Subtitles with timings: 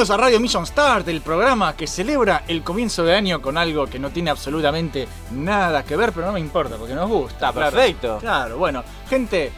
[0.00, 3.84] Bienvenidos a Radio Mission Start, el programa que celebra el comienzo de año con algo
[3.86, 7.34] que no tiene absolutamente nada que ver, pero no me importa porque nos gusta.
[7.50, 7.76] Está claro.
[7.76, 8.16] perfecto.
[8.18, 9.52] Claro, bueno, gente,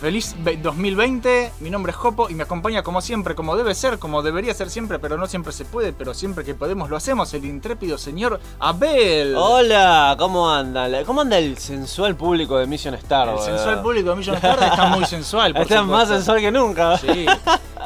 [0.00, 1.50] feliz ve- 2020.
[1.58, 4.70] Mi nombre es Jopo y me acompaña como siempre, como debe ser, como debería ser
[4.70, 8.38] siempre, pero no siempre se puede, pero siempre que podemos lo hacemos, el intrépido señor
[8.60, 9.34] Abel.
[9.36, 11.04] Hola, ¿cómo anda?
[11.06, 13.30] ¿Cómo anda el sensual público de Mission Star?
[13.30, 15.52] El sensual público de Mission Start está muy sensual.
[15.54, 16.96] por Está más sensual que nunca.
[16.98, 17.26] Sí,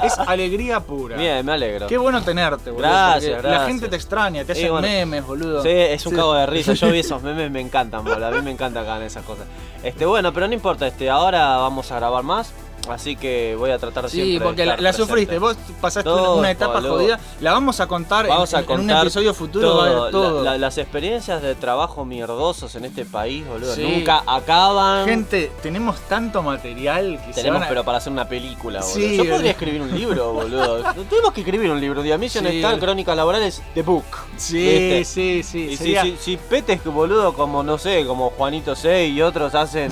[0.03, 1.17] es alegría pura.
[1.17, 1.87] Bien, me alegro.
[1.87, 2.89] Qué bueno tenerte, boludo.
[2.89, 3.69] Gracias, porque La gracias.
[3.69, 5.63] gente te extraña, te hacen bueno, memes, boludo.
[5.63, 6.17] Sí, es un Sí.
[6.19, 6.73] cago de risa.
[6.75, 8.27] Yo vi esos memes, me encantan, boludo.
[8.27, 9.47] A mí me encanta acá en esas cosas.
[9.83, 12.53] Este, bueno, pero no importa, este, ahora vamos a grabar más.
[12.89, 15.09] Así que voy a tratar Sí, siempre de porque la, estar la presente.
[15.09, 17.21] sufriste, vos pasaste una- Todo, una etapa jodida.
[17.41, 18.39] La vamos a contar, en- a
[18.75, 20.43] un episodio futuro, va a haber todo.
[20.43, 23.83] La- la- las experiencias de trabajo mierdosos en este país, boludo, Sí.
[23.83, 25.07] nunca acaban.
[25.07, 28.95] Gente, tenemos tanto material que se Tenemos, van a- pero para hacer una película, boludo.
[28.95, 30.83] Sí, Yo podría escribir un libro, boludo.
[31.09, 32.03] Tenemos que escribir un libro.
[32.03, 32.81] The Mission Sí, Star.
[32.81, 34.05] Crónicas Laborales, The Book.
[34.37, 35.59] Sí, sí, sí.
[35.71, 39.55] Y si, sería- si, si petes, boludo, como no sé, como Juanito C y otros
[39.55, 39.91] hacen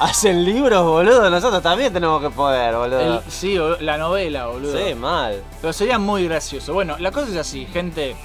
[0.00, 3.00] hacen libros, boludo, nosotros también tenemos que poder, boludo.
[3.00, 4.76] el- sí, la novela, boludo.
[4.76, 5.42] Sí, mal.
[5.60, 6.72] Pero sería muy gracioso.
[6.74, 8.16] Bueno, la cosa es así, gente.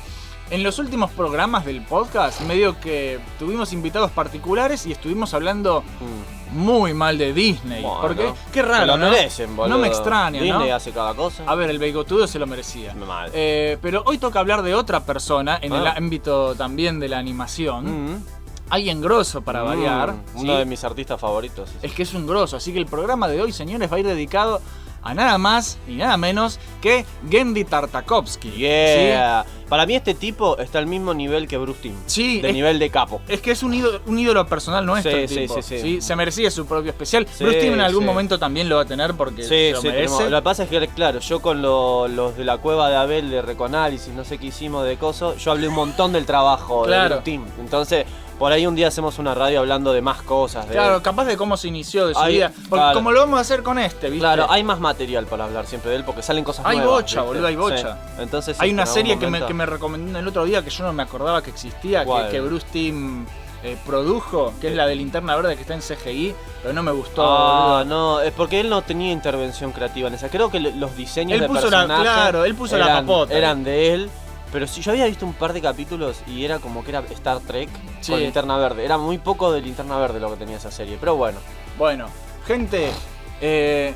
[0.50, 6.58] En los últimos programas del podcast, medio que tuvimos invitados particulares y estuvimos hablando Mm.
[6.60, 7.82] muy mal de Disney.
[7.82, 9.10] Bueno, porque, qué raro, Se lo ¿no?
[9.12, 9.76] merecen, boludo.
[9.78, 10.76] No me extraña, Disney ¿no?
[10.76, 11.44] hace cada cosa.
[11.48, 12.94] A ver, el bigotudo se lo merecía.
[12.96, 13.32] Mal.
[13.34, 15.94] Eh, pero hoy toca hablar de otra persona en el Ah.
[15.96, 18.16] ámbito también de la animación.
[18.16, 18.26] Mm.
[18.72, 19.68] Alguien grosso para Mm.
[19.68, 20.14] variar.
[20.34, 20.58] Uno ¿sí?
[20.60, 21.70] de mis artistas favoritos.
[21.84, 22.58] Es que es un grosso.
[22.58, 24.62] Así que el programa de hoy, señores, va a ir dedicado
[25.04, 28.52] a nada más y nada menos que Gendy Tartakovsky.
[28.52, 29.46] Yeah.
[29.68, 31.96] Para mí este tipo está al mismo nivel que Bruce Timm.
[32.06, 33.22] Sí, De es- nivel de capo.
[33.26, 33.34] ¿sí?
[33.34, 35.12] Es que es un ídolo, un ídolo personal nuestro.
[35.14, 36.02] Sí, el sí, tipo, sí, sí.
[36.02, 37.26] Se merecía su propio especial.
[37.34, 38.06] Sí, Bruce Timm en algún sí.
[38.06, 40.06] momento también lo va a tener porque Sí, se lo sí, merece.
[40.18, 42.98] tenemos- lo que pasa es que, claro, yo con lo- los de la cueva de
[42.98, 46.84] Abel de Reconálisis, no sé qué hicimos de coso, yo hablé un montón del trabajo
[46.84, 47.16] Claro.
[47.16, 47.46] del team.
[47.60, 48.06] Entonces,
[48.42, 50.68] por ahí un día hacemos una radio hablando de más cosas.
[50.68, 52.50] de- Claro, capaz de cómo se inició de su Hay- vida.
[52.50, 52.96] Porque claro.
[52.96, 54.20] como lo vamos a hacer con este, ¿viste?
[54.22, 56.96] Claro, hay más material para hablar siempre de él porque salen cosas Hay nuevas.
[57.04, 57.28] bocha, ¿viste?
[57.28, 57.94] boludo, hay bocha.
[58.16, 58.22] Sí.
[58.24, 60.84] Entonces, Hay sí, una serie que me, que me recomendó el otro día que yo
[60.84, 63.26] no me acordaba que existía, que, Bruce Timm
[63.64, 66.92] eh, produjo, que es la de Linterna Verde que está en CGI, pero no me
[66.92, 67.24] gustó.
[67.24, 70.30] Ah, no, es porque él no tenía intervención creativa en esa.
[70.30, 73.34] Creo que lo- los diseños Él de puso la- claro, él puso la eran, papota.
[73.36, 74.10] Eran de él.
[74.52, 77.40] Pero si yo había visto un par de capítulos y era como que era Star
[77.40, 77.70] Trek
[78.02, 78.12] Sí.
[78.12, 78.84] con Linterna Verde.
[78.86, 80.98] Era muy poco de Linterna Verde lo que tenía esa serie.
[81.00, 81.40] Pero bueno.
[81.78, 82.08] Bueno,
[82.46, 82.92] gente,
[83.40, 83.94] eh,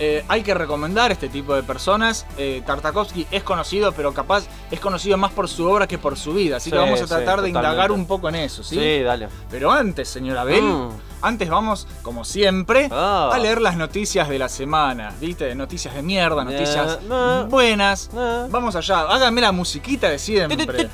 [0.00, 2.26] eh, hay que recomendar este tipo de personas.
[2.36, 6.34] Eh, Tartakovsky es conocido, pero capaz es conocido más por su obra que por su
[6.34, 6.56] vida.
[6.56, 8.74] Así que vamos a sí, tratar de indagar un poco en eso, ¿sí?
[8.76, 9.28] Sí, dale.
[9.50, 10.90] Pero antes, señor Abel, Mm.
[11.24, 13.30] Antes vamos, como siempre, Ah.
[13.32, 15.12] a leer las noticias de la semana.
[15.20, 15.54] ¿Viste?
[15.54, 17.46] Noticias de mierda, noticias Eh, no.
[17.46, 18.10] buenas.
[18.12, 18.48] No.
[18.48, 20.88] Vamos allá, háganme la musiquita de siempre.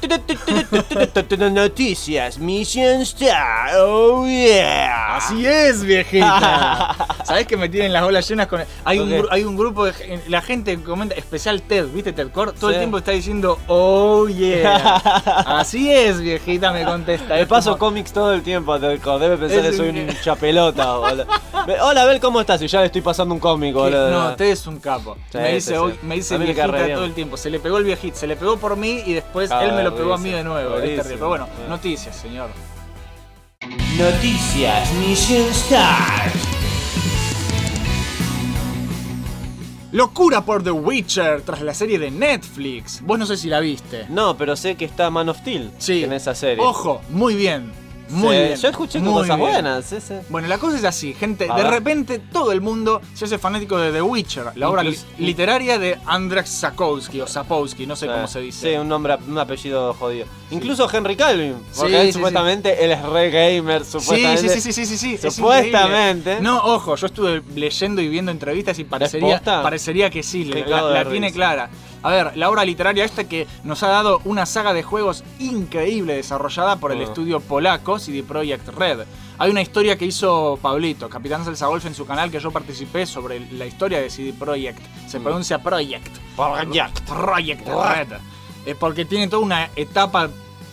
[1.51, 5.17] Noticias, Mission Star, oh yeah.
[5.17, 6.97] Así es, viejita.
[7.25, 8.63] ¿Sabés que me tienen las olas llenas con.?
[8.85, 9.19] Hay, un, Ok.
[9.25, 10.21] gru- hay un grupo de.
[10.29, 12.13] La gente comenta, especial Ted, ¿viste?
[12.13, 14.97] Ted Core, todo el tiempo está diciendo, oh yeah.
[15.47, 17.35] Así es, viejita, me contesta.
[17.35, 19.19] Me paso como- cómics todo el tiempo, Telco.
[19.19, 21.27] Debe pensar Es que soy un- un chapelota, boludo.
[21.83, 22.61] Hola, Abel, ¿cómo estás?
[22.63, 24.11] Y ya le estoy pasando un cómic, que- boludo.
[24.11, 25.17] No, Ted es un capo.
[25.31, 27.37] Sí, me dice, sí, me dice viejita todo el tiempo.
[27.37, 29.83] Se le pegó el viejito, se le pegó por mí y después Ah, él me
[29.83, 30.79] lo pegó a mí de nuevo.
[30.79, 31.07] es.
[31.07, 31.63] Pero bueno, Sí.
[31.69, 32.51] noticias, señor.
[33.99, 36.31] Noticias Mission Star.
[39.93, 43.01] Locura por The Witcher tras la serie de Netflix.
[43.03, 44.07] Vos no sé si la viste.
[44.09, 46.05] No, pero sé que está Man of Steel Sí.
[46.05, 46.63] en esa serie.
[46.65, 47.73] Ojo, muy bien.
[48.11, 48.57] Muy Sí, bien.
[48.57, 49.51] Yo escuché muy cosas bien.
[49.51, 50.15] buenas, sí, sí.
[50.29, 51.47] Bueno, la cosa es así, gente.
[51.51, 51.73] A de ver.
[51.73, 54.83] repente todo el mundo se hace fanático de The Witcher, la obra
[55.19, 58.73] literaria de Andrzej Sapkowski o Sapkowski, no sé cómo se dice.
[58.73, 60.27] Sí, un nombre, un apellido jodido.
[60.51, 64.49] Incluso Henry Calvin, porque él supuestamente él es re gamer, supuestamente.
[64.49, 66.41] sí, sí, sí, sí, sí, es Supuestamente.
[66.41, 71.71] No, ojo, yo estuve leyendo y viendo entrevistas y parecería, que sí, la, tiene clara.
[72.03, 76.15] A ver, la obra literaria esta que nos ha dado una saga de juegos increíble
[76.15, 77.05] desarrollada por el Ah.
[77.05, 79.01] estudio polaco CD Projekt Red.
[79.39, 83.07] Hay una historia que hizo Pablito, Capitán Salsa Golf en su canal que yo participé
[83.07, 84.81] sobre la historia de CD Projekt.
[85.09, 85.23] Se Mm.
[85.25, 86.09] pronuncia Project.
[86.37, 87.01] Project.
[87.09, 88.09] Project Red.
[88.67, 90.29] Eh, porque tiene toda una etapa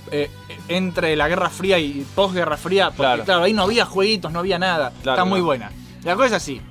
[0.10, 0.32] eh,
[0.70, 2.86] entre la Guerra Fría y posguerra Fría.
[2.88, 3.24] Porque Claro.
[3.26, 3.44] claro.
[3.44, 4.94] ahí no había jueguitos, no había nada.
[5.04, 5.70] Claro, Está muy buena.
[6.06, 6.62] La cosa es así.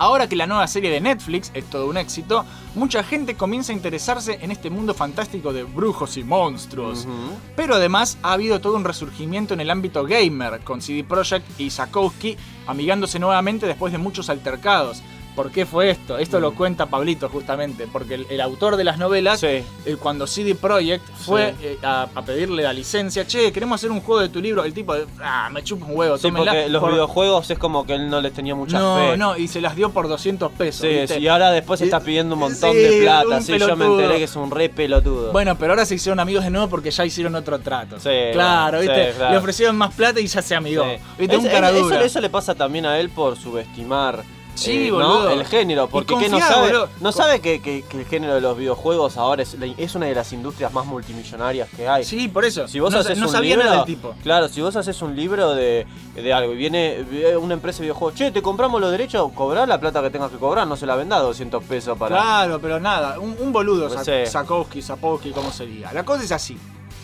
[0.00, 3.76] Ahora que la nueva serie de Netflix es todo un éxito, mucha gente comienza a
[3.76, 7.06] interesarse en este mundo fantástico de brujos y monstruos.
[7.54, 11.68] Pero además ha habido todo un resurgimiento en el ámbito gamer, con CD Projekt y
[11.68, 15.02] Sakowski amigándose nuevamente después de muchos altercados.
[15.36, 16.18] ¿Por qué fue esto?
[16.18, 19.64] Esto lo cuenta Pablito justamente, porque el, el autor de las novelas, Sí.
[20.02, 21.66] cuando CD Projekt fue Sí.
[21.66, 24.74] eh, a, a pedirle la licencia, che, queremos hacer un juego de tu libro, el
[24.74, 27.94] tipo, ah, me chupa un huevo, Sí, tómenla porque los por- videojuegos es como que
[27.94, 29.16] él no les tenía mucha No, fe.
[29.16, 30.80] no, y se las dio por 200 pesos.
[31.08, 33.40] Sí, y ahora después está pidiendo un montón de plata.
[33.40, 35.32] Sí, yo me enteré que es un re pelotudo.
[35.32, 37.98] Bueno, pero ahora se hicieron amigos de nuevo porque ya hicieron otro trato.
[38.00, 39.12] Sí, claro, bueno, ¿viste?
[39.16, 39.32] claro.
[39.32, 40.84] Le ofrecieron más plata y ya se amigó.
[41.18, 41.36] ¿Viste?
[41.36, 44.22] Es- un cara eso, eso le pasa también a él por subestimar
[44.60, 45.24] Sí, eh, boludo.
[45.24, 45.30] ¿no?
[45.30, 45.88] el género.
[45.88, 46.88] Porque Y ¿qué no sabe, boludo.
[47.00, 50.14] no sabe que, que- que el género de los videojuegos ahora es, es una de
[50.14, 52.04] las industrias más multimillonarias que hay.
[52.04, 52.68] Sí, por eso.
[52.68, 54.14] Si vos no, haces no un sabía libro, nada del tipo.
[54.22, 57.82] Claro, si vos haces un libro de, de algo y viene viene una empresa de
[57.84, 60.86] videojuegos, che, te compramos los derechos, cobrar la plata que tengas que cobrar, no se
[60.86, 62.16] la venda 200 pesos para.
[62.16, 64.30] Claro, pero nada, un, un boludo, Pues.
[64.30, 65.92] Sakowski, Sapowski, como se diga.
[65.92, 66.58] La cosa es así.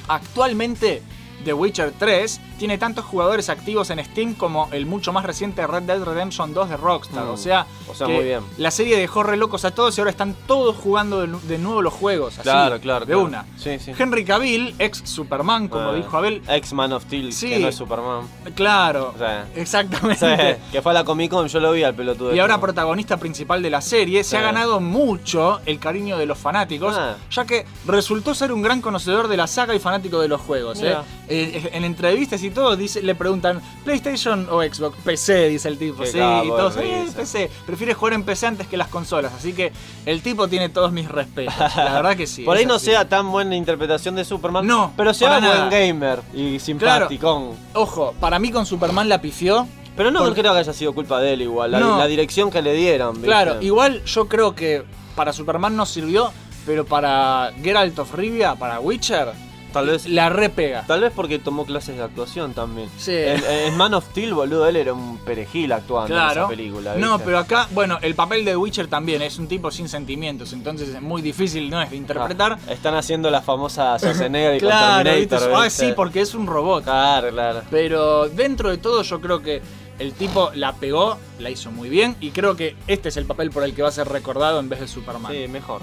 [0.09, 1.03] Actualmente,
[1.47, 5.85] The Witcher 3 tiene tantos jugadores activos en Steam como el mucho más reciente Red
[5.85, 7.25] Dead Redemption 2 de Rockstar.
[7.25, 7.31] Mm.
[7.31, 8.41] O sea, O sea, que muy bien.
[8.59, 11.59] la serie dejó re locos a todos y ahora están todos jugando de, nu- de
[11.59, 12.35] nuevo los juegos.
[12.35, 13.01] Así, Claro, claro.
[13.07, 13.23] De claro.
[13.25, 13.47] una.
[13.57, 13.93] Sí, sí.
[13.97, 16.43] Henry Cavill, ex Superman, como dijo Abel.
[16.49, 17.49] Ex Man of Steel, Sí.
[17.49, 18.27] que no es Superman.
[18.57, 20.59] Claro, O sea, exactamente.
[20.73, 22.29] Que fue a la Comic Con, yo lo vi al pelotudo.
[22.31, 22.41] Y este.
[22.41, 26.95] ahora protagonista principal de la serie, se ha ganado mucho el cariño de los fanáticos,
[26.99, 27.17] Ah.
[27.31, 30.81] ya que resultó ser un gran conocedor de la saga y fanático de los juegos.
[30.83, 30.97] ¿eh?
[31.45, 34.97] Eh, en entrevistas y todo, dice, le preguntan, ¿PlayStation o Xbox?
[35.05, 36.03] PC, dice el tipo.
[36.03, 37.07] Qué sí, y todos, eh.
[37.15, 37.51] PC.
[37.67, 39.73] Prefiere jugar en PC antes que las consolas, así que
[40.05, 41.55] el tipo tiene todos mis respetos.
[41.77, 42.43] La verdad que sí.
[42.45, 42.87] Por ahí no así.
[42.87, 44.67] sea tan buena interpretación de Superman.
[44.67, 47.51] No, pero sea para buen gamer y simpaticón.
[47.75, 49.67] Ojo, para mí con Superman la pifió.
[49.97, 51.71] Pero no creo que haya sido culpa de él igual.
[51.73, 51.99] La, No.
[51.99, 53.15] la dirección que le dieron.
[53.15, 53.27] ¿viste?
[53.29, 54.85] Claro, igual yo creo que
[55.15, 56.33] para Superman no sirvió,
[56.67, 59.33] pero para Geralt of Rivia, para Witcher,
[59.77, 60.07] Tal vez.
[60.07, 60.85] la repega.
[60.87, 62.89] Tal vez porque tomó clases de actuación también.
[62.99, 63.13] Sí.
[63.15, 66.95] En, en Man of Steel, boludo, él era un perejil actuando en esa película.
[66.97, 70.89] No, pero acá, bueno, el papel de Witcher también es un tipo sin sentimientos, entonces
[70.91, 71.81] es muy difícil, ¿no?
[71.81, 72.59] Es de interpretar.
[72.67, 75.27] Ah, están haciendo la famosa Schwarzenegger y claro, ¿viste?
[75.27, 75.65] Terminator.
[75.65, 76.85] Ah, sí, porque es un robot.
[76.85, 77.63] Claro, claro.
[77.71, 79.63] Pero dentro de todo yo creo que
[79.99, 83.51] el tipo la pegó, la hizo muy bien y creo que este es el papel
[83.51, 85.33] por el que va a ser recordado en vez de Superman.
[85.33, 85.83] Sí, mejor.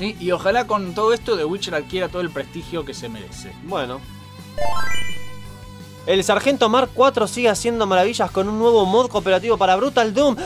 [0.00, 0.16] ¿Sí?
[0.18, 3.52] Y ojalá con todo esto The Witcher adquiera todo el prestigio que se merece.
[3.64, 4.00] Bueno.
[6.06, 10.36] El Sargento Mark IV sigue haciendo maravillas con un nuevo mod cooperativo para Brutal Doom.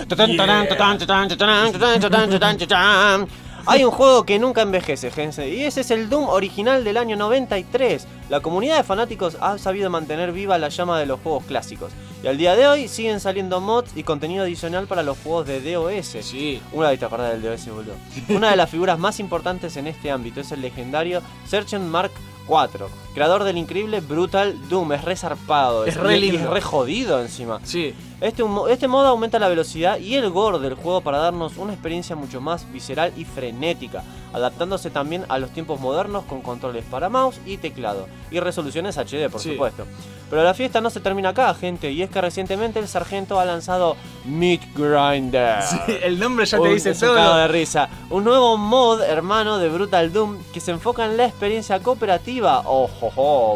[3.66, 7.16] Hay un juego que nunca envejece, gente, y ese es el Doom original del año
[7.16, 8.06] 93.
[8.28, 11.90] La comunidad de fanáticos ha sabido mantener viva la llama de los juegos clásicos.
[12.22, 15.60] Y al día de hoy siguen saliendo mods y contenido adicional para los juegos de
[15.60, 16.16] DOS.
[16.20, 16.60] Sí.
[16.72, 17.94] Una te acordás del DOS, boludo.
[18.28, 22.12] Una de las figuras más importantes en este ámbito es el legendario Sergeant Mark
[22.46, 24.92] IV, creador del increíble Brutal Doom.
[24.92, 25.84] Es re zarpado.
[25.86, 26.38] Es re y lindo.
[26.40, 27.60] es re jodido encima.
[27.62, 27.94] Sí.
[28.20, 32.16] Este, este modo aumenta la velocidad y el gore del juego para darnos una experiencia
[32.16, 34.02] mucho más visceral y frenética,
[34.32, 39.28] adaptándose también a los tiempos modernos con controles para mouse y teclado, y resoluciones HD
[39.30, 39.50] por Sí.
[39.52, 39.84] supuesto.
[40.30, 43.44] Pero la fiesta no se termina acá, gente, y es que recientemente el sargento ha
[43.44, 43.94] lanzado
[44.24, 45.62] Meat Grinder.
[45.62, 47.36] Sí, el nombre ya te Un- dice es todo.
[47.36, 47.88] de risa.
[48.10, 52.60] Un nuevo mod, hermano, de Brutal Doom que se enfoca en la experiencia cooperativa.
[52.60, 53.03] Ojo,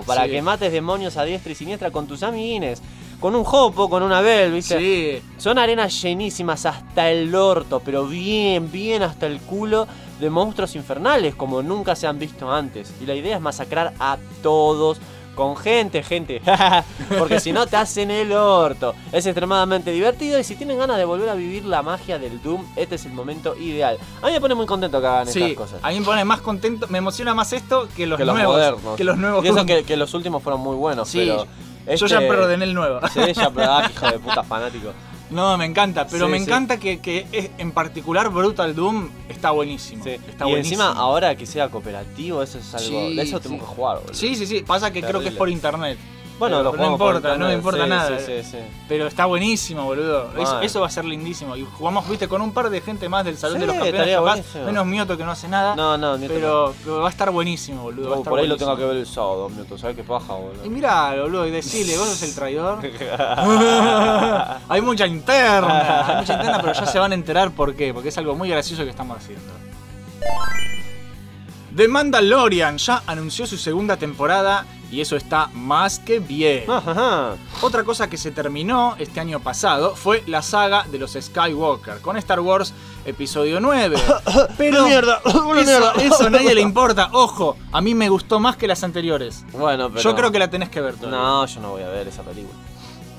[0.06, 0.30] para Sí.
[0.30, 2.82] que mates demonios a diestra y siniestra con tus amiguines.
[3.20, 4.78] Con un hopo, con una bell, ¿viste?
[4.78, 5.22] Sí.
[5.38, 9.88] Son arenas llenísimas hasta el orto, pero bien, bien hasta el culo
[10.20, 12.92] de monstruos infernales como nunca se han visto antes.
[13.00, 14.98] Y la idea es masacrar a todos
[15.38, 16.42] con gente, gente.
[17.18, 18.92] Porque si no te hacen el orto.
[19.12, 22.66] Es extremadamente divertido y si tienen ganas de volver a vivir la magia del Doom,
[22.74, 23.96] este es el momento ideal.
[24.20, 25.80] A mí me pone muy contento que hagan Sí, estas cosas.
[25.84, 28.56] a mí me pone más contento, me emociona más esto que los que los nuevos.
[28.56, 28.96] modernos.
[28.96, 29.44] Que los nuevos.
[29.44, 31.46] Y eso que, que los últimos fueron muy buenos, Sí, pero...
[31.96, 32.98] Yo ya este- preordené el nuevo.
[33.14, 34.88] Sí, ya, ah, hijo de puta fanático.
[35.30, 36.44] No, me encanta, pero Sí, me sí.
[36.44, 40.02] encanta que, que es- en particular Brutal Doom está buenísimo.
[40.04, 40.10] Sí.
[40.10, 40.82] Está y buenísimo.
[40.84, 43.10] encima, ahora que sea cooperativo, eso es algo.
[43.10, 44.14] De eso tenemos que jugar, boludo.
[44.14, 44.62] Sí, sí, sí.
[44.66, 45.98] Pasa que creo que es por internet.
[46.38, 48.18] Bueno, lo no jugamos importa, no me importa sí, nada.
[48.18, 48.58] Sí, sí, sí.
[48.88, 50.30] Pero está buenísimo, boludo.
[50.62, 51.56] Eso, va a ser lindísimo.
[51.56, 54.16] Y jugamos, viste, con un par de gente más del Salón de los Campeones.
[54.16, 55.74] capaz, menos Mioto que no hace nada.
[55.74, 58.10] No, no, pero, pero va a estar buenísimo, boludo.
[58.10, 58.22] va a no.
[58.22, 59.76] estar por ahí lo tengo que ver el sábado, Mioto.
[59.76, 60.64] ¿Sabes qué paja, boludo?
[60.64, 62.78] Y mirá, boludo, y decile, vos sos el traidor.
[64.68, 68.10] hay mucha interna, hay mucha interna, pero ya se van a enterar por qué, porque
[68.10, 69.52] es algo muy gracioso que estamos haciendo.
[71.78, 76.68] The Mandalorian ya anunció su segunda temporada y eso está más que bien.
[76.68, 77.36] Ajá.
[77.62, 82.16] Otra cosa que se terminó este año pasado fue la saga de los Skywalker con
[82.16, 83.96] Star Wars Episodio 9.
[84.58, 85.92] Pero mierda, eso, mierda.
[86.00, 87.10] eso a nadie le importa.
[87.12, 89.44] Ojo, a mí me gustó más que las anteriores.
[89.52, 90.02] Bueno, pero.
[90.02, 91.16] Yo creo que la tenés que ver todavía.
[91.18, 92.58] No, yo no voy a ver esa película.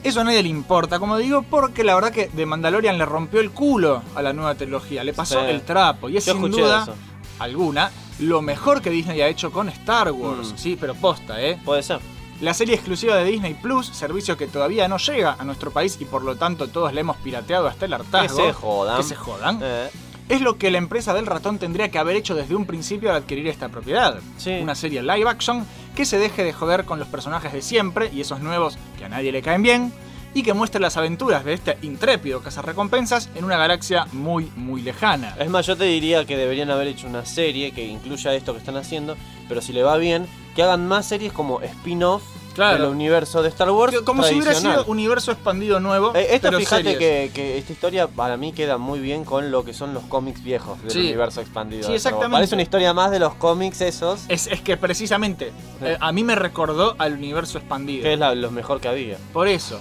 [0.03, 3.39] Eso a nadie le importa, como digo, porque la verdad que The Mandalorian le rompió
[3.39, 5.03] el culo a la nueva trilogía.
[5.05, 5.45] Le pasó Sí.
[5.49, 6.09] el trapo.
[6.09, 6.95] Y es Yo sin duda eso.
[7.39, 10.53] Alguna lo mejor que Disney ha hecho con Star Wars.
[10.53, 10.57] Mm.
[10.57, 11.57] Sí, pero posta, ¿eh?
[11.63, 11.99] Puede ser.
[12.41, 16.05] La serie exclusiva de Disney Plus, servicio que todavía no llega a nuestro país y
[16.05, 18.37] por lo tanto todos la hemos pirateado hasta el hartazgo.
[18.37, 18.97] Que se jodan.
[18.97, 19.59] Que se jodan.
[19.61, 19.89] Eh,
[20.29, 23.15] Es lo que la empresa del ratón tendría que haber hecho desde un principio al
[23.17, 24.19] adquirir esta propiedad.
[24.37, 24.51] Sí.
[24.61, 25.65] Una serie live action
[25.95, 29.09] que se deje de joder con los personajes de siempre y esos nuevos que a
[29.09, 29.91] nadie le caen bien.
[30.33, 35.35] Y que muestre las aventuras de este intrépido cazarrecompensas en una galaxia muy, muy lejana.
[35.39, 38.59] Es más, yo te diría que deberían haber hecho una serie que incluya esto que
[38.59, 39.17] están haciendo,
[39.47, 42.21] pero si le va bien, que hagan más series como spin-off
[42.55, 42.83] Claro.
[42.83, 43.95] del universo de Star Wars.
[44.03, 46.13] Como si hubiera sido universo expandido nuevo.
[46.13, 49.63] Eh, esto pero fíjate que, que esta historia para mí queda muy bien con lo
[49.63, 50.99] que son los cómics viejos del Sí.
[50.99, 51.87] universo expandido.
[51.87, 52.33] Sí, exactamente.
[52.33, 56.23] Parece una historia más de los cómics esos, Es, es que precisamente eh, a mí
[56.23, 58.03] me recordó al universo expandido.
[58.03, 59.17] que es la- lo mejor que había.
[59.31, 59.79] Por eso,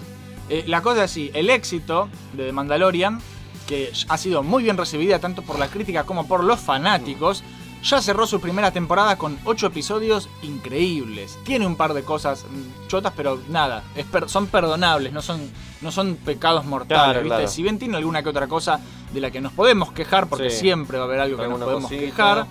[0.50, 3.21] eh, la cosa es así, el éxito de The Mandalorian,
[3.67, 7.43] que ha sido muy bien recibida tanto por la crítica como por los fanáticos,
[7.83, 11.38] ya cerró su primera temporada con 8 episodios increíbles.
[11.45, 15.40] Tiene un par de cosas mm, chotas, pero nada, es per- son perdonables, no son,
[15.81, 17.05] no son pecados mortales.
[17.05, 17.28] Claro, ¿viste?
[17.37, 17.49] claro.
[17.49, 18.81] Si bien tiene alguna que otra cosa
[19.12, 20.61] de la que nos podemos quejar, porque Sí.
[20.61, 22.00] siempre va a haber algo que nos podemos cosita.
[22.05, 22.47] quejar,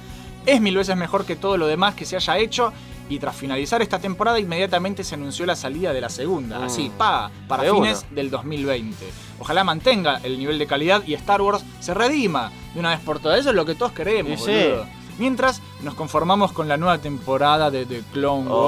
[0.46, 2.72] es mil veces mejor que todo lo demás que se haya hecho.
[3.10, 6.60] Y tras finalizar esta temporada, inmediatamente se anunció la salida de la segunda.
[6.60, 6.64] Mm.
[6.64, 8.16] Así, pa, para De fines una.
[8.16, 9.06] del 2020.
[9.40, 13.20] Ojalá mantenga el nivel de calidad y Star Wars se redima de una vez por
[13.20, 13.40] todas.
[13.40, 14.52] Eso es lo que todos queremos, sí.
[14.52, 14.86] boludo.
[15.20, 18.68] Mientras nos conformamos con la nueva temporada de The Clone Oh.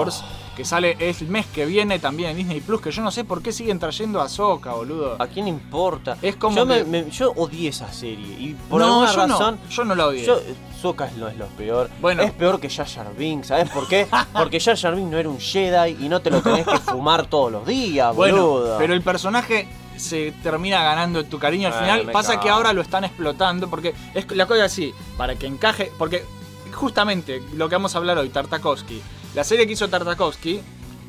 [0.60, 3.42] Que sale el mes que viene también en Disney Plus, que yo no sé por
[3.42, 5.16] qué siguen trayendo a Ahsoka, boludo.
[5.18, 6.18] ¿A quién importa?
[6.22, 9.18] Es como yo, que- me- me- yo odié esa serie y por no, alguna yo
[9.38, 10.26] razón no, yo no la odié.
[10.26, 10.38] Yo,
[10.82, 11.90] Sokka es lo, es lo peor.
[12.02, 12.24] Bueno.
[12.24, 14.06] Es peor que Jar Jar Binks, ¿sabes por qué?
[14.34, 17.28] Porque Jar Jar Binks no era un Jedi y no te lo tenés que fumar
[17.28, 18.78] todos los días, Bueno, boludo.
[18.80, 22.12] pero el personaje se termina ganando tu cariño al Ay, final.
[22.12, 22.44] Pasa cago.
[22.44, 26.26] que ahora lo están explotando porque es la cosa así, para que encaje, porque
[26.74, 29.02] justamente lo que vamos a hablar hoy, Tartakovsky,
[29.36, 30.62] la serie que hizo Tartakovsky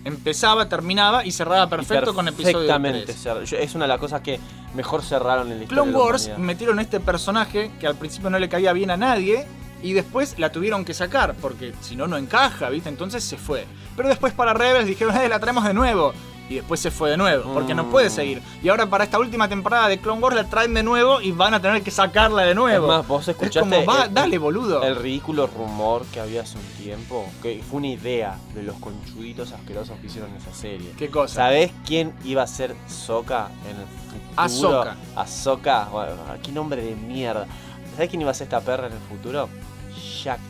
[0.04, 3.18] empezaba, terminaba y cerraba perfecto con episodio Perfectamente 3.
[3.18, 3.44] cerrado.
[3.44, 4.40] Yo- Es una de las cosas que
[4.74, 8.38] mejor cerraron en la Clone de la Wars metieron este personaje que al principio no
[8.38, 9.46] le caía bien a nadie
[9.82, 12.88] y después la tuvieron que sacar porque si no no encaja, ¿viste?
[12.88, 13.66] Entonces se fue.
[13.96, 16.12] Pero después para Rebels dijeron, "Eh, la traemos de nuevo."
[16.50, 17.90] Y después se fue de nuevo, porque no Mm.
[17.90, 18.42] puede seguir.
[18.60, 21.54] Y ahora para esta última temporada de Clone Wars la traen de nuevo y van
[21.54, 22.86] a tener que sacarla de nuevo.
[22.86, 24.82] Es más, vos Es escuchaste como, va, el- dale, boludo.
[24.82, 29.52] El ridículo rumor que había hace un tiempo, que fue una idea de los conchuditos
[29.52, 30.90] asquerosos que hicieron esa serie.
[30.98, 31.34] ¿Qué cosa?
[31.36, 34.32] ¿Sabés quién iba a ser Sokka en el futuro?
[34.36, 34.96] Ahsoka.
[35.14, 35.84] Ahsoka.
[35.92, 37.46] Bueno, qué nombre de mierda.
[37.94, 39.48] ¿Sabés quién iba a ser esta perra en el futuro?
[39.96, 40.49] Shakti.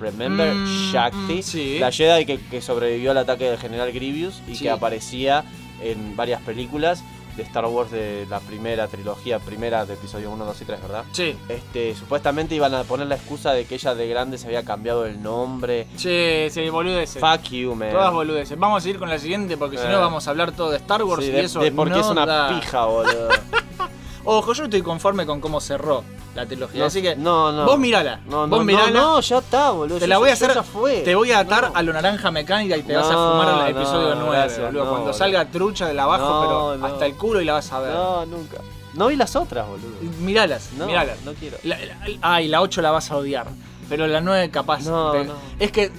[0.00, 1.78] Remember Mm, Shakti, sí.
[1.78, 4.64] la Jedi que, que sobrevivió al ataque del general Grievous y Sí.
[4.64, 5.44] que aparecía
[5.82, 7.02] en varias películas
[7.36, 11.04] de Star Wars de la primera trilogía, primera de episodio 1, 2 y 3, ¿verdad?
[11.12, 11.36] Sí.
[11.48, 15.06] Este, supuestamente iban a poner la excusa de que ella de grande se había cambiado
[15.06, 15.86] el nombre.
[15.94, 17.20] Sí, sí, boludeces.
[17.22, 17.92] Fuck you, man.
[17.92, 18.58] Todas boludeces.
[18.58, 19.88] Vamos a seguir con la siguiente porque si Eh.
[19.88, 22.00] no vamos a hablar todo de Star Wars Sí, y de, eso de porque no
[22.00, 22.58] es una da.
[22.60, 23.28] pija, boludo.
[24.30, 26.04] Ojo, yo estoy conforme con cómo cerró
[26.34, 26.80] la trilogía.
[26.80, 27.64] No, así que no, no.
[27.64, 28.20] vos mirala.
[28.26, 28.90] No, no, vos no, mirala.
[28.90, 29.98] no, ya está, boludo.
[29.98, 30.52] Te la voy a hacer.
[30.64, 30.98] fue.
[31.00, 34.14] Te voy a atar a lo naranja mecánica y te vas a fumar el episodio
[34.16, 34.90] 9, gracias, boludo.
[34.90, 37.94] Cuando salga trucha de la abajo, pero hasta el culo y la vas a ver.
[37.94, 38.58] No, nunca.
[38.94, 39.94] No vi las otras, boludo.
[40.20, 41.22] Miralas, No, miralas.
[41.24, 41.56] no quiero.
[41.62, 43.46] La- la- ay, la 8 la vas a odiar.
[43.88, 44.82] Pero la 9 capaz.
[44.82, 45.34] No, te- no.
[45.58, 45.90] Es que.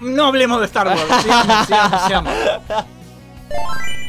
[0.00, 1.00] No hablemos de Star Wars.
[1.22, 2.32] Sigamos, sigamos, sigamos.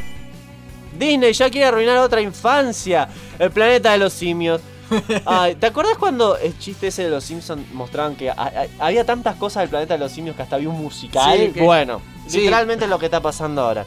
[0.98, 3.08] Disney ya quiere arruinar otra infancia.
[3.40, 4.62] El planeta de los simios.
[5.26, 9.06] Ay, ¿Te acordás cuando el chiste ese de los Simpsons mostraban que a- a- había
[9.06, 11.38] tantas cosas del planeta de los simios que hasta había un musical?
[11.38, 12.40] Sí, que- Bueno, Sí.
[12.40, 13.86] literalmente es lo que está pasando ahora.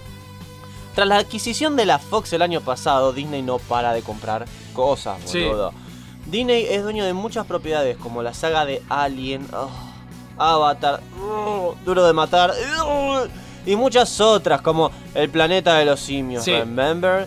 [0.94, 5.18] Tras la adquisición de la Fox el año pasado, Disney no para de comprar cosas,
[5.26, 5.44] Sí.
[5.44, 5.72] boludo.
[6.25, 9.68] Disney es dueño de muchas propiedades, como la saga de Alien, oh,
[10.38, 13.25] Avatar, oh, Duro de Matar, oh,
[13.66, 16.52] y muchas otras, como El Planeta de los Simios, Sí.
[16.52, 17.26] Remember.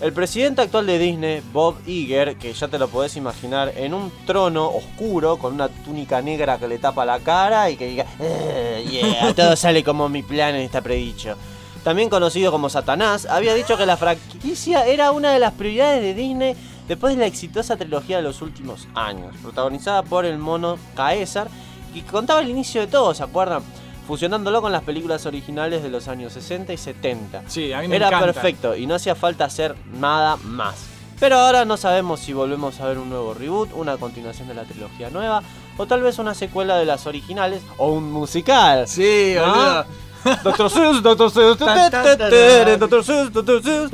[0.00, 4.10] El presidente actual de Disney, Bob Iger, que ya te lo podés imaginar, en un
[4.26, 8.84] trono oscuro con una túnica negra que le tapa la cara y que diga, "Eh,
[8.90, 11.36] yeah, todo sale como mi plan está predicho.
[11.84, 16.14] También conocido como Satanás, había dicho que la franquicia era una de las prioridades de
[16.14, 16.56] Disney
[16.88, 21.48] después de la exitosa trilogía de los últimos años, protagonizada por el mono Caesar
[21.94, 23.62] que contaba el inicio de todo, ¿se acuerdan?
[24.06, 27.42] Fusionándolo con las películas originales de los años 60 y 70.
[27.46, 28.26] Sí, a mí me Era encanta.
[28.26, 30.74] perfecto y no hacía falta hacer nada más.
[31.20, 34.64] Pero ahora no sabemos si volvemos a ver un nuevo reboot, una continuación de la
[34.64, 35.42] trilogía nueva,
[35.78, 38.88] o tal vez una secuela de las originales, o un musical.
[38.88, 39.46] Sí, ¿No?
[39.46, 39.86] boludo.
[40.44, 41.58] Doctor Seuss, Doctor Seuss.
[41.58, 43.90] Doctor Seuss, Doctor Seuss.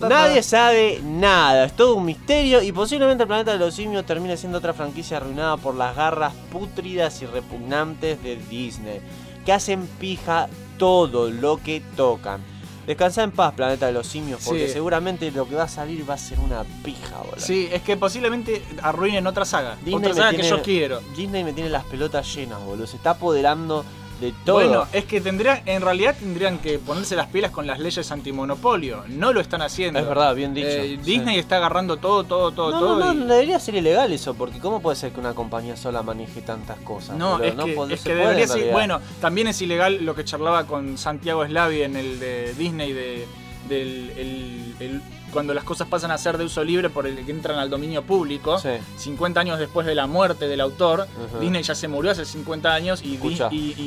[0.00, 4.36] Nadie sabe nada, es todo un misterio y posiblemente el planeta de los simios termine
[4.36, 9.00] siendo otra franquicia arruinada por las garras pútridas y repugnantes de Disney,
[9.44, 10.48] que hacen pija
[10.78, 12.40] todo lo que tocan.
[12.86, 14.74] Descansa en paz, planeta de los simios, porque Sí.
[14.74, 17.38] seguramente lo que va a salir va a ser una pija, boludo.
[17.40, 19.76] Sí, es que posiblemente arruinen otra saga.
[19.76, 21.00] Disney otra saga que yo quiero.
[21.16, 22.86] Disney me tiene las pelotas llenas, boludo.
[22.86, 23.86] Se está apoderando
[24.26, 24.56] de todo.
[24.56, 29.04] Bueno, es que tendrían, en realidad tendrían que ponerse las pilas con las leyes antimonopolio.
[29.08, 30.00] No lo están haciendo.
[30.00, 30.66] es verdad, bien dicho.
[30.68, 31.10] Eh, Sí.
[31.12, 32.98] Disney está agarrando todo, todo, todo, No, todo.
[32.98, 36.02] no, y- no, debería ser ilegal eso, porque ¿cómo puede ser que una compañía sola
[36.02, 37.16] maneje tantas cosas?
[37.16, 37.44] No, boludo?
[37.46, 38.72] es que, pod- es que debería ser.
[38.72, 43.26] Bueno, también es ilegal lo que charlaba con Santiago Slavi en el de Disney de
[43.68, 45.02] del el- el-
[45.34, 48.02] cuando las cosas pasan a ser de uso libre por el que entran al dominio
[48.02, 48.58] público.
[48.58, 48.70] Sí.
[48.96, 51.06] 50 años después de la muerte del autor.
[51.40, 53.18] Disney ya se murió hace 50 años y,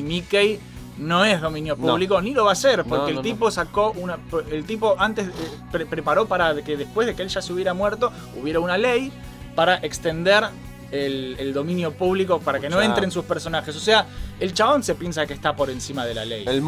[0.04, 0.60] Mickey
[1.00, 1.92] no es dominio No.
[1.94, 4.18] público ni lo va a ser porque No, el tipo sacó una
[4.52, 5.32] el tipo antes eh,
[5.72, 9.12] pre- preparó para que después de que él ya se hubiera muerto hubiera una ley
[9.56, 10.46] para extender
[10.92, 13.76] el, el dominio público para que no entren sus personajes.
[13.76, 14.08] O sea,
[14.40, 16.46] el chabón se piensa que está por encima de la ley.
[16.48, 16.62] El,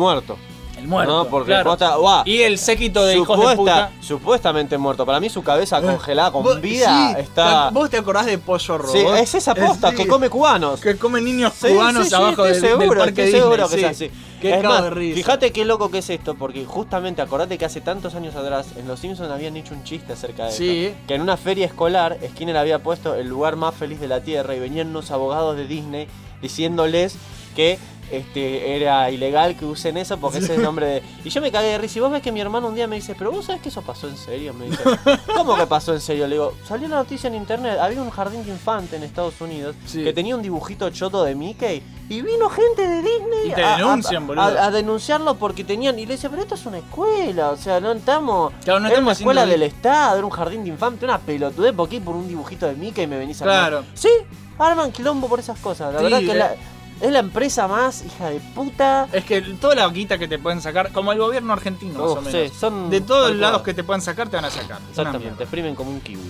[0.79, 1.11] El muerto.
[1.23, 1.71] No, porque claro.
[1.71, 3.91] posta- guau, Y el séquito de hijos de puta.
[4.01, 5.05] supuestamente muerto.
[5.05, 7.69] Para mí su cabeza congelada con Vos- vida sí, está...
[7.69, 8.91] ¿Vos te acordás de Pollo Robot?
[8.95, 10.09] Sí, es esa posta Eh, que sí.
[10.09, 10.79] come cubanos.
[10.81, 13.41] Que come niños Sí, cubanos sí, sí, abajo estoy del, del seguro, parque Disney.
[13.41, 13.83] seguro que sí.
[13.85, 14.11] es así.
[14.41, 15.15] Qué Es más, de risa.
[15.17, 18.87] fíjate qué loco que es esto, porque justamente acordate que hace tantos años atrás en
[18.87, 20.85] Los Simpsons habían hecho un chiste acerca de Sí.
[20.85, 20.97] esto.
[21.09, 24.55] Que en una feria escolar Skinner había puesto el lugar más feliz de la Tierra
[24.55, 26.07] y venían unos abogados de Disney
[26.41, 27.15] diciéndoles
[27.55, 27.77] que
[28.11, 31.03] este, era ilegal que usen eso porque ese es el nombre de...
[31.23, 32.95] Y yo me cagué de risa y vos ves que mi hermano un día me
[32.95, 34.83] dice, pero vos sabés que eso pasó en serio, me dice.
[35.35, 36.27] ¿Cómo que pasó en serio?
[36.27, 39.75] Le digo, salió una noticia en internet, había un jardín de infante en Estados Unidos
[39.85, 40.03] Sí.
[40.03, 43.77] que tenía un dibujito choto de Mickey y vino gente de Disney Y te a-
[43.77, 44.43] denuncian, a, boludo.
[44.43, 47.91] a denunciarlo porque tenían y le dice pero esto es una escuela o sea no
[47.91, 51.73] estamos Claro, no era una escuela del estado era un jardín de infante una pelotudez
[51.75, 53.83] porque ir por un dibujito de Mickey me venís a Claro.
[53.93, 54.09] sí
[54.57, 56.35] arman quilombo por esas cosas la Sí, verdad que eh.
[56.35, 56.55] la-
[57.01, 60.61] es la empresa más hija de puta Es que toda la guita que te pueden
[60.61, 62.53] sacar, como el gobierno argentino, más o sí, menos.
[62.57, 63.65] son de todos tal lados cual.
[63.65, 64.79] que te puedan sacar, te van a sacar.
[64.89, 66.21] Exactamente te exprimen como un kiwi.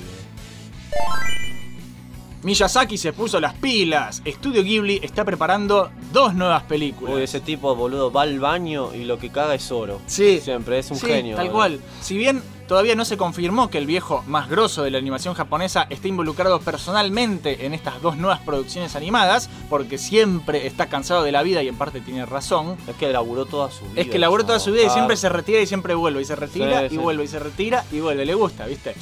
[2.41, 4.21] Miyazaki se puso las pilas.
[4.23, 7.15] Estudio Ghibli está preparando dos nuevas películas.
[7.15, 10.39] Uy, ese tipo boludo va al baño y lo que caga es oro Sí.
[10.41, 11.57] siempre es un Sí, genio Tal boludo.
[11.57, 11.79] cual.
[12.01, 15.87] Si bien todavía no se confirmó que el viejo más grosso de la animación japonesa
[15.89, 21.41] esté involucrado personalmente en estas dos nuevas producciones animadas, porque siempre está cansado de la
[21.41, 22.77] vida y en parte tiene razón.
[22.87, 25.29] es que laburó toda su vida Es que laburó toda su vida y siempre se
[25.29, 26.21] retira y siempre vuelve.
[26.21, 26.97] Y se retira Sí, y sí.
[26.97, 28.23] vuelve y se retira y vuelve.
[28.25, 28.95] Le gusta, ¿viste?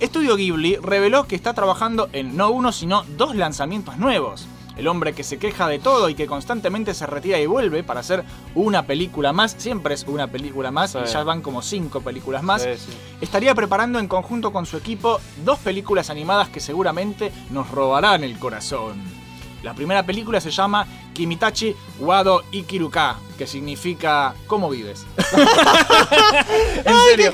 [0.00, 4.46] Estudio Ghibli reveló que está trabajando en no uno, sino dos lanzamientos nuevos.
[4.80, 8.00] El hombre que se queja de todo y que constantemente se retira y vuelve para
[8.00, 10.98] hacer una película más, siempre es una película más, Sí.
[11.04, 12.90] y ya van como cinco películas más, Sí, sí.
[13.20, 18.38] estaría preparando en conjunto con su equipo dos películas animadas que seguramente nos robarán el
[18.38, 19.02] corazón.
[19.62, 25.04] La primera película se llama Kimitachi Wado Ikiruka, que significa ¿Cómo vives?
[26.84, 27.30] en serio.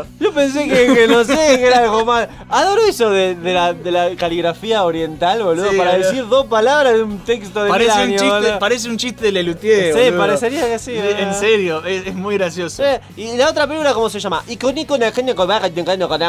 [0.00, 0.06] Esto.
[0.20, 2.28] Yo pensé que, que no sé, que era algo más.
[2.48, 6.08] Adoro eso de, de la, de la caligrafía oriental, boludo, Sí, para boludo.
[6.08, 8.58] decir dos palabras de un texto de Parece un, chiste, boludo.
[8.58, 9.94] parece un chiste de Lelutier.
[9.94, 10.18] Sí, boludo.
[10.18, 10.92] parecería que sí.
[10.96, 12.82] En serio, es, es muy gracioso.
[12.82, 14.42] Sí, Y la otra película, ¿cómo se llama?
[14.46, 16.22] Genio con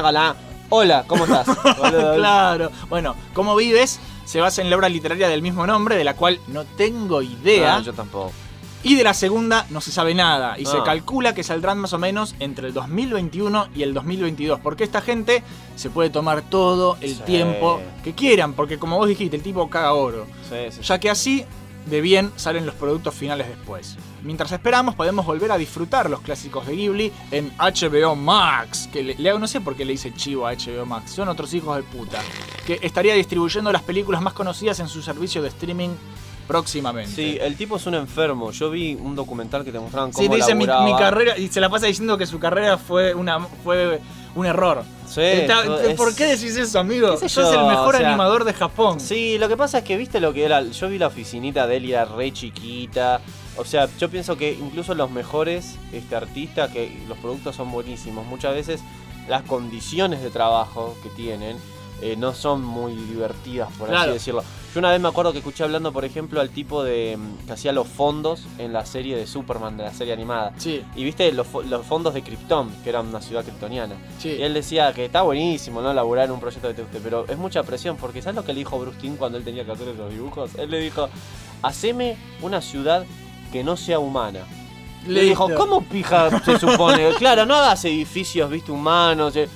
[0.69, 1.47] Hola, ¿cómo estás?
[2.15, 2.71] Claro.
[2.89, 3.99] Bueno, ¿Cómo vives?
[4.25, 7.75] Se basa en la obra literaria del mismo nombre, de la cual no tengo idea.
[7.75, 8.31] Ah, yo tampoco.
[8.83, 10.59] Y de la segunda no se sabe nada.
[10.59, 10.83] Y se Ah.
[10.83, 14.59] calcula que saldrán más o menos entre el 2021 y el 2022.
[14.59, 15.41] Porque esta gente
[15.75, 17.21] se puede tomar todo el Sí.
[17.25, 18.53] tiempo que quieran.
[18.53, 20.25] Porque como vos dijiste, el tipo caga oro.
[20.49, 20.81] Sí, sí, sí.
[20.83, 21.45] ya que así
[21.85, 23.97] de bien salen los productos finales después.
[24.21, 29.15] Mientras esperamos podemos volver a disfrutar los clásicos de Ghibli en HBO Max, que le,
[29.15, 31.83] le- no sé por qué le dice chivo a HBO Max, son otros hijos de
[31.83, 32.21] puta,
[32.65, 35.89] que estaría distribuyendo las películas más conocidas en su servicio de streaming
[36.47, 37.11] próximamente.
[37.11, 38.51] Sí, el tipo es un enfermo.
[38.51, 41.69] Yo vi un documental que te mostraban cómo Sí, dice mi, carrera y se la
[41.69, 43.99] pasa diciendo que su carrera fue una fue
[44.35, 44.83] un error.
[45.07, 47.15] Sí, Está- es- ¿Por qué decís eso, amigo?
[47.17, 48.99] Sos yo, el mejor o sea, animador de Japón.
[48.99, 50.61] Sí, lo que pasa es que viste lo que era.
[50.63, 53.21] Yo vi la oficinita de él y era re chiquita.
[53.57, 58.25] O sea, yo pienso que incluso los mejores este, artistas, que los productos son buenísimos,
[58.25, 58.81] muchas veces
[59.29, 61.57] las condiciones de trabajo que tienen
[62.03, 64.43] eh, no son muy divertidas, por así decirlo.
[64.73, 67.53] Yo una vez me acuerdo que escuché hablando, por ejemplo, al tipo de mm, que
[67.53, 70.51] hacía los fondos en la serie de Superman, de la serie animada.
[70.57, 73.95] Sí, Y viste los, los fondos de Krypton, que era una ciudad kryptoniana.
[74.19, 74.29] sí.
[74.29, 75.93] Y él decía que está buenísimo, ¿no?
[75.93, 78.53] Laburar en un proyecto que te guste, pero es mucha presión, porque ¿sabes lo que
[78.53, 80.55] le dijo Bruce cuando él tenía que hacer esos dibujos?
[80.55, 81.07] Él le dijo,
[81.61, 83.05] haceme una ciudad
[83.51, 84.39] que no sea humana.
[85.07, 85.49] Le dijo.
[85.55, 87.11] ¿cómo pija se supone?
[87.17, 89.35] claro, no hagas edificios, viste, humanos.
[89.35, 89.47] eh.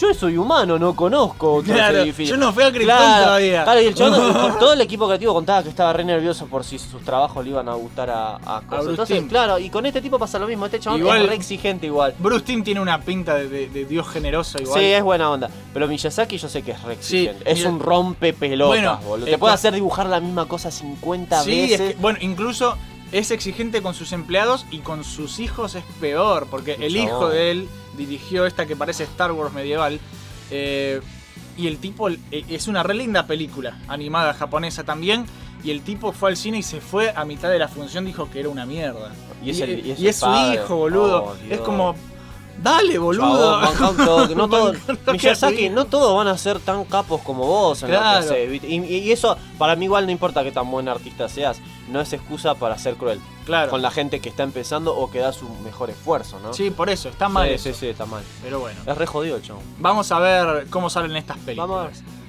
[0.00, 2.38] Yo soy humano, no conozco otros Claro, edificios.
[2.38, 3.64] yo no fui a Krypton Claro, todavía.
[3.64, 6.78] Claro, y el chabón, todo el equipo creativo contaba que estaba re nervioso por si
[6.78, 8.86] sus trabajos le iban a gustar a, a cosas.
[8.88, 10.64] Entonces, claro, y con este tipo pasa lo mismo.
[10.64, 12.14] Este chabón Igual- es re exigente igual.
[12.18, 14.80] Bruce Timm tiene una pinta de, de- de dios generoso igual.
[14.80, 15.50] Sí, es buena onda.
[15.74, 17.50] Pero Miyazaki yo sé que es re exigente.
[17.50, 19.26] es un rompe pelotas, Bueno, boludo.
[19.26, 21.94] Te puede hacer dibujar la misma cosa 50 Sí, es veces.
[21.94, 22.76] que- bueno, incluso
[23.12, 27.50] es exigente con sus empleados y con sus hijos es peor, porque el hijo de
[27.50, 29.98] él dirigió esta que parece Star Wars medieval.
[30.50, 31.00] eh,
[31.56, 32.16] y el tipo eh,
[32.48, 35.26] es una re linda película, animada japonesa también.
[35.62, 38.30] Y el tipo fue al cine y se fue a mitad de la función, dijo
[38.30, 39.12] que era una mierda.
[39.44, 41.24] Y es el- y es y el es su hijo, boludo.
[41.24, 41.94] Oh, es como,
[42.62, 43.56] dale, boludo.
[43.96, 44.36] Chabón.
[44.38, 44.72] No todo,
[45.12, 48.60] Miyazaki, no todos van a ser tan capos como vos en lo que.
[48.68, 52.12] Y, y eso, para mí igual no importa qué tan buen artista seas, no es
[52.12, 53.20] excusa para ser cruel.
[53.44, 53.70] Claro.
[53.70, 56.52] Con la gente que está empezando o que da su mejor esfuerzo, ¿no?
[56.54, 57.48] Sí, por eso, está mal.
[57.48, 57.64] sí, eso.
[57.64, 58.22] sí, sí, está mal.
[58.42, 58.80] Pero bueno.
[58.86, 59.62] Es re jodido el chabón.
[59.78, 61.68] Vamos a ver cómo salen estas películas.
[61.68, 62.20] Vamos a ver.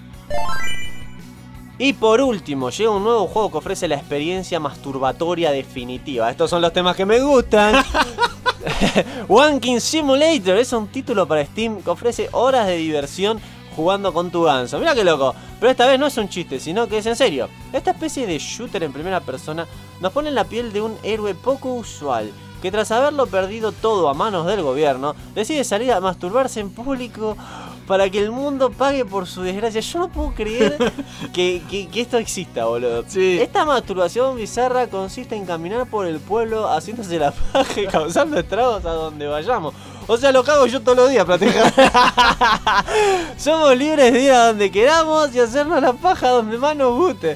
[1.78, 6.30] Y por último, llega un nuevo juego que ofrece la experiencia masturbatoria definitiva.
[6.30, 7.84] Estos son los temas que me gustan.
[9.28, 13.40] Wanking Simulator es un título para Steam que ofrece horas de diversión
[13.82, 14.78] jugando con tu ganso.
[14.78, 15.34] Mira qué loco.
[15.60, 17.50] Pero esta vez no es un chiste, sino que es en serio.
[17.74, 19.68] Esta especie de shooter en primera persona
[20.00, 24.08] nos pone en la piel de un héroe poco usual que tras haberlo perdido todo
[24.08, 27.36] a manos del gobierno, decide salir a masturbarse en público
[27.92, 29.82] para que el mundo pague por su desgracia.
[29.82, 30.78] Yo no puedo creer
[31.34, 33.04] que, que- que esto exista, boludo.
[33.06, 33.38] Sí.
[33.42, 38.86] Esta masturbación bizarra consiste en caminar por el pueblo haciéndose la paja y causando estragos
[38.86, 39.74] a donde vayamos.
[40.08, 41.74] O sea, lo hago yo todos los días, plateja.
[43.38, 47.36] Somos libres de ir a donde queramos y hacernos la paja donde más nos guste.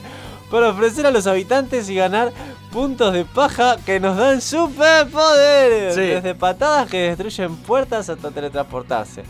[0.50, 2.32] Para ofrecer a los habitantes y ganar
[2.72, 5.96] puntos de paja que nos dan superpoderes.
[5.96, 6.02] Sí.
[6.02, 9.24] Desde patadas que destruyen puertas hasta teletransportarse.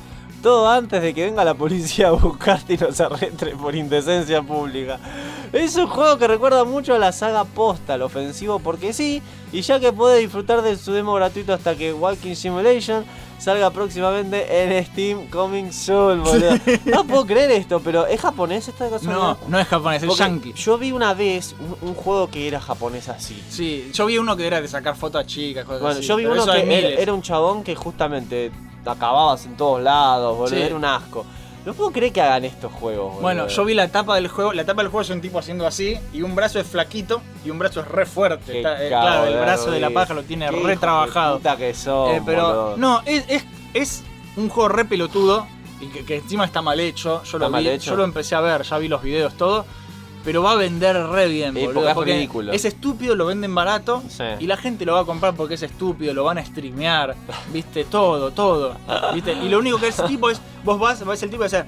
[0.46, 5.00] Todo antes de que venga la policía a buscarte y nos arrestre por indecencia pública.
[5.52, 9.80] Es un juego que recuerda mucho a la saga Postal, ofensivo porque sí, y ya
[9.80, 13.06] que puede disfrutar de su demo gratuito hasta que Walking Simulation
[13.40, 16.52] salga próximamente en Steam Coming Soon, boludo.
[16.86, 19.12] No puedo creer esto, pero ¿es japonés esta cosa?
[19.12, 20.54] No, no es japonés, es Porque yankee.
[20.54, 23.44] Yo vi una vez un, un juego que era japonés así.
[23.50, 26.16] Sí, yo vi uno que era de sacar fotos a chicas, cosas Bueno, así, yo
[26.18, 28.52] vi uno que era un chabón que justamente
[28.92, 30.56] acababas en todos lados, boludo.
[30.56, 30.62] Sí.
[30.62, 31.26] Era un asco.
[31.66, 33.22] No puedo creer que hagan estos juegos, boludo.
[33.22, 34.54] Bueno, yo vi la tapa del juego.
[34.54, 35.98] La tapa del juego es un tipo haciendo así.
[36.14, 38.58] Y un brazo es flaquito y un brazo es re fuerte.
[38.60, 41.38] Está- eh, claro, el brazo de la paja lo tiene Qué re trabajado.
[41.38, 42.78] puta que son, Eh, pero boludo.
[42.78, 44.04] no, es, es, es
[44.38, 45.48] un juego re pelotudo.
[45.82, 47.22] Y que, que encima está mal hecho.
[47.24, 47.92] Yo lo mal vi, hecho.
[47.92, 49.66] yo lo empecé a ver, ya vi los videos, todo.
[50.26, 51.94] Pero va a vender re bien, Sí, boludo.
[51.94, 52.52] porque es ridículo.
[52.52, 54.02] es estúpido, lo venden barato.
[54.10, 54.24] Sí.
[54.40, 57.16] Y la gente lo va a comprar porque es estúpido, lo van a streamear,
[57.54, 58.76] viste, todo, todo.
[59.14, 59.34] ¿Viste?
[59.34, 61.64] Y lo único que es tipo es, vos vas, vas el tipo y hace.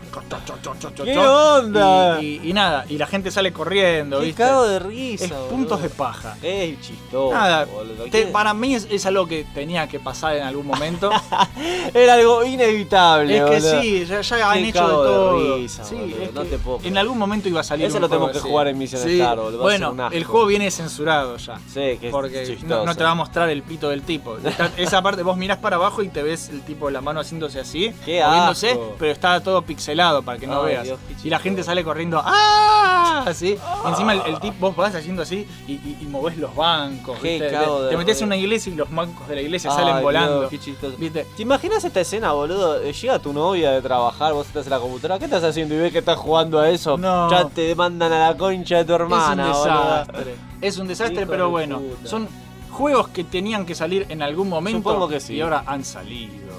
[1.03, 2.19] ¿Qué onda?
[2.21, 4.43] Y, y- y nada, y la gente sale corriendo, Qué ¿viste?
[4.43, 5.25] cago de risa.
[5.25, 5.47] es boludo.
[5.49, 6.35] puntos de paja.
[6.41, 7.33] Es chistoso.
[7.33, 8.03] Nada, boludo.
[8.05, 8.25] te- ¿Qué?
[8.27, 11.09] para mí es, es algo que tenía que pasar en algún momento.
[11.93, 13.81] Era algo inevitable, es que boludo.
[13.81, 15.57] sí, ya, ya han Qué hecho de todo.
[15.57, 18.09] risa, Sí, es no te puedo en algún momento iba a salir Ese un lo
[18.09, 18.39] tenemos que.
[18.47, 21.57] Jugar en Mission Sí, Star, boludo, Bueno, el juego viene censurado ya.
[21.67, 24.37] Sí, que Porque no, no te va a mostrar el pito del tipo.
[24.37, 27.19] Está- esa parte, vos mirás para abajo y te ves el tipo de la mano
[27.19, 28.95] haciéndose así, Qué moviéndose, asco.
[28.99, 30.83] pero está todo pixelado para que no Ay, veas.
[30.85, 33.23] Dios, y la gente sale corriendo, ¡ah!
[33.25, 33.57] Así.
[33.85, 37.17] Y encima el, el tipo, vos vas haciendo así y, y, y movés los bancos.
[37.19, 37.49] Qué ¿viste?
[37.49, 39.93] Te, de te metes en una iglesia y los bancos de la iglesia Ay, salen
[39.95, 40.49] Dios, volando.
[40.49, 40.95] qué chistoso.
[40.97, 41.25] ¿Viste?
[41.35, 42.81] ¿Te imaginas esta escena, boludo?
[42.81, 45.75] Eh, Llega tu novia de trabajar, vos estás en la computadora, ¿qué estás haciendo?
[45.75, 46.97] Y ves que estás jugando a eso.
[46.97, 47.29] No.
[47.29, 49.83] Ya te mandan a la concha de tu hermana, es un boludo.
[49.83, 50.35] desastre.
[50.61, 51.79] Es un desastre, Hijo pero bueno.
[51.79, 52.07] puta.
[52.07, 52.27] Son
[52.71, 54.89] juegos que tenían que salir en algún momento.
[54.89, 55.35] Supongo que sí.
[55.35, 56.55] Y ahora han salido.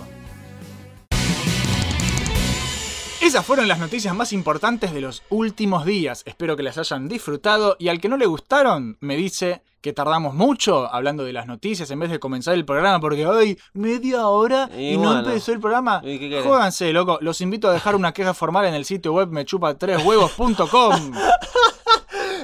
[3.21, 6.23] Esas fueron las noticias más importantes de los últimos días.
[6.25, 10.35] Espero que las hayan disfrutado y al que no le gustaron me dice que tardamos
[10.35, 14.69] mucho hablando de las noticias en vez de comenzar el programa porque hoy media hora
[14.77, 16.03] y, Y no empezó el programa.
[16.45, 17.19] Jódanse, loco.
[17.21, 21.13] Los invito a dejar una queja formal en el sitio web mechupa3huevos.com.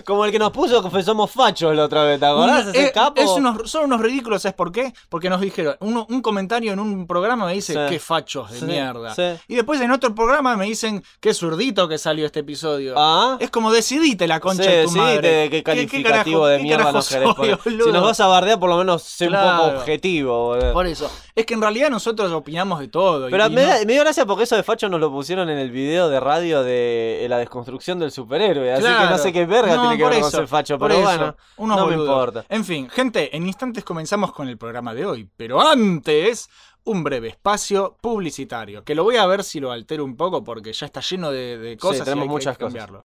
[0.05, 2.67] Como el que nos puso que somos fachos la otra vez, ¿te acordás?
[2.69, 3.21] Ese eh, capo.
[3.21, 4.93] es unos- son unos ridículos, ¿sabes por qué?
[5.09, 7.79] Porque nos dijeron, uno- un comentario en un programa me dice, Sí.
[7.89, 9.15] qué fachos de Sí, mierda.
[9.15, 9.23] sí.
[9.49, 12.95] Y después en otro programa me dicen, qué zurdito que salió este episodio.
[12.97, 13.37] Ah.
[13.41, 15.29] Es como decidite la concha de tu madre.
[15.29, 17.59] de qué calificativo carajo- de mierda nos querés poner.
[17.63, 20.73] Si nos vas a bardear, por lo menos sé un poco objetivo, boludo.
[20.73, 21.11] Por eso.
[21.35, 23.29] Es que en realidad nosotros opinamos de todo.
[23.29, 25.49] Pero y me, no- da- me dio gracia porque eso de facho nos lo pusieron
[25.51, 28.73] en el video de radio de eh, la desconstrucción del superhéroe.
[28.73, 30.79] Así que no sé qué verga No, tiene que por ver con eso, ser facho.
[30.79, 31.09] por Pero eso.
[31.19, 32.45] bueno, Unos no me importa.
[32.49, 35.29] En fin, gente, en instantes comenzamos con el programa de hoy.
[35.37, 36.49] Pero antes,
[36.85, 38.85] un breve espacio publicitario.
[38.85, 41.59] Que lo voy a ver si lo altero un poco porque ya está lleno de,
[41.59, 42.05] de cosas.
[42.05, 42.67] tenemos hay que muchas cosas.
[42.73, 43.03] cambiarlo.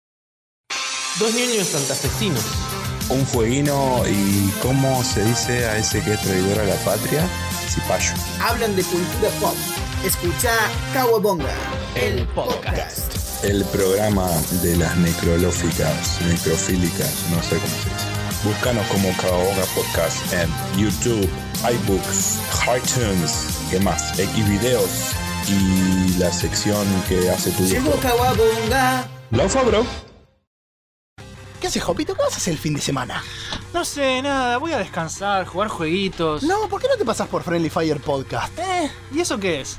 [1.19, 2.45] Dos niños santafesinos.
[3.11, 7.27] un fueguino y cómo se dice a ese que es traidor a la patria,
[7.69, 8.13] cipayo.
[8.43, 9.55] hablan de cultura pop.
[10.05, 10.53] Escucha
[10.93, 11.53] Kawabonga,
[11.97, 13.28] el podcast.
[13.43, 14.29] El programa
[14.63, 18.45] de las necrolóficas, necrofílicas, no sé cómo se dice.
[18.45, 21.29] Búscanos como Caoga Podcast en YouTube,
[21.63, 22.41] iBooks,
[22.77, 24.17] iTunes, ¿qué más?
[24.17, 25.13] Xvideos
[25.49, 28.01] y la sección que hace tu Llegó hijo.
[28.01, 29.09] Kawabonga.
[29.31, 29.87] Laufa, bro.
[31.61, 32.15] ¿Qué haces, Jopito?
[32.15, 33.23] ¿Qué vas a hacer el fin de semana?
[33.73, 36.43] No sé, nada, voy a descansar, jugar jueguitos.
[36.43, 38.59] No, ¿por qué no te pasas por Friendly Fire Podcast?
[38.59, 39.79] Eh, ¿y eso qué es?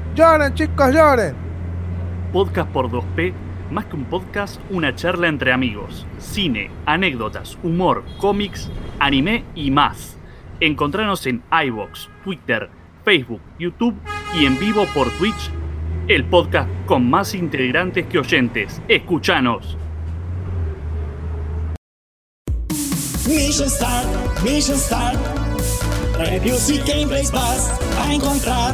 [0.13, 1.33] Lloren, chicos, lloren.
[2.33, 3.33] Podcast por 2P,
[3.71, 6.05] más que un podcast, una charla entre amigos.
[6.19, 8.69] Cine, anécdotas, humor, cómics,
[8.99, 10.17] anime y más.
[10.59, 12.69] Encontranos en iBox, Twitter,
[13.05, 13.95] Facebook, YouTube
[14.37, 15.49] y en vivo por Twitch.
[16.09, 18.81] El podcast con más integrantes que oyentes.
[18.89, 19.77] Escuchanos.
[23.29, 24.07] Mission Start,
[24.43, 25.17] Mission Start.
[26.17, 28.73] Reviews y gameplays vas a encontrar.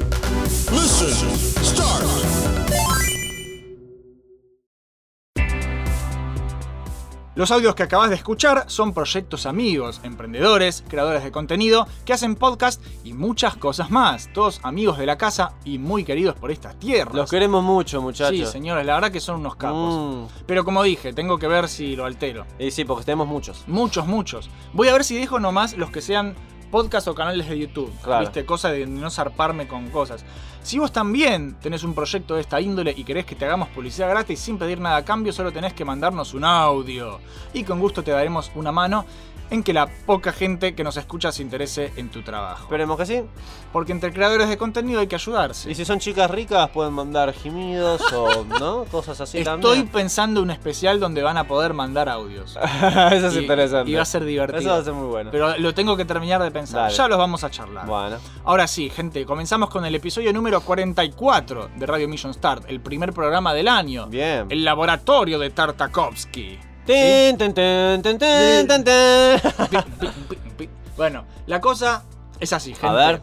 [0.71, 2.05] Start.
[7.35, 12.35] Los audios que acabas de escuchar son proyectos amigos, emprendedores, creadores de contenido que hacen
[12.35, 14.29] podcast y muchas cosas más.
[14.33, 17.13] Todos amigos de la casa y muy queridos por estas tierras.
[17.15, 18.49] Los queremos mucho, Sí, muchachos.
[18.51, 20.29] señores, la verdad que son unos capos.
[20.31, 20.43] Mm.
[20.45, 22.45] Pero como dije, tengo que ver si lo altero.
[22.59, 23.65] Y sí, porque tenemos muchos.
[23.67, 24.49] Muchos, muchos.
[24.71, 26.35] Voy a ver si dejo nomás los que sean
[26.71, 27.91] podcast o canales de YouTube.
[28.01, 28.21] Claro.
[28.21, 28.45] ¿Viste?
[28.45, 30.25] Cosa de no zarparme con cosas.
[30.63, 34.09] Si vos también tenés un proyecto de esta índole y querés que te hagamos publicidad
[34.09, 37.19] gratis sin pedir nada a cambio, solo tenés que mandarnos un audio.
[37.53, 39.05] Y con gusto te daremos una mano
[39.51, 42.63] en que la poca gente que nos escucha se interese en tu trabajo.
[42.63, 43.21] Esperemos que sí.
[43.71, 45.69] Porque entre creadores de contenido hay que ayudarse.
[45.69, 48.85] Y si son chicas ricas, pueden mandar gemidos o, ¿no?
[48.85, 49.87] Cosas así Estoy también.
[49.89, 52.57] pensando un especial donde van a poder mandar audios.
[53.11, 53.91] Eso es Y- interesante.
[53.91, 54.59] Y va a ser divertido.
[54.59, 55.29] Eso va a ser muy bueno.
[55.31, 56.83] Pero lo tengo que terminar de pensar.
[56.83, 56.95] Dale.
[56.95, 57.85] Ya los vamos a charlar.
[57.85, 58.17] Bueno.
[58.45, 63.13] Ahora sí, gente, comenzamos con el episodio número 44 de Radio Mission Start, el primer
[63.13, 64.07] programa del año.
[64.07, 64.47] Bien.
[64.49, 66.57] El laboratorio de Tartakovsky.
[70.97, 72.03] Bueno, la cosa
[72.39, 72.87] es así, gente.
[72.87, 73.21] A ver.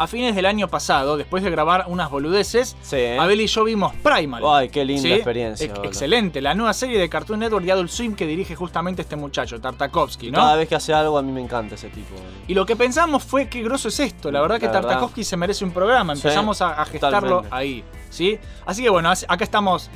[0.00, 3.04] A fines del año pasado, después de grabar unas boludeces, Sí.
[3.18, 4.44] Abel y yo vimos Primal.
[4.46, 5.12] Ay, qué linda ¿Sí?
[5.12, 5.66] experiencia.
[5.70, 5.86] Boludo.
[5.86, 9.60] excelente, la nueva serie de Cartoon Network y Adult Swim que dirige justamente este muchacho,
[9.60, 10.38] Tartakovsky, ¿no?
[10.38, 12.10] Cada vez que hace algo a mí me encanta ese tipo.
[12.14, 12.28] boludo.
[12.46, 14.30] Y lo que pensamos fue qué grosso es esto.
[14.30, 14.88] La verdad que La verdad.
[14.90, 16.12] Tartakovsky se merece un programa.
[16.12, 17.56] Empezamos a, a gestarlo totalmente.
[17.56, 17.84] ahí.
[18.08, 18.38] ¿sí?
[18.66, 19.90] Así que bueno, acá estamos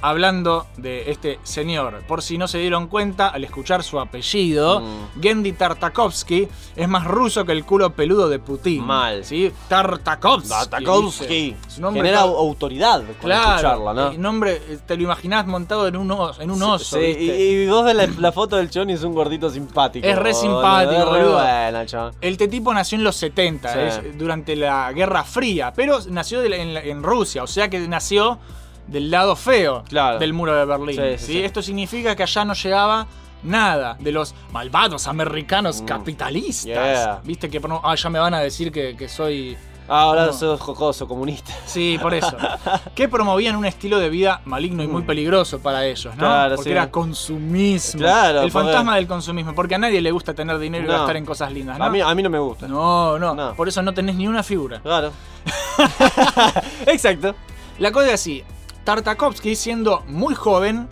[0.00, 2.02] hablando de este señor.
[2.06, 5.22] Por si no se dieron cuenta, al escuchar su apellido, Mm.
[5.22, 8.84] Gendy Tartakovsky es más ruso que el culo peludo de Putin.
[8.84, 9.24] Mal.
[9.24, 9.50] ¿Sí?
[9.68, 10.48] Tartakovsky.
[10.48, 11.56] Tartakovsky.
[11.68, 14.08] Su nombre Genera está- autoridad con Claro, escucharla, ¿no?
[14.10, 17.66] el nombre eh, te lo imaginás montado en un oso, en un oso Sí, y,
[17.66, 20.06] vos ves la, la foto del chon y es un gordito simpático.
[20.06, 21.32] Es re simpático, es re boludo.
[21.34, 21.80] bueno
[22.20, 22.34] el.
[22.36, 23.78] El tipo nació en los 70, Sí.
[24.08, 28.38] es durante la Guerra Fría, pero nació en Rusia, o sea que nació
[28.86, 30.18] del lado feo Claro.
[30.18, 30.96] del muro de Berlín.
[30.96, 31.32] Sí, sí, ¿sí?
[31.34, 31.44] sí.
[31.44, 33.06] Esto significa que allá no llegaba
[33.42, 36.64] nada de los malvados americanos capitalistas.
[36.64, 36.68] Mm.
[36.68, 37.20] Yeah.
[37.24, 39.56] Viste que no- ah, ya me van a decir que, que soy.
[39.86, 40.32] Ahora No.
[40.32, 41.52] sos jocoso, comunista.
[41.66, 42.34] Sí, por eso.
[42.94, 46.12] que promovían un estilo de vida maligno y muy peligroso para ellos, ¿no?
[46.14, 46.18] Mm.
[46.20, 46.72] Claro, porque sí.
[46.72, 48.00] era consumismo.
[48.00, 49.54] Claro, El fantasma del consumismo.
[49.54, 51.84] Porque a nadie le gusta tener dinero y gastar en cosas lindas, ¿no?
[51.84, 52.66] A, mí, a mí no me gusta.
[52.66, 53.54] No, no, No.
[53.54, 54.80] Por eso no tenés ni una figura.
[54.80, 55.12] Claro.
[56.86, 57.34] Exacto.
[57.78, 58.44] La cosa es así.
[58.84, 60.88] Tartakovsky, siendo muy joven,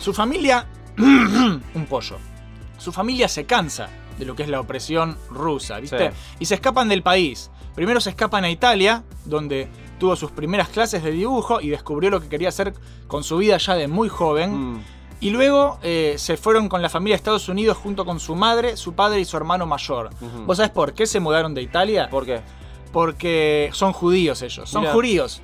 [0.00, 0.66] su familia...
[0.98, 2.16] un pollo.
[2.78, 6.10] Su familia se cansa de lo que es la opresión rusa, ¿viste?
[6.10, 6.16] Sí.
[6.40, 7.50] Y se escapan del país.
[7.74, 12.20] Primero se escapan a Italia, donde tuvo sus primeras clases de dibujo y descubrió lo
[12.20, 12.74] que quería hacer
[13.06, 14.72] con su vida ya de muy joven.
[14.72, 14.84] Mm.
[15.20, 18.76] Y luego eh, se fueron con la familia a Estados Unidos junto con su madre,
[18.76, 20.10] su padre y su hermano mayor.
[20.46, 22.08] ¿Vos sabés por qué se mudaron de Italia?
[22.10, 22.42] ¿Por qué?
[22.96, 24.94] porque son judíos ellos, son Mirá.
[24.94, 25.42] judíos.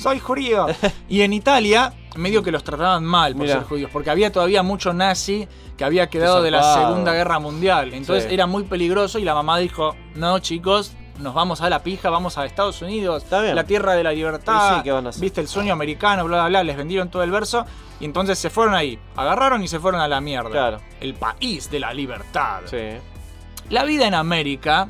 [0.00, 0.66] Soy judío.
[1.08, 3.54] y en Italia, medio que los trataban mal por Mirá.
[3.56, 6.74] ser judíos, porque había todavía mucho nazi que había quedado de la.
[6.74, 7.92] Segunda Guerra Mundial.
[7.94, 8.34] Entonces Sí.
[8.34, 12.38] era muy peligroso y la mamá dijo, no chicos, nos vamos a la pija, vamos
[12.38, 15.20] a Estados Unidos, la tierra de la libertad, sí, ¿qué van a hacer?
[15.22, 17.66] viste el sueño americano, bla, bla, bla, les vendieron todo el verso.
[18.00, 20.50] Y entonces se fueron ahí, agarraron y se fueron a la mierda.
[20.50, 20.80] Claro.
[21.00, 22.60] El país de la libertad.
[22.64, 22.78] Sí.
[23.68, 24.88] La vida en América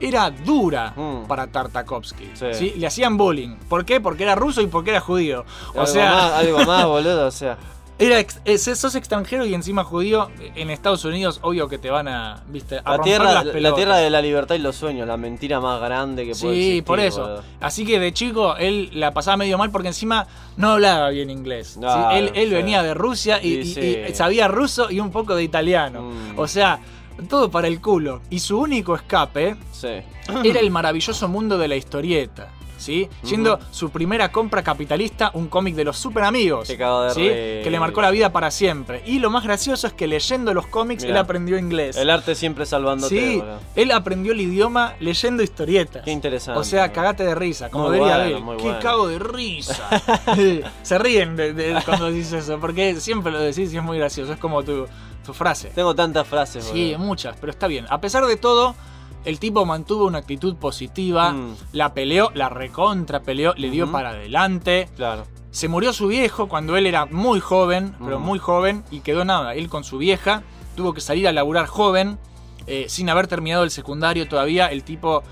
[0.00, 1.26] era dura Mm.
[1.26, 2.30] para Tartakovsky.
[2.34, 2.46] Sí.
[2.52, 2.74] ¿sí?
[2.76, 3.56] Le hacían bullying.
[3.68, 4.00] ¿Por qué?
[4.00, 5.44] Porque era ruso y porque era judío.
[5.74, 7.56] O algo, sea, más, algo más, boludo, o sea.
[7.98, 10.28] era ex- eh, sos extranjero y encima judío.
[10.54, 12.76] En Estados Unidos, obvio que te van a, ¿viste?
[12.76, 15.60] a La romper tierra, las la tierra de la libertad y los sueños, la mentira
[15.60, 16.84] más grande que puede Sí, existir.
[16.84, 17.22] por eso.
[17.22, 17.42] boludo.
[17.62, 20.26] Así que de chico él la pasaba medio mal porque encima
[20.58, 21.78] no hablaba bien inglés.
[22.12, 22.54] Él, él sí.
[22.54, 23.64] venía de Rusia y
[24.14, 26.02] sabía ruso y un poco de italiano.
[26.02, 26.38] Mm.
[26.38, 26.80] O sea,
[27.28, 28.20] todo para el culo.
[28.30, 29.88] Y su único escape Sí.
[30.44, 32.52] era el maravilloso mundo de la historieta.
[32.78, 33.08] ¿Sí?
[33.22, 36.68] Siendo su primera compra capitalista un cómic de los super amigos.
[36.68, 36.74] De
[37.14, 37.22] ¿sí?
[37.64, 39.02] Que le marcó la vida para siempre.
[39.06, 41.14] Y lo más gracioso es que leyendo los cómics Mirá.
[41.14, 41.96] él aprendió inglés.
[41.96, 43.42] El arte siempre salvándote, Sí,
[43.76, 46.04] él aprendió el idioma leyendo historietas.
[46.04, 46.60] Qué interesante.
[46.60, 48.80] O sea, cagate de risa, como Muy diría bueno, muy Qué bueno.
[48.80, 49.88] cago de risa.
[50.82, 54.34] Se ríen de- de- cuando dices eso, porque siempre lo decís y es muy gracioso.
[54.34, 54.86] Es como tu,
[55.26, 55.68] tu frase.
[55.74, 57.06] Tengo tantas frases, Sí, boludo.
[57.06, 57.86] muchas, pero está bien.
[57.90, 58.74] A pesar de todo,
[59.24, 61.56] el tipo mantuvo una actitud positiva, Mm.
[61.72, 64.88] la peleó, la recontra peleó, le dio para adelante.
[64.96, 65.26] Claro.
[65.50, 69.54] Se murió su viejo cuando él era muy joven, pero muy joven, y quedó nada.
[69.54, 70.42] Él con su vieja
[70.76, 72.18] tuvo que salir a laburar joven,
[72.66, 74.66] eh, sin haber terminado el secundario todavía.
[74.66, 75.22] El tipo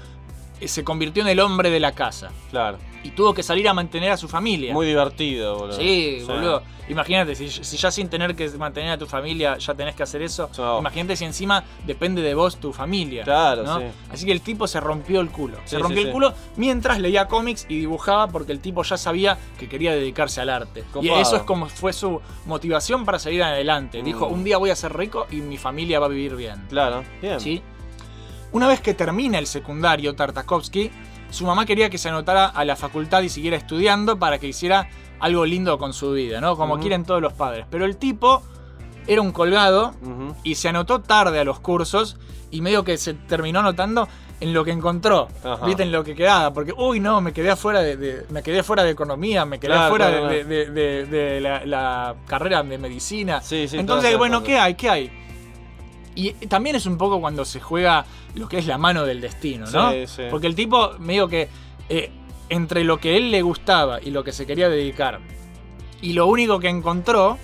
[0.61, 2.79] eh, se convirtió en el hombre de la casa Claro.
[3.05, 4.73] Y tuvo que salir a mantener a su familia.
[4.73, 5.77] Muy divertido, boludo.
[5.77, 6.63] Sí, boludo.
[6.89, 10.23] Imagínate, si, si ya sin tener que mantener a tu familia ya tenés que hacer
[10.23, 13.25] eso, imagínate si encima depende de vos tu familia.
[13.25, 13.79] Claro, ¿no?
[13.79, 13.85] sí.
[14.11, 15.59] Así que el tipo se rompió el culo.
[15.65, 19.39] Se rompió sí, el culo mientras leía cómics y dibujaba porque el tipo ya sabía
[19.59, 20.85] que quería dedicarse al arte.
[21.01, 24.03] Y eso es como fue su motivación para salir adelante.
[24.03, 24.05] Mm.
[24.05, 26.67] Dijo, un día voy a ser rico y mi familia va a vivir bien.
[26.69, 27.05] Claro.
[27.21, 27.41] Bien.
[27.41, 27.63] ¿Sí?
[28.53, 30.91] Una vez que termina el secundario, Tartakovsky,
[31.35, 34.89] su mamá quería que se anotara a la facultad y siguiera estudiando para que hiciera
[35.21, 36.57] algo lindo con su vida, ¿no?
[36.57, 37.67] Como quieren todos los padres.
[37.71, 38.43] Pero el tipo
[39.07, 39.93] era un colgado
[40.43, 42.17] y se anotó tarde a los cursos
[42.51, 44.09] y medio que se terminó anotando
[44.41, 45.65] en lo que encontró, Ajá.
[45.65, 45.85] ¿viste?
[45.85, 48.83] En lo que quedaba, porque, uy, no, me quedé afuera de, de- me quedé fuera
[48.83, 52.77] de economía, me quedé Claro, afuera claro, de, de- de- de la, la carrera de
[52.79, 53.41] medicina.
[53.41, 53.79] Sí, sí.
[53.79, 54.43] Entonces, bueno.
[54.43, 54.75] ¿qué hay?
[54.75, 55.11] ¿Qué hay?
[56.15, 58.05] Y también es un poco cuando se juega
[58.35, 59.91] lo que es la mano del destino, ¿no?
[59.93, 60.23] Sí, sí.
[60.31, 61.49] Porque el tipo, medio que
[61.89, 62.11] eh,
[62.49, 65.21] entre lo que él le gustaba y lo que se quería dedicar,
[66.01, 67.39] y lo único que encontró,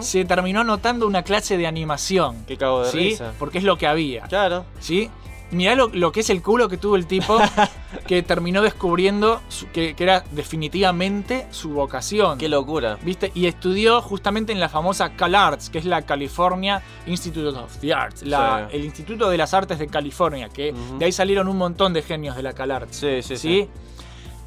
[0.00, 2.44] se terminó anotando una clase de animación.
[2.46, 2.98] Qué cago de ¿Sí?
[2.98, 3.32] risa.
[3.38, 4.22] Porque es lo que había.
[4.22, 4.64] Claro.
[4.80, 5.10] ¿Sí?
[5.52, 7.36] Mirá lo, lo que es el culo que tuvo el tipo
[8.06, 12.38] que terminó descubriendo su- que, que era definitivamente su vocación.
[12.38, 12.98] Qué locura.
[13.02, 13.32] ¿Viste?
[13.34, 18.22] Y estudió justamente en la famosa CalArts, que es la California Institute of the Arts,
[18.22, 18.76] la- Sí.
[18.76, 22.36] el Instituto de las Artes de California, que de ahí salieron un montón de genios
[22.36, 22.96] de la CalArts.
[22.96, 23.36] Sí, sí, sí.
[23.36, 23.68] ¿Sí?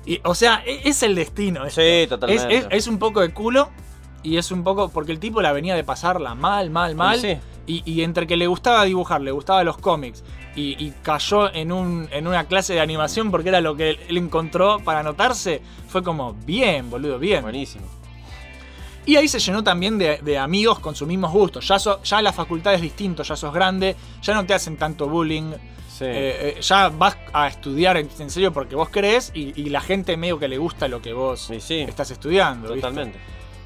[0.06, 1.66] Y, o sea, e- es el destino.
[1.66, 1.82] esto.
[1.82, 2.56] Sí, totalmente.
[2.58, 3.70] es- es un poco de culo
[4.22, 4.90] y es un poco.
[4.90, 7.20] Porque el tipo la venía de pasarla mal, mal, mal.
[7.20, 7.38] Sí.
[7.66, 10.24] Y, y entre que le gustaba dibujar, le gustaba los cómics
[10.56, 14.18] y, y cayó en, un, en una clase de animación porque era lo que él,
[14.18, 17.42] encontró para anotarse, fue como bien, boludo, bien.
[17.42, 17.86] Buenísimo.
[19.06, 21.68] Y ahí se llenó también de, de amigos con sus mismos gustos.
[21.68, 25.08] Ya, so- ya la facultad es distinto, ya sos grande, ya no te hacen tanto
[25.10, 25.52] bullying.
[25.90, 26.06] Sí.
[26.06, 30.18] Eh, eh, ya vas a estudiar en, serio porque vos querés y, y la gente
[30.18, 32.74] medio que le gusta lo que vos sí, estás estudiando.
[32.74, 32.82] ¿viste?
[32.82, 33.20] totalmente.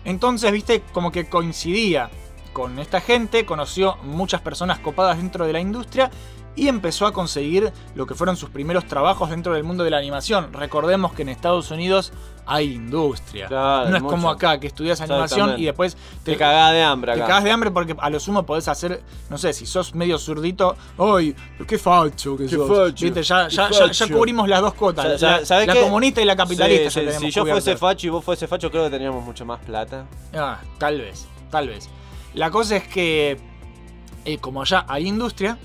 [0.03, 2.09] Entonces, viste, como que coincidía
[2.57, 6.09] con esta gente, conoció muchas personas copadas dentro de la industria
[6.55, 9.99] y empezó a conseguir lo que fueron sus primeros trabajos dentro del mundo de la
[9.99, 10.51] animación.
[10.53, 12.13] Recordemos que en Estados Unidos
[12.47, 13.45] hay industria.
[13.45, 14.15] Claro, no es mucho.
[14.15, 17.69] como acá, que estudias animación y después Te cagás de hambre te cagás de hambre
[17.69, 21.35] porque a lo sumo podés hacer, no sé, si sos medio zurdito, ¡ay!
[21.67, 22.67] ¡Qué facho que Qué sos!
[22.67, 24.07] facho, Viste, ya, qué ya, facho.
[24.09, 26.89] cubrimos las dos cuotas, Sa- la, comunista y la capitalista.
[26.89, 29.59] Sí, sí, si yo fuese facho y vos fuese facho, creo que teníamos mucho más
[29.59, 30.07] plata.
[30.33, 31.87] Ah, tal vez, tal vez.
[32.37, 33.37] La cosa es que,
[34.25, 35.57] eh, como allá hay industria,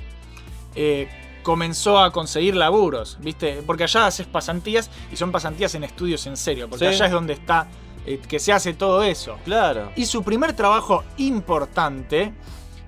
[0.75, 1.07] eh,
[1.43, 3.63] comenzó a conseguir laburos, ¿viste?
[3.67, 6.95] Porque allá haces pasantías y son pasantías en estudios en serio, porque Sí.
[6.95, 7.67] allá es donde está,
[8.07, 9.37] eh, que se hace todo eso.
[9.45, 9.93] Claro.
[9.97, 12.33] Y su primer trabajo importante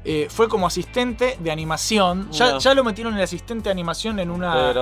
[0.04, 2.30] eh, fue como asistente de animación.
[2.30, 4.72] Ya, lo metieron el asistente de animación en una,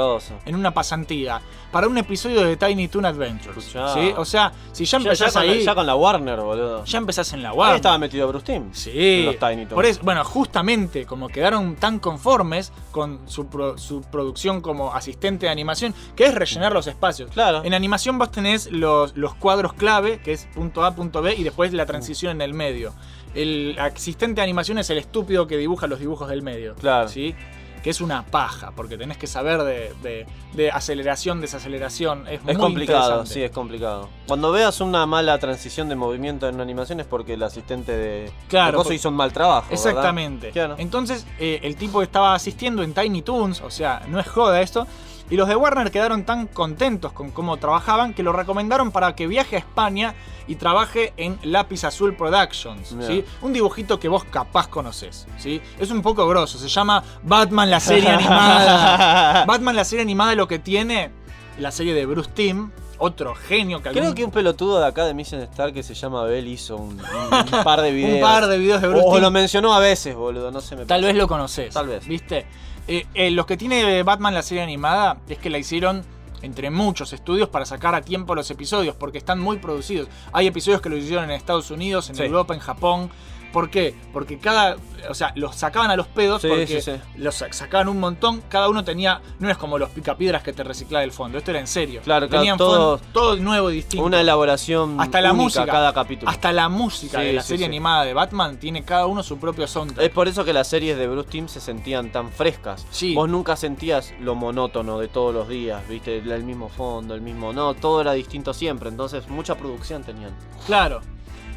[0.45, 1.41] en una pasantía.
[1.71, 3.75] Para un episodio de Tiny Toon Adventures.
[4.17, 5.65] O sea, si ya empezás ya con la, ahí.
[5.65, 6.85] ya con la Warner, boludo.
[6.85, 7.77] Ya empezás en la Ahí Warner.
[7.77, 8.73] estaba metido Bruce Timm.
[8.73, 9.23] Sí.
[9.25, 9.73] Los Tiny Toons.
[9.75, 15.47] Por eso, bueno, justamente como quedaron tan conformes con su, pro- su producción como asistente
[15.47, 17.31] de animación, que es rellenar los espacios.
[17.31, 17.63] Claro.
[17.65, 21.43] En animación vos tenés los, los cuadros clave, que es punto A, punto B, y
[21.43, 22.93] después la transición en el medio.
[23.35, 26.75] El asistente de animación es el estúpido que dibuja los dibujos del medio.
[26.75, 27.09] Claro.
[27.09, 27.35] ¿Sí?
[27.83, 32.29] Que es una paja, porque tenés que saber de, de- de aceleración, desaceleración.
[32.29, 34.09] Es, Es muy complicado, sí, es complicado.
[34.29, 38.31] Cuando veas una mala transición de movimiento en una animación es porque el asistente de,
[38.49, 39.67] Claro, de coso por- hizo un mal trabajo.
[39.73, 40.51] Exactamente.
[40.51, 40.77] Claro.
[40.79, 44.87] Entonces, eh, el tipo estaba asistiendo en Tiny Toons, o sea, no es joda esto.
[45.33, 49.27] Y los de Warner quedaron tan contentos con cómo trabajaban que lo recomendaron para que
[49.27, 50.15] viaje a España
[50.47, 52.95] y trabaje en Lápiz Azul Productions.
[53.07, 53.25] ¿sí?
[53.41, 55.27] Un dibujito que vos capaz conoces.
[55.39, 55.63] ¿sí?
[55.79, 59.45] Es un poco grosso, se llama Batman la serie animada.
[59.49, 61.11] Batman la serie animada lo que tiene,
[61.59, 65.07] la serie de Bruce Timm, otro genio que Creo algún- que un pelotudo de acá
[65.07, 68.17] de Mission Star que se llama Bell hizo un, un- un par de videos.
[68.17, 70.77] un par de videos de Bruce O, lo mencionó a veces, boludo, no sé.
[70.77, 71.73] Me Tal vez lo conoces.
[71.73, 72.07] Tal vez.
[72.07, 72.45] ¿Viste?
[72.89, 76.05] Eh, eh, los que tiene Batman la serie animada es que la hicieron
[76.43, 80.09] entre muchos estudios para sacar a tiempo los episodios, porque están muy producidos.
[80.33, 82.23] Hay episodios que lo hicieron en Estados Unidos, en Sí.
[82.25, 83.11] Europa, en Japón.
[83.53, 83.95] ¿Por qué?
[84.13, 84.77] Porque cada.
[85.11, 88.41] O sea, los sacaban a los pedos Sí, porque sí, los sa- sacaban un montón.
[88.49, 89.21] Cada uno tenía.
[89.41, 91.39] No es como los picapiedras que te reciclaba del fondo.
[91.39, 92.01] Esto era en serio.
[92.05, 94.07] Claro, claro, Tenían todo- fon- todo nuevo y distinto.
[94.07, 95.67] Una elaboración Hasta la única música.
[95.67, 96.31] cada capítulo.
[96.31, 100.07] Hasta la música de la serie animada de Batman tiene cada uno su propio soundtrack.
[100.07, 102.87] Es por eso que las series de Bruce Timm se sentían tan frescas.
[102.91, 103.15] Sí.
[103.15, 107.53] Vos nunca sentías lo monótono de todos los días, viste, el mismo fondo, el mismo.
[107.53, 110.31] No, todo era distinto siempre, entonces mucha producción tenían.
[110.67, 111.01] Claro.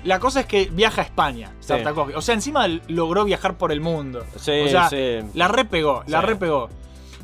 [0.05, 1.51] La cosa es que viaja a España.
[1.67, 2.15] Tartakovsky.
[2.15, 4.23] O sea, encima logró viajar por el mundo.
[4.37, 5.17] Sí, o sea, sí.
[5.33, 6.25] la repegó, la Sí.
[6.27, 6.69] repegó.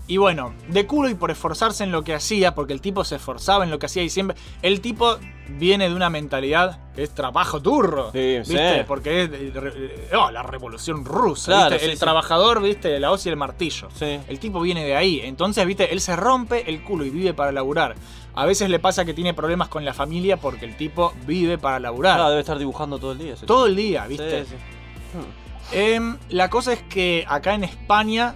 [0.07, 3.15] Y bueno, de culo y por esforzarse en lo que hacía, porque el tipo se
[3.15, 4.35] esforzaba en lo que hacía y siempre.
[4.61, 5.17] El tipo
[5.47, 8.11] viene de una mentalidad que es trabajo turro.
[8.11, 8.79] Sí, ¿Viste?
[8.79, 8.83] sí.
[8.87, 11.51] Porque es de- de- oh, la revolución rusa.
[11.51, 11.85] Claro, ¿viste?
[11.85, 12.99] sí, el trabajador, ¿viste?
[12.99, 13.87] La hoz y el martillo.
[13.93, 14.19] Sí.
[14.27, 15.21] El tipo viene de ahí.
[15.23, 15.93] Entonces, ¿viste?
[15.93, 17.95] Él se rompe el culo y vive para laburar.
[18.33, 21.79] A veces le pasa que tiene problemas con la familia porque el tipo vive para
[21.79, 22.19] laburar.
[22.19, 23.35] Ah, debe estar dibujando todo el día.
[23.35, 23.65] Todo tipo.
[23.67, 24.45] el día, ¿viste?
[24.45, 25.77] Sí, sí.
[25.77, 28.35] Em, la cosa es que acá en España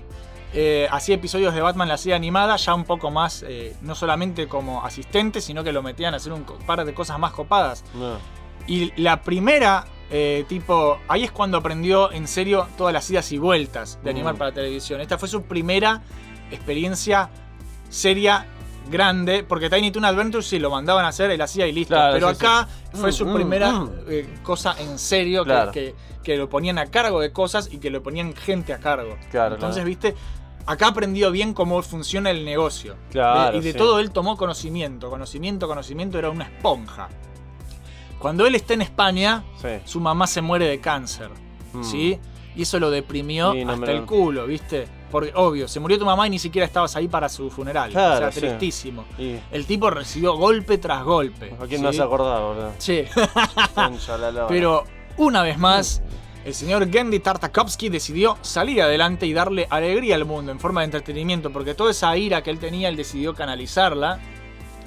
[0.53, 4.47] eh, hacía episodios de Batman la serie animada, ya un poco más, eh, no solamente
[4.47, 7.83] como asistente, sino que lo metían a hacer un par de cosas más copadas.
[7.93, 8.17] No.
[8.67, 13.37] Y la primera, eh, tipo, ahí es cuando aprendió en serio todas las idas y
[13.37, 14.37] vueltas de animar Mm.
[14.37, 15.01] para televisión.
[15.01, 16.01] Esta fue su primera
[16.51, 17.29] experiencia
[17.89, 18.47] seria
[18.89, 21.93] grande, porque Tiny Toon Adventure sí lo mandaban a hacer, él hacía y listo.
[21.95, 22.45] Claro, pero sí, sí.
[22.45, 23.91] acá fue Mm, su mm, primera mm.
[24.09, 25.71] eh, cosa en serio que- Claro.
[25.71, 29.17] que, que lo ponían a cargo de cosas y que lo ponían gente a cargo.
[29.31, 30.15] Claro, Entonces, viste,
[30.65, 32.95] acá aprendió bien cómo funciona el negocio.
[33.11, 33.77] Claro, y de sí.
[33.77, 37.09] todo él tomó conocimiento, conocimiento, conocimiento, era una esponja.
[38.19, 39.43] Cuando él está en España,
[39.85, 41.29] su mamá se muere de cáncer,
[41.73, 41.83] Mm.
[41.83, 42.19] ¿sí?
[42.55, 44.87] Y eso lo deprimió Sí, no hasta lo- el culo, ¿viste?
[45.11, 47.91] Porque, obvio, se murió tu mamá y ni siquiera estabas ahí para su funeral.
[47.91, 48.39] Claro, o sea, sí.
[48.41, 49.05] tristísimo.
[49.51, 51.55] El tipo recibió golpe tras golpe.
[51.61, 52.71] ¿A quién no se acordaba, boludo?
[52.77, 53.05] Sí.
[54.47, 54.83] Pero
[55.17, 56.01] una vez más,
[56.43, 60.85] el señor Gendy Tartakovsky decidió salir adelante y darle alegría al mundo en forma de
[60.85, 64.19] entretenimiento, porque toda esa ira que él tenía, él decidió canalizarla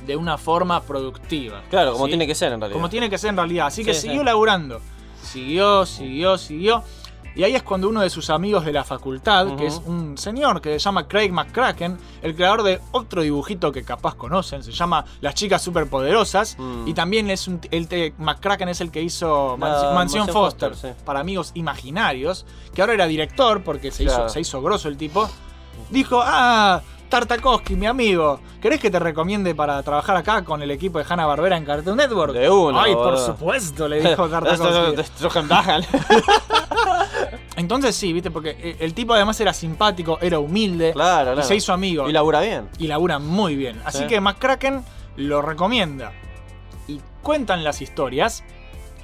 [0.06, 1.62] de una forma productiva.
[1.70, 2.10] Claro, como ¿sí?
[2.12, 2.76] tiene que ser en realidad.
[2.76, 3.66] Como tiene que ser en realidad.
[3.66, 4.24] Así que Sí, siguió sí.
[4.26, 4.80] laburando.
[5.22, 6.82] Siguió, siguió, siguió.
[7.38, 10.60] Y ahí es cuando uno de sus amigos de la facultad, que es un señor
[10.60, 15.04] que se llama Craig McCracken, el creador de otro dibujito que capaz conocen, se llama
[15.20, 16.56] Las chicas superpoderosas.
[16.58, 16.88] Mm.
[16.88, 21.00] Y también es un, el McCracken es el que hizo Mansión Foster, Foster, sí.
[21.04, 24.24] para amigos imaginarios, que ahora era director porque se, Claro.
[24.24, 25.30] hizo, se hizo grosso el tipo.
[25.90, 30.98] Dijo, ah, Tartakovsky, mi amigo, ¿querés que te recomiende para trabajar acá con el equipo
[30.98, 32.32] de Hanna Barbera en Cartoon Network?
[32.34, 34.96] De una, Ay, por supuesto, le dijo Tartakovsky.
[37.56, 40.92] Entonces sí, viste, porque eh, el tipo además era simpático, era humilde.
[40.92, 41.48] Claro, Y claro.
[41.48, 42.08] se hizo amigo.
[42.08, 42.68] Y labura bien.
[42.78, 43.80] Y labura muy bien.
[43.84, 44.06] Así Sí.
[44.06, 44.82] que McCracken
[45.16, 46.12] lo recomienda.
[46.86, 48.44] Y cuentan las historias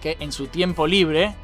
[0.01, 1.35] que en su tiempo libre,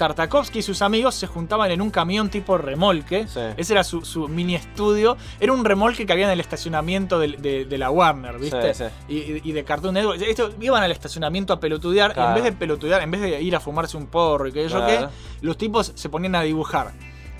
[0.00, 3.28] Tartakovsky y sus amigos se juntaban en un camión tipo remolque.
[3.28, 3.40] Sí.
[3.58, 5.18] Ese era su, su mini estudio.
[5.38, 8.72] Era un remolque que había en el estacionamiento de, de la Warner, ¿viste?
[8.72, 10.22] Sí, Y, y- y de Cartoon Network.
[10.22, 12.10] Esto, iban al estacionamiento a pelotudear.
[12.10, 12.34] Y en Claro.
[12.34, 15.10] vez de pelotudear, en vez de ir a fumarse un porro y que yo Claro.
[15.10, 16.92] qué, los tipos se ponían a dibujar.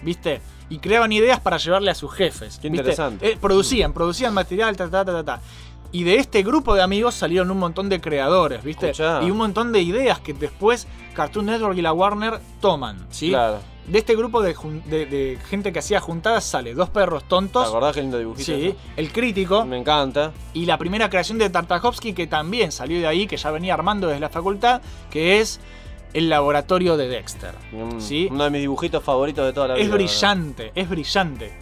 [0.03, 0.43] ¿Viste?
[0.69, 2.59] Y creaban ideas para llevarle a sus jefes.
[2.61, 3.33] Qué interesante.
[3.33, 5.41] Eh, producían, producían material, ta, ta, ta, ta, ta.
[5.93, 8.91] Y de este grupo de amigos salieron un montón de creadores, ¿viste?
[8.91, 9.23] Escuchá.
[9.23, 13.31] Y un montón de ideas que después Cartoon Network y la Warner toman, ¿sí?
[13.31, 13.59] Claro.
[13.89, 17.31] De este grupo de, jun- de- de gente que hacía juntadas sale Dos Perros ¿Te
[17.31, 17.67] Tontos.
[17.67, 18.45] acordás qué lindo dibujito?
[18.53, 18.77] Sí?
[18.97, 19.65] El Crítico.
[19.65, 20.31] Me encanta.
[20.55, 24.07] Y la primera creación de Tartakovsky, que también salió de ahí, que ya venía armando
[24.07, 24.81] desde la facultad,
[25.11, 25.59] que es
[26.13, 27.55] el laboratorio de Dexter.
[27.73, 28.29] Un- ¿Sí?
[28.31, 29.83] Uno de mis dibujitos favoritos de toda la vida.
[29.83, 31.53] Es la brillante, es brillante.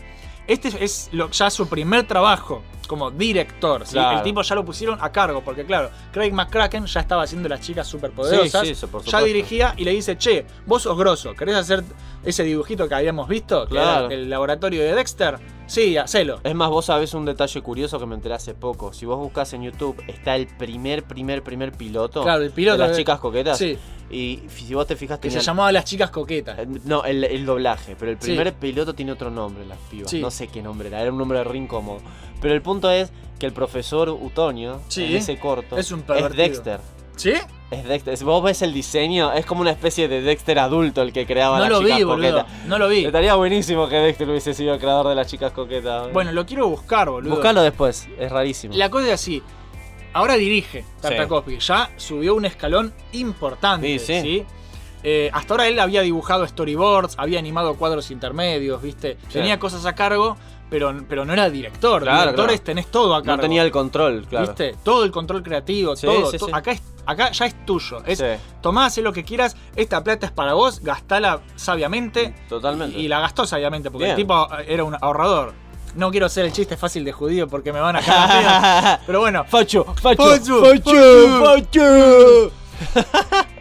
[0.47, 3.87] Este es lo- ya su primer trabajo como director.
[3.87, 3.93] ¿sí?
[3.93, 4.19] Claro.
[4.19, 7.61] El tipo ya lo pusieron a cargo, porque claro, Craig McCracken ya estaba haciendo las
[7.61, 8.63] chicas superpoderosas.
[8.63, 11.85] Sí, sí, eso por ya dirigía y le dice, che, vos sos grosso, ¿querés hacer
[12.25, 13.65] ese dibujito que habíamos visto?
[13.67, 14.07] Que Claro.
[14.07, 15.39] era el laboratorio de Dexter.
[15.67, 16.41] Sí, hacelo.
[16.45, 18.95] Es más, vos sabés un detalle curioso que me enteré hace poco.
[18.95, 22.23] Si vos buscas en YouTube, está el primer, primer, primer piloto.
[22.23, 23.59] Claro, el piloto De las de- chicas coquetas.
[23.59, 23.77] Sí.
[24.11, 26.59] Y si vos te fijas, Que se tenían- llamaba Las Chicas Coquetas.
[26.59, 28.29] Eh, No, el, el doblaje, pero el Sí.
[28.29, 30.11] primer piloto tiene otro nombre, las pibas.
[30.11, 30.19] Sí.
[30.23, 31.99] No sé qué nombre era, era un nombre re incómodo.
[32.41, 35.05] Pero el punto es que el profesor Utonio, Sí.
[35.05, 36.37] en ese corto, Es un es.
[36.37, 36.81] Dexter.
[37.17, 37.33] ¿Sí?
[37.71, 38.17] Es Dexter.
[38.17, 41.59] Si vos ves el diseño, es como una especie de Dexter adulto el que creaba
[41.59, 42.33] No las lo chicas vi, boludo.
[42.39, 42.67] coquetas.
[42.67, 43.05] No lo vi.
[43.05, 46.13] Estaría buenísimo que Dexter hubiese sido el creador de las chicas coquetas.
[46.13, 47.31] Bueno, lo quiero buscar, boludo.
[47.35, 48.75] Buscalo después, es rarísimo.
[48.77, 49.43] La cosa es así.
[50.15, 51.59] Ahora dirige Tartakovsky.
[51.59, 53.99] Ya subió un escalón importante.
[53.99, 54.45] Sí, sí.
[55.03, 59.17] Eh, hasta ahora él había dibujado storyboards, había animado cuadros intermedios, ¿viste?
[59.29, 59.35] Sí.
[59.35, 60.37] Tenía cosas a cargo,
[60.71, 62.03] pero, pero no era director.
[62.03, 62.65] Claro, Directores claro.
[62.65, 63.37] tenés todo a cargo.
[63.37, 64.47] No tenía el control, claro.
[64.49, 64.75] ¿Viste?
[64.83, 66.31] Todo el control creativo, Sí, todo.
[66.31, 66.53] sí, to- sí.
[66.55, 68.03] Acá, es, acá ya es tuyo.
[68.07, 68.23] Es.
[68.61, 69.57] Tomá, haz lo que quieras.
[69.77, 72.35] Esta plata es para vos, gastala sabiamente.
[72.49, 72.99] Totalmente.
[72.99, 74.17] Y, y la gastó sabiamente, porque Bien.
[74.17, 75.53] el tipo era un ahorrador.
[75.95, 79.45] No quiero hacer el chiste fácil de judío porque me van a cagar Pero bueno.
[79.49, 82.53] Facho, facho, Facho, facho, facho.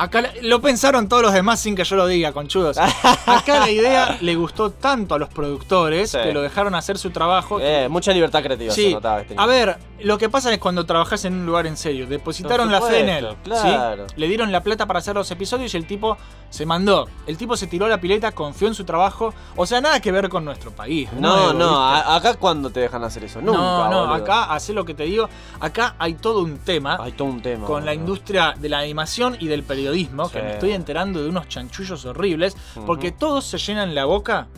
[0.00, 2.78] Acá la- lo pensaron todos los demás sin que yo lo diga, conchudos.
[3.26, 6.18] Acá la idea le gustó tanto a los productores Sí.
[6.22, 7.58] que lo dejaron hacer su trabajo.
[7.58, 10.58] que- Eh, mucha libertad creativa se Sí, notaba este a ver, lo que pasa es
[10.58, 14.06] cuando trabajás en un lugar en serio, depositaron la fe en él, claro.
[14.08, 14.14] ¿sí?
[14.16, 16.16] le dieron la plata para hacer los episodios y el tipo
[16.48, 17.06] se mandó.
[17.26, 20.10] El tipo se tiró a la pileta, confió en su trabajo, o sea, nada que
[20.12, 21.08] ver con nuestro país.
[21.12, 23.58] No, nuevo, no, acá cuando te dejan hacer eso, nunca.
[23.58, 24.14] no, no, boludo.
[24.14, 25.28] acá, hace lo que te digo,
[25.60, 27.66] acá hay todo un tema hay todo un tema.
[27.66, 30.44] con la industria de la animación y del periodismo, que Sí.
[30.44, 34.48] me estoy enterando de unos chanchullos horribles, porque todos se llenan la boca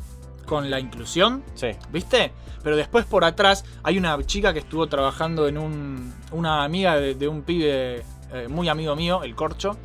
[0.47, 1.68] con la inclusión, Sí.
[1.93, 2.33] ¿viste?
[2.62, 6.14] Pero después por atrás hay una chica que estuvo trabajando en un.
[6.33, 8.03] una amiga de, de un pibe
[8.33, 9.76] eh, muy amigo mío, el Corcho,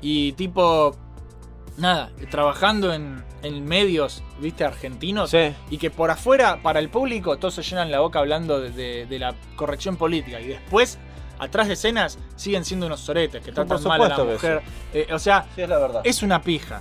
[0.00, 0.96] y tipo.
[1.78, 4.62] Nada, trabajando en, en medios, ¿viste?
[4.64, 5.30] Argentinos.
[5.30, 5.54] Sí.
[5.70, 9.06] Y que por afuera, para el público, todos se llenan la boca hablando de, de-
[9.06, 10.38] de la corrección política.
[10.40, 10.98] Y después,
[11.42, 14.62] atrás de escenas, siguen siendo unos soretes que tratan mal a la mujer.
[14.92, 16.00] Eh, o sea, Sí, es la verdad.
[16.04, 16.80] es una pija.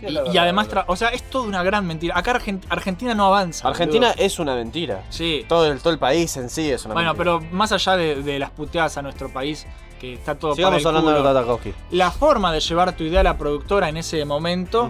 [0.00, 2.16] Sí, es Y, además, la o sea, es toda una gran mentira.
[2.16, 3.68] Acá Argen- Argentina no avanza.
[3.68, 4.24] Argentina boludo.
[4.24, 5.04] es una mentira.
[5.10, 5.44] Sí.
[5.48, 7.36] Todo el, todo el país en sí es una Bueno, mentira.
[7.40, 9.66] pero más allá de, de las puteadas a nuestro país,
[10.00, 11.74] que está todo Sigamos para el hablando de culo, Tartakovsky.
[11.90, 14.88] La forma de llevar tu idea a la productora en ese momento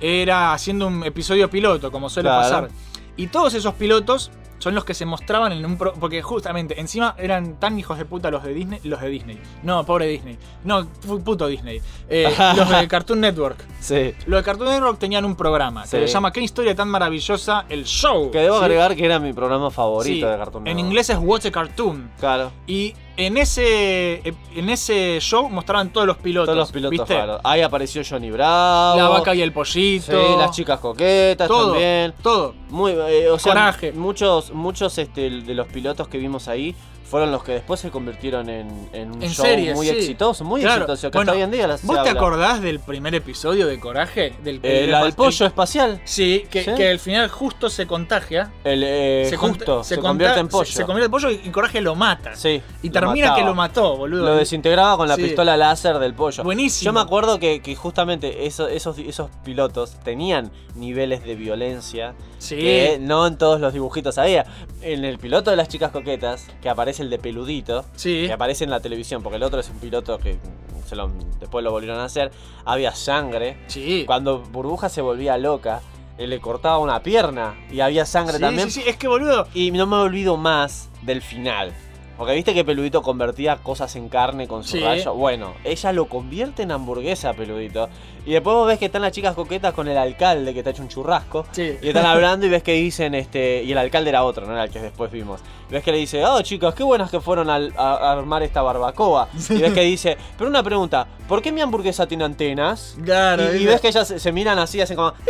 [0.00, 2.42] era haciendo un episodio piloto, como suele Claro.
[2.42, 2.68] pasar.
[3.16, 7.14] Y todos esos pilotos son los que se mostraban en un pro- porque justamente encima
[7.18, 9.38] eran tan hijos de puta los de Disney, los de Disney.
[9.62, 10.38] No, pobre Disney.
[10.64, 10.86] No,
[11.24, 11.80] puto Disney.
[12.08, 13.64] Eh, los de Cartoon Network.
[13.80, 14.14] Sí.
[14.26, 15.96] Los de Cartoon Network tenían un programa que Sí.
[15.98, 18.30] se llama Qué historia tan maravillosa, el show.
[18.30, 18.62] Que debo ¿sí?
[18.64, 20.86] agregar que era mi programa favorito Sí, de Cartoon En Network.
[20.88, 22.10] inglés es Watch a Cartoon.
[22.18, 22.50] Claro.
[22.66, 24.22] Y en ese,
[24.54, 26.46] en ese show mostraban todos los pilotos.
[26.46, 27.14] Todos los pilotos ¿viste?
[27.14, 27.40] raros.
[27.44, 28.96] Ahí apareció Johnny Bravo.
[28.96, 30.12] La vaca y el pollito.
[30.12, 32.14] Sí, las chicas coquetas todo, también.
[32.22, 32.54] Todo.
[32.70, 33.92] Muy, eh, o sea, Coraje.
[33.92, 36.74] muchos, muchos este, de los pilotos que vimos ahí
[37.14, 39.92] fueron los que después se convirtieron en, en un En show series, muy sí.
[39.92, 40.78] exitoso, muy Claro.
[40.82, 42.20] exitoso, que Bueno, hasta hoy en día las- ¿Vos te habla.
[42.20, 44.32] acordás del primer episodio de Coraje?
[44.42, 46.00] Del, Eh, la del pollo espacial.
[46.02, 46.72] Sí, que, ¿Sí?
[46.76, 48.50] que al final justo se contagia.
[48.64, 50.64] El eh, se justo, se, convierte en pollo.
[50.72, 52.34] Se, convierte en pollo y, Coraje lo mata.
[52.34, 52.60] Sí.
[52.82, 53.36] Y termina mataba.
[53.38, 54.24] que lo mató, boludo.
[54.24, 55.22] Lo desintegraba con la Sí.
[55.22, 56.42] pistola láser del pollo.
[56.42, 56.86] Buenísimo.
[56.88, 62.56] Yo me acuerdo que, que justamente eso- esos, esos pilotos tenían niveles de violencia Sí.
[62.56, 64.46] que no en todos los dibujitos había.
[64.82, 68.24] En el piloto de las chicas coquetas, que aparece el de peludito, Sí.
[68.26, 70.38] que aparece en la televisión, porque el otro es un piloto que
[70.86, 72.30] se lo- después lo volvieron a hacer,
[72.64, 73.56] había sangre.
[73.68, 74.04] Sí.
[74.06, 75.80] Cuando Burbuja se volvía loca,
[76.18, 78.70] le cortaba una pierna y había sangre Sí, también.
[78.70, 79.46] sí, sí, es que boludo.
[79.54, 81.72] Y no me olvido más del final.
[82.16, 84.80] Porque viste que Peludito convertía cosas en carne con su Sí.
[84.84, 85.14] rayo.
[85.14, 87.88] Bueno, ella lo convierte en hamburguesa, Peludito.
[88.26, 90.82] Y después vos ves que están las chicas coquetas con el alcalde que está hecho
[90.82, 91.44] un churrasco.
[91.52, 91.76] Sí.
[91.82, 93.62] Y están hablando y ves que dicen, este.
[93.64, 95.40] Y el alcalde era otro, no era el que después vimos.
[95.68, 98.42] Y ves que le dice, oh chicas, qué buenas que fueron al- a, a armar
[98.42, 99.28] esta barbacoa.
[99.50, 102.96] Y ves que dice, pero una pregunta, ¿por qué mi hamburguesa tiene antenas?
[103.04, 105.12] Claro, Y, ves que ellas se, se miran así, hacen como.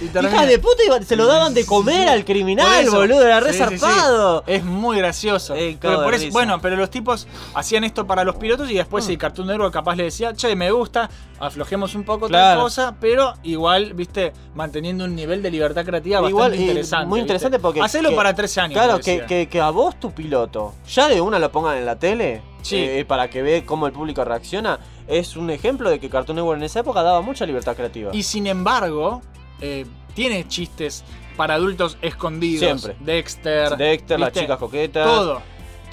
[0.00, 3.52] Y termina- Hija de puta, se lo daban de comer al criminal, boludo, era re
[3.52, 3.78] Sí, sí, sí.
[3.78, 4.42] zarpado.
[4.46, 5.54] Es muy gracioso.
[5.54, 9.04] Eh, Pero por eso- bueno, pero los tipos hacían esto para los pilotos y después
[9.04, 11.08] sí, Cartoon Network capaz le decía, che, me gusta,
[11.40, 12.56] aflojemos un poco Claro.
[12.58, 17.06] tal cosa, pero igual, viste, manteniendo un nivel de libertad creativa bastante Igual, eh, interesante.
[17.06, 17.24] muy ¿viste?
[17.24, 17.80] interesante porque.
[17.80, 18.74] Hacelo que- para 13 años.
[18.74, 21.98] Claro, que, que, que a vos tu piloto ya de una lo pongan en la
[21.98, 22.42] tele.
[22.62, 22.76] Sí.
[22.78, 24.78] eh, para que ve cómo el público reacciona.
[25.06, 28.08] Es un ejemplo de que Cartoon Network en esa época daba mucha libertad creativa.
[28.14, 29.20] Y sin embargo,
[29.60, 29.84] eh,
[30.14, 31.04] tiene chistes
[31.36, 32.80] para adultos escondidos.
[32.80, 32.96] Siempre.
[33.04, 33.76] Dexter.
[33.76, 35.04] Dexter, las chicas coquetas.
[35.06, 35.42] Todo.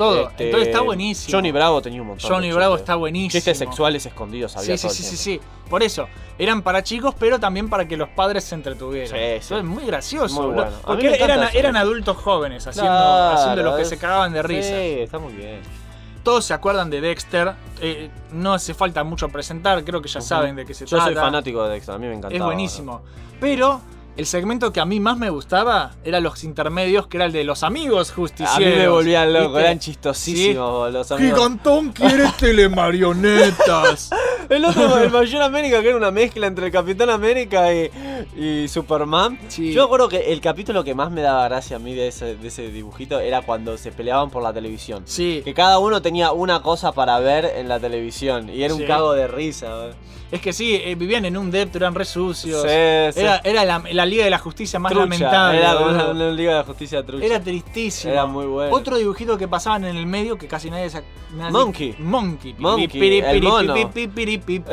[0.04, 0.30] Todo.
[0.30, 1.38] este, Entonces está buenísimo.
[1.38, 2.30] Johnny Bravo tenía un montón.
[2.30, 3.32] de Johnny Bravo está buenísimo.
[3.32, 5.42] Chistes sexuales escondidos había Sí, sí, todo el sí, sí, sí.
[5.70, 9.08] Por eso, eran para chicos, pero también para que los padres se entretuvieran.
[9.10, 9.22] Sí, sí.
[9.22, 10.42] Eso es muy gracioso.
[10.42, 10.72] Muy bueno.
[10.86, 14.42] Porque encanta eran, eran adultos jóvenes haciendo, Claro, haciendo los que es- se cagaban de
[14.44, 14.70] risa.
[14.70, 15.60] Sí, está muy bien.
[16.24, 17.54] Todos se acuerdan de Dexter.
[17.84, 21.06] eh, no hace falta mucho presentar, creo que ya saben de qué se Yo trata.
[21.06, 22.36] soy fanático de Dexter, a mí me encantaba.
[22.36, 23.02] Es buenísimo.
[23.40, 23.82] Pero
[24.18, 27.44] el segmento que a mí más me gustaba eran los intermedios, que era el de
[27.44, 28.60] los amigos A justicieros.
[28.60, 29.62] mí me volvían loco, ¿viste?
[29.62, 31.38] eran chistosísimos los amigos.
[31.40, 34.10] Gigantón quiere telemarionetas.
[34.50, 37.90] El otro, el Mayor América, que era una mezcla entre el Capitán América y,
[38.36, 39.40] y Superman.
[39.48, 39.72] Sí.
[39.72, 42.48] Yo recuerdo que el capítulo que más me daba gracia a mí de ese, de
[42.50, 45.04] ese dibujito era cuando se peleaban por la televisión.
[45.06, 45.42] Sí.
[45.46, 48.50] Que cada uno tenía una cosa para ver en la televisión.
[48.50, 49.92] Y era un cago de risa.
[50.32, 52.62] Es que sí, eh, vivían en un depto, eran re sucios.
[52.62, 52.68] Sí,
[53.14, 53.20] sí.
[53.20, 55.60] Era, era la, la Liga de la Justicia más Trucha, lamentable.
[55.60, 57.26] Era una, una Liga de la Justicia trucha.
[57.26, 58.14] Era tristísimo.
[58.14, 58.74] Era muy bueno.
[58.74, 61.04] Otro dibujito que pasaban en el medio que casi nadie se.
[61.36, 61.96] nadie- Monkey.
[62.00, 62.56] Monkey.
[62.58, 62.88] Monkey,
[63.20, 63.74] el mono.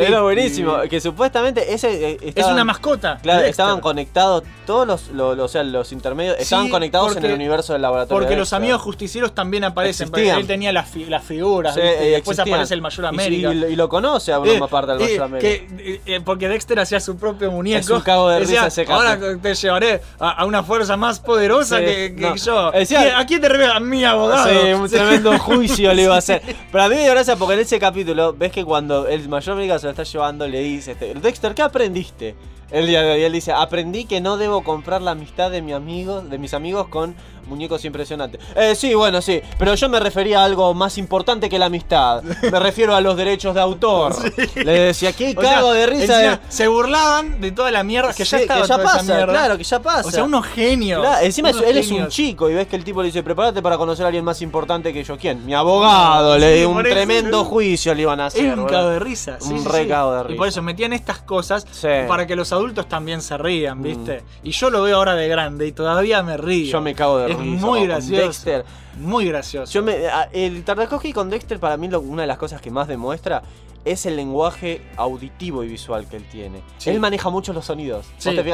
[0.06, 0.76] Era buenísimo.
[0.88, 2.12] Que supuestamente ese.
[2.12, 3.18] eh, Es una mascota.
[3.20, 4.44] Claro, estaban conectados.
[4.64, 7.82] Todos los, los, los- o sea, los intermedios Sí, estaban conectados en el universo del
[7.82, 8.16] laboratorio.
[8.20, 10.08] Porque de los amigos justicieros también aparecen.
[10.38, 11.74] Él tenía las, fi- las figuras.
[11.74, 13.50] Sí, y después aparece el Mayor América.
[13.52, 15.47] Y, lo- y lo conoce a una Eh, parte del Mayor América.
[15.48, 17.78] Que, eh, eh, porque Dexter hacía su propio muñeco.
[17.80, 18.92] Es un cago de Decía, risa ese.
[18.92, 22.36] Ahora te llevaré a, a una fuerza más poderosa Sí, que, que no.
[22.36, 22.70] yo.
[22.72, 23.76] Decía- ¿Quién- ¿A quién te revela?
[23.76, 24.48] A mi abogado.
[24.48, 26.42] Sí, un tremendo juicio le iba a hacer.
[26.72, 29.52] Pero a mí me dio gracia porque en ese capítulo ves que cuando el Mayor
[29.54, 32.34] América se lo está llevando le dice, este, Dexter, ¿qué aprendiste?
[32.70, 35.72] El día de hoy él dice, aprendí que no debo comprar la amistad de mi
[35.72, 37.14] amigo, de mis amigos con
[37.48, 38.40] muñecos impresionantes.
[38.54, 42.22] Eh, sí, bueno, sí, pero yo me refería a algo más importante que la amistad.
[42.22, 44.14] Me refiero a los derechos de autor.
[44.54, 46.02] Le decía, qué O sea, cago de risa.
[46.24, 48.86] encima, de- se burlaban de toda la mierda que ya Sí, estaba que ya toda
[48.88, 49.32] esa pasa, mierda.
[49.32, 50.08] claro, que ya pasa.
[50.08, 51.00] O sea, unos genios.
[51.00, 53.62] Claro, encima unos él es un chico y ves que el tipo le dice, prepárate
[53.62, 55.16] para conocer a alguien más importante que yo.
[55.16, 55.44] ¿Quién?
[55.46, 56.36] Mi abogado.
[56.38, 58.44] le dio un tremendo juicio le iban a hacer.
[58.46, 59.38] Es un cago de risa.
[59.40, 59.88] Un sí, re sí.
[59.88, 60.58] cago de Y por risa.
[60.58, 61.64] eso metían estas cosas
[62.06, 63.82] para que los adultos también se rían, Mm.
[63.82, 64.22] ¿viste?
[64.42, 66.72] Y yo lo veo ahora de grande y todavía me río.
[66.72, 68.22] Yo me cago de es muy gracioso.
[68.22, 68.64] Dexter.
[68.98, 69.72] Muy gracioso.
[69.72, 72.70] Yo me, a- el Tartakovsky con Dexter para mí lo- una de las cosas que
[72.70, 73.42] más demuestra
[73.84, 76.62] es el lenguaje auditivo y visual que él tiene.
[76.78, 76.90] Sí.
[76.90, 78.06] Él maneja mucho los sonidos.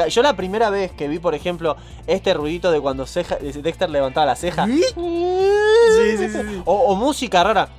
[0.09, 1.75] Yo la primera vez que vi, por ejemplo,
[2.07, 4.67] este ruidito de cuando ceja- Dexter levantaba la ceja.
[6.17, 6.61] Sí.
[6.65, 7.69] O, o música rara.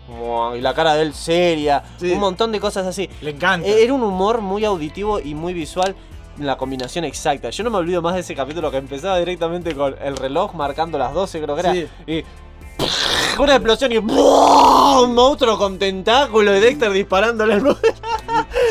[0.57, 1.83] Y la cara de él seria.
[2.15, 3.09] Un montón de cosas así.
[3.21, 3.67] Le encanta.
[3.67, 5.95] Era un humor muy auditivo y muy visual.
[6.39, 7.51] La combinación exacta.
[7.51, 10.99] Yo no me olvido más de ese capítulo que empezaba directamente con el reloj marcando
[10.99, 11.73] las 12, creo que era.
[11.73, 11.87] Sí.
[12.07, 12.25] Y.
[13.41, 13.99] Una explosión y.
[13.99, 17.77] Un monstruo con tentáculo y Dexter disparándole al.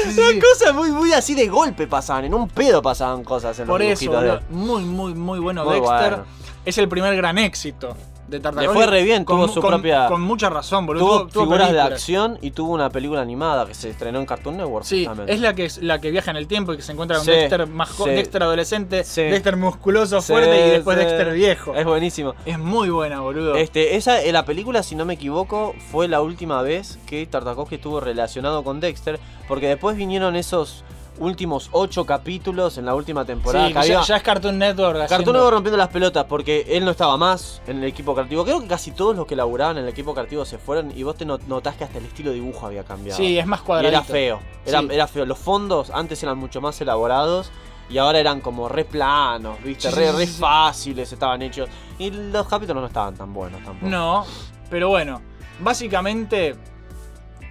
[0.06, 2.26] Sí, sí, cosas muy, muy así de golpe pasaban.
[2.26, 4.40] En un pedo pasaban cosas en Por los eso, de él.
[4.50, 6.10] muy, muy, muy bueno Muy Dexter.
[6.12, 6.26] bueno.
[6.64, 7.96] Es el primer gran éxito
[8.28, 8.68] de Tartakovsky.
[8.68, 11.06] Le fue re bien, con, tuvo su con- propia- Con mucha razón, boludo.
[11.06, 11.92] Tuvo, tuvo figuras de películas.
[12.00, 14.86] acción y tuvo una película animada que se estrenó en Cartoon Network.
[14.86, 15.34] Sí, justamente.
[15.34, 17.26] es la que es la que viaja en el tiempo y que se encuentra con
[17.26, 18.04] Sí, Dexter más sí.
[18.10, 19.22] Dexter adolescente, Sí.
[19.22, 20.98] Dexter musculoso, fuerte y después.
[20.98, 21.76] Dexter viejo.
[21.76, 22.34] Es buenísimo.
[22.46, 23.56] Es muy buena, boludo.
[23.56, 27.76] Este, esa, eh, la película, si no me equivoco, fue la última vez que Tartakovsky
[27.76, 30.84] estuvo relacionado con Dexter, porque después vinieron esos
[31.20, 33.68] últimos ocho capítulos en la última temporada.
[33.68, 34.94] Sí, que ya, es Cartoon Network.
[35.00, 38.44] Cartoon haciendo- Network rompiendo las pelotas porque él no estaba más en el equipo creativo.
[38.44, 41.16] Creo que casi todos los que laburaban en el equipo creativo se fueron y vos
[41.16, 43.18] te not- notás que hasta el estilo de dibujo había cambiado.
[43.18, 43.98] Sí, es más Y cuadradito.
[43.98, 44.40] era feo.
[44.66, 44.88] Era, Sí.
[44.92, 45.26] era feo.
[45.26, 47.52] Los fondos antes eran mucho más elaborados
[47.90, 49.92] y ahora eran como re planos, ¿viste?
[49.92, 51.70] Re, re fáciles estaban hechos.
[52.00, 53.90] Y los capítulos no estaban tan buenos tampoco.
[53.90, 54.26] No,
[54.70, 55.22] pero bueno,
[55.60, 56.56] básicamente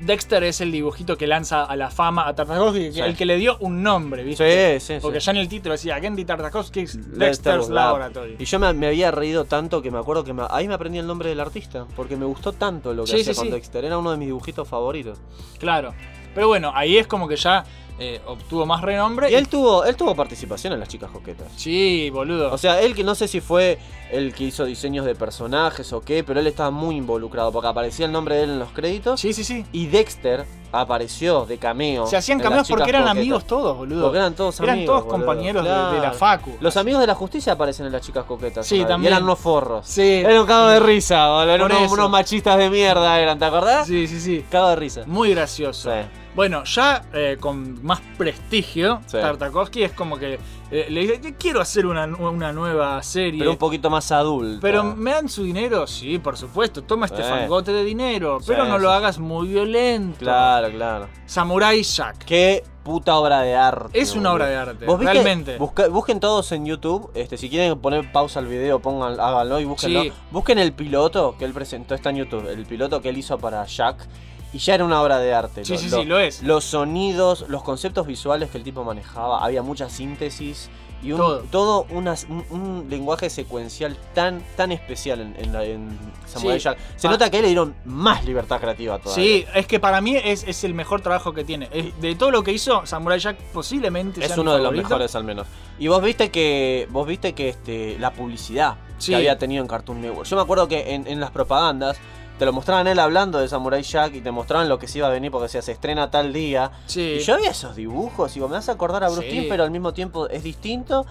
[0.05, 3.00] Dexter es el dibujito que lanza a la fama a Tartakovsky, Sí.
[3.00, 4.78] el que le dio un nombre, ¿viste?
[4.78, 5.00] Sí, sí, sí.
[5.00, 7.86] Porque ya en el título decía Gendy Tartakovsky's Dexter's Dexter's Lab.
[7.98, 8.36] Laboratory.
[8.38, 10.98] Y yo me, me había reído tanto que me acuerdo que me- ahí me aprendí
[10.98, 11.86] el nombre del artista.
[11.96, 13.50] Porque me gustó tanto lo que hacía con.
[13.50, 13.84] Dexter.
[13.84, 15.18] Era uno de mis dibujitos favoritos.
[15.59, 15.94] Claro.
[16.34, 17.64] Pero bueno, ahí es como que ya
[17.99, 19.30] eh, obtuvo más renombre.
[19.30, 21.49] Y él tuvo, él tuvo participación en las chicas coquetas.
[21.57, 22.53] Sí, boludo.
[22.53, 23.78] O sea, él que no sé si fue
[24.11, 28.07] el que hizo diseños de personajes o qué, pero él estaba muy involucrado porque aparecía
[28.07, 29.20] el nombre de él en los créditos.
[29.20, 29.64] Sí, sí, sí.
[29.72, 30.45] Y Dexter
[30.81, 32.07] apareció de cameo.
[32.07, 33.18] Se hacían cameos porque eran coquetas.
[33.18, 34.03] amigos todos, boludo.
[34.03, 34.87] Porque eran todos Eran amigos.
[35.01, 35.27] todos boludo.
[35.27, 36.12] compañeros de- de, la.
[36.12, 36.57] Facu.
[36.61, 38.66] Los amigos de la justicia aparecen en las chicas coquetas.
[38.66, 39.05] Sí, también.
[39.05, 39.87] Y eran unos forros.
[39.87, 40.03] Sí.
[40.25, 41.55] Era un cago de risa, boludo.
[41.55, 43.87] Eran unos, machistas de mierda, eran, ¿te acordás?
[43.87, 44.45] Sí, sí, sí.
[44.51, 45.03] Cago de risa.
[45.07, 45.91] Muy gracioso.
[45.91, 45.99] Sí.
[46.35, 49.18] Bueno, ya eh, con más prestigio, Sí.
[49.20, 50.39] Tartakovsky es como que
[50.71, 53.39] eh, le dice, quiero hacer una, una nueva serie.
[53.41, 54.61] Pero un poquito más adulto.
[54.61, 56.83] Pero me dan su dinero, sí, por supuesto.
[56.83, 57.29] Toma este Sí.
[57.29, 60.19] fangote de dinero, Sí, pero no lo hagas muy violento.
[60.21, 61.09] Claro, claro.
[61.27, 62.25] Samurai Jack.
[62.25, 63.99] Qué puta obra de arte.
[63.99, 64.35] Es una boludo.
[64.35, 65.59] obra de arte, ¿Vos realmente.
[65.59, 67.11] Busca- busquen todos en YouTube.
[67.15, 70.03] Este, si quieren poner pausa al video, pongan, háganlo y búsquenlo.
[70.03, 70.12] Sí.
[70.31, 72.47] Busquen el piloto que él presentó, está en YouTube.
[72.49, 74.07] El piloto que él hizo para Jack.
[74.55, 75.64] Y ya era una obra de arte.
[75.64, 76.42] Sí, sí, sí, lo es.
[76.42, 79.44] Los sonidos, los conceptos visuales que el tipo manejaba.
[79.44, 80.70] Había mucha síntesis.
[81.02, 81.40] Y un, Todo.
[81.50, 86.64] todo unas- un, un lenguaje secuencial tan, tan especial en, en, en Samurai Sí.
[86.64, 86.78] Jack.
[86.96, 89.22] Se Pa- nota que a él le dieron más libertad creativa todavía.
[89.22, 91.68] Sí, es que para mí es, es el mejor trabajo que tiene.
[91.72, 94.72] Es- de todo lo que hizo, Samurai Jack posiblemente Es sea mi uno de los
[94.72, 95.46] mejores al menos.
[95.78, 96.88] Y vos viste que.
[96.90, 97.98] Vos viste que este.
[97.98, 99.11] la publicidad Sí.
[99.11, 100.26] que había tenido en Cartoon Network.
[100.26, 101.98] Yo me acuerdo que en, en las propagandas.
[102.45, 105.07] Te lo mostraban él hablando de Samurai Jack y te mostraban lo que se iba
[105.07, 106.70] a venir porque decía se estrena tal día.
[106.84, 107.16] Sí.
[107.16, 109.30] Y yo había esos dibujos y me vas a acordar a Bruce Sí.
[109.30, 111.07] Timm, pero al mismo tiempo es distinto.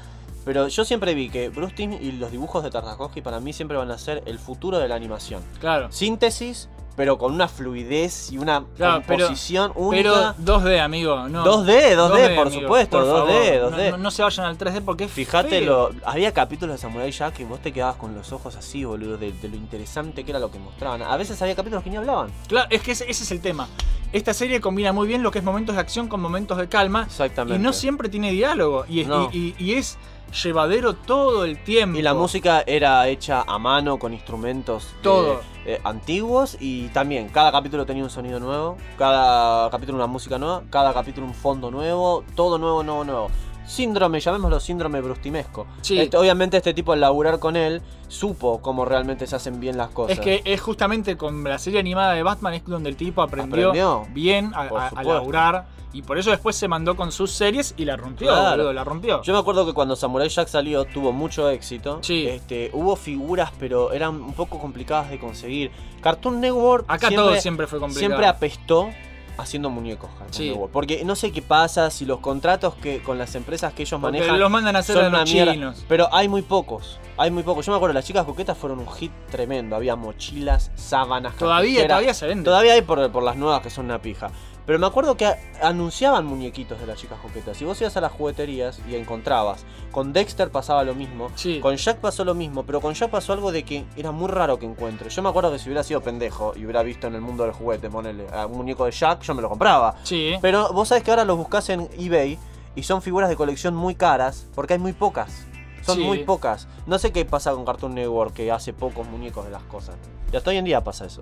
[0.46, 3.78] Pero yo siempre vi que Bruce Timm y los dibujos de Tartakovsky para mí siempre
[3.78, 5.42] van a ser el futuro de la animación.
[5.60, 5.92] Claro.
[5.92, 10.36] Síntesis, pero con una fluidez y una Claro, pero- composición Pero única.
[10.38, 11.28] 2D, amigo.
[11.30, 11.44] No.
[11.44, 13.74] 2D, 2D, por amigo, supuesto, por 2D, favor.
[13.80, 13.92] 2D.
[13.92, 15.90] No, no se vayan al 3D porque es Fíjate, feo.
[15.92, 19.18] lo, había capítulos de Samurai Jack que vos te quedabas con los ojos así, boludo,
[19.18, 21.02] de, de lo interesante que era lo que mostraban.
[21.02, 22.30] A veces había capítulos que ni hablaban.
[22.48, 23.68] Claro, es que ese, ese es el tema.
[24.12, 27.04] Esta serie combina muy bien lo que es momentos de acción con momentos de calma.
[27.08, 27.60] Exactamente.
[27.60, 28.86] Y no siempre tiene diálogo.
[28.88, 29.30] Y es, No.
[29.34, 29.98] y- y- y es
[30.34, 31.98] llevadero todo el tiempo.
[31.98, 35.42] Y la música era hecha a mano con instrumentos de- Todo.
[35.66, 40.64] eh, antiguos y también cada capítulo tenía un sonido nuevo, cada capítulo una música nueva,
[40.70, 43.32] cada capítulo un fondo nuevo, todo nuevo, nuevo, nuevo.
[43.66, 45.68] Síndrome, llamémoslo síndrome brustimesco.
[45.82, 46.00] Sí.
[46.00, 49.90] Este, obviamente este tipo al laburar con él supo cómo realmente se hacen bien las
[49.90, 50.18] cosas.
[50.18, 53.70] Es que es justamente con la serie animada de Batman es donde el tipo aprendió,
[53.70, 54.06] Aprendió.
[54.14, 55.66] bien a, laburar.
[55.94, 58.50] Y por eso después se mandó con sus series y la rompió, Claro.
[58.58, 59.22] boludo, la rompió.
[59.22, 62.00] Yo me acuerdo que cuando Samurai Jack salió tuvo mucho éxito.
[62.02, 62.28] Sí.
[62.28, 65.70] Este, hubo figuras, pero eran un poco complicadas de conseguir.
[66.02, 68.08] Cartoon Network Acá todo siempre fue complicado.
[68.10, 68.90] Siempre apestó
[69.38, 70.50] haciendo muñecos Cartoon Sí.
[70.50, 70.72] Network.
[70.72, 74.18] Porque no sé qué pasa si los contratos que con las empresas que ellos Porque
[74.20, 75.86] manejan los mandan a hacer son a una los chinos.
[75.88, 77.00] Pero hay muy pocos.
[77.18, 77.66] Hay muy pocos.
[77.66, 79.76] Yo me acuerdo, las chicas coquetas fueron un hit tremendo.
[79.76, 82.44] Había mochilas, sábanas, Todavía, todavía se vende.
[82.44, 84.32] Todavía hay por, por las nuevas que son una pija.
[84.66, 85.30] Pero me acuerdo que
[85.62, 87.58] anunciaban muñequitos de las chicas coquetas.
[87.58, 89.66] Si vos ibas a las jugueterías y encontrabas.
[89.92, 91.30] Con Dexter pasaba lo mismo.
[91.36, 91.60] Sí.
[91.60, 92.64] Con Jack pasó lo mismo.
[92.64, 95.10] Pero con Jack pasó algo de que era muy raro que encuentre.
[95.10, 97.52] Yo me acuerdo que si hubiera sido pendejo y hubiera visto en el mundo del
[97.54, 99.96] juguete, ponerle a un muñeco de Jack, yo me lo compraba.
[100.04, 100.36] Sí.
[100.42, 102.40] Pero vos sabés que ahora los buscas en eBay
[102.76, 105.46] y son figuras de colección muy caras porque hay muy pocas.
[105.82, 106.04] Son Sí.
[106.04, 106.68] muy pocas.
[106.88, 109.96] No sé qué pasa con Cartoon Network que hace pocos muñecos de las cosas.
[110.32, 111.22] Y hasta hoy en día pasa eso.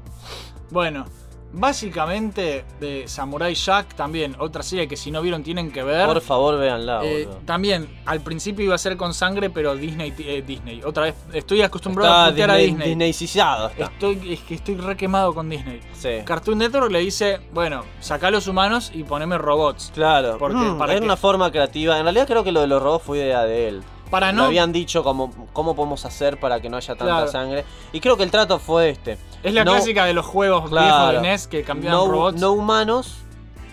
[0.70, 1.06] Bueno,
[1.54, 6.06] básicamente de Samurai Jack también, otra serie que si no vieron tienen que ver.
[6.08, 10.44] Por favor, véanla, Eh, también, al principio iba a ser con sangre, pero Disney, eh,
[10.46, 10.82] Disney.
[10.84, 12.90] Otra vez, estoy acostumbrado Está a putear a Disney, Disney.
[12.90, 13.86] Disneycizado está.
[13.86, 15.80] Estoy, es que estoy re quemado con Disney.
[15.94, 16.10] Sí.
[16.26, 19.92] Cartoon Network le dice, bueno, sacá los humanos y poneme robots.
[19.94, 21.98] Claro, Porque, Mm, para que- una forma creativa.
[21.98, 23.84] En realidad creo que lo de los robots fue idea de él.
[24.12, 27.28] Para no- habían dicho como cómo podemos hacer para que no haya tanta Claro.
[27.32, 27.66] sangre.
[27.94, 29.18] Y creo que el trato fue este.
[29.42, 30.86] Es la No- clásica de los juegos Claro.
[31.10, 32.40] viejos de NES que cambiaban no, robots.
[32.40, 33.16] no humanos,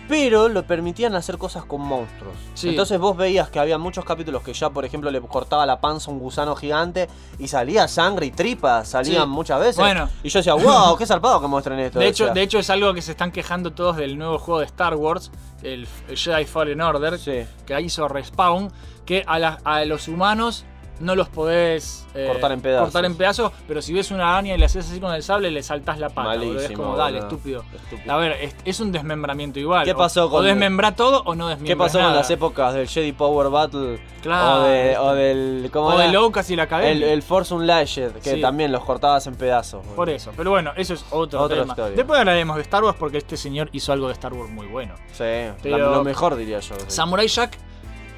[0.09, 2.35] pero lo permitían hacer cosas con monstruos.
[2.55, 2.71] Sí.
[2.71, 6.11] Entonces vos veías que había muchos capítulos que ya, por ejemplo, le cortaba la panza
[6.11, 9.29] a un gusano gigante y salía sangre y tripas, salían Sí.
[9.29, 9.77] muchas veces.
[9.77, 10.09] Bueno.
[10.23, 11.99] Y yo decía, wow, qué zarpado que muestren esto.
[11.99, 14.67] De hecho, de hecho, es algo que se están quejando todos del nuevo juego de
[14.67, 15.31] Star Wars,
[15.63, 17.45] el, el Jedi Fallen Order, Sí.
[17.67, 18.73] que hizo Respawn,
[19.05, 20.65] que a, la- a los humanos
[21.01, 22.87] no los podés eh, Cortar en pedazos.
[22.89, 25.51] cortar en pedazos, pero si ves una araña y le haces así con el sable,
[25.51, 26.31] le saltás la pata.
[26.31, 26.45] boludo.
[26.51, 27.65] Es Malísimo, como, dale, estúpido.
[27.75, 28.13] Estúpido.
[28.13, 29.85] A ver, es, es un desmembramiento igual.
[29.85, 32.11] ¿Qué O- pasó O con- desmembra todo o no desmembra ¿Qué pasó nada.
[32.11, 34.01] con las épocas del Jedi Power Battle?
[34.23, 34.63] Claro.
[34.63, 35.71] O, de- o del.
[35.73, 36.05] ¿cómo O era?
[36.07, 36.91] de Lucas y la Academia.
[36.93, 38.41] El, el Force Unleashed, que Sí.
[38.41, 39.85] también los cortabas en pedazos.
[39.95, 40.33] Por eso.
[40.37, 41.73] Pero bueno, eso es otro Otra tema.
[41.73, 41.97] historia.
[41.97, 44.95] Después hablaremos de Star Wars porque este señor hizo algo de Star Wars muy bueno.
[45.13, 45.25] Sí,
[45.63, 46.75] Pero- lo mejor diría yo.
[46.77, 46.85] sí.
[46.89, 47.57] Samurai Jack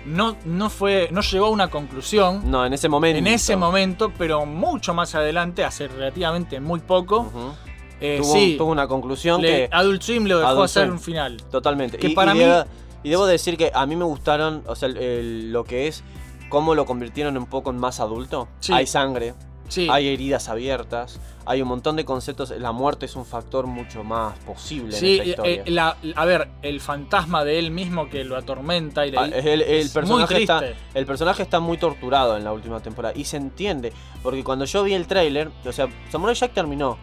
[0.06, 1.08] no, no fue.
[1.12, 2.42] no llegó a una conclusión.
[2.50, 3.18] No, en ese momento.
[3.18, 7.30] En ese momento, pero mucho más adelante, hace relativamente muy poco.
[8.00, 9.68] Eh, tuvo, sí, tuvo una conclusión le- que.
[9.72, 10.92] Adult Swim lo dejó Adult hacer Swim.
[10.94, 11.36] un final.
[11.50, 11.98] Totalmente.
[11.98, 12.64] Que y, para y mí- debo,
[13.02, 16.02] y debo decir que a mí me gustaron, o sea, el- el- lo que es
[16.48, 18.48] cómo lo convirtieron un poco en más adulto.
[18.60, 18.72] Sí.
[18.72, 19.34] Hay sangre,
[19.70, 19.88] Sí.
[19.90, 22.50] hay heridas abiertas, hay un montón de conceptos.
[22.50, 25.62] La muerte es un factor mucho más posible Sí, en esta historia.
[25.64, 29.24] eh, la- a ver, el fantasma de él mismo que lo atormenta y le- Ah,
[29.26, 30.62] el, el es personaje muy está,
[30.94, 33.92] el personaje está muy torturado en la última temporada y se entiende,
[34.22, 36.98] porque cuando yo vi el tráiler, o sea, Samurai Jack terminó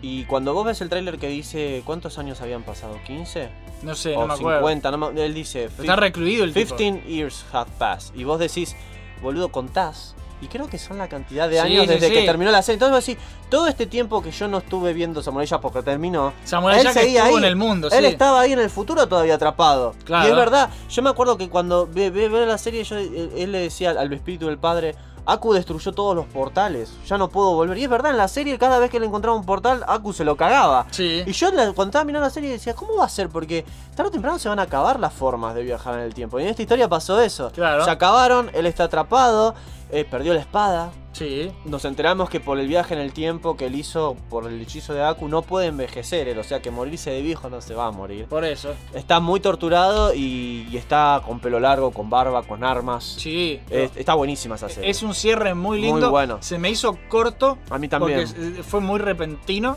[0.00, 3.50] y cuando vos ves el tráiler que dice cuántos años habían pasado, 15
[3.82, 4.60] No sé, o no me acuerdo.
[4.60, 6.76] 50, no me- él dice Está recluido el tipo.
[6.76, 8.74] 15 years have passed y vos decís,
[9.22, 12.12] boludo, contás y creo que son la cantidad de años sí, desde sí.
[12.12, 12.84] que terminó la serie.
[12.84, 13.16] Entonces
[13.48, 16.94] todo este tiempo que yo no estuve viendo Samurai Jack porque terminó, Samurai él Jack
[16.94, 17.44] seguía estuvo ahí.
[17.44, 19.94] en el mundo, Él estaba ahí en el futuro todavía atrapado.
[20.04, 20.26] Claro.
[20.28, 23.52] Y es verdad, yo me acuerdo que cuando ve, ve- ve la serie, yo, él,
[23.52, 27.78] le decía al, espíritu del padre, Aku destruyó todos los portales, ya no puedo volver.
[27.78, 30.24] Y es verdad, en la serie cada vez que le encontraba un portal, Aku se
[30.24, 30.86] lo cagaba.
[30.90, 31.22] Sí.
[31.24, 33.28] Y yo cuando estaba mirando la serie decía, ¿cómo va a ser?
[33.28, 33.64] Porque
[33.94, 36.40] tarde o temprano se van a acabar las formas de viajar en el tiempo.
[36.40, 37.52] Y en esta historia pasó eso.
[37.52, 37.84] Claro.
[37.84, 39.54] Se acabaron, él está atrapado,
[39.92, 40.90] eh, perdió la espada.
[41.12, 41.52] Sí.
[41.66, 44.94] Nos enteramos que por el viaje en el tiempo que él hizo por el hechizo
[44.94, 47.86] de Aku no puede envejecer él, o sea que morirse de viejo no se va
[47.86, 48.24] a morir.
[48.26, 48.72] Por eso.
[48.94, 53.04] Está muy torturado y, y está con pelo largo, con barba, con armas.
[53.18, 53.60] Sí.
[53.68, 54.88] Es- está buenísima esa serie.
[54.88, 56.10] Es un cierre muy Muy lindo.
[56.10, 56.38] bueno.
[56.40, 57.58] Se me hizo corto.
[57.68, 58.24] A mí también.
[58.26, 59.76] Porque eh, fue muy repentino.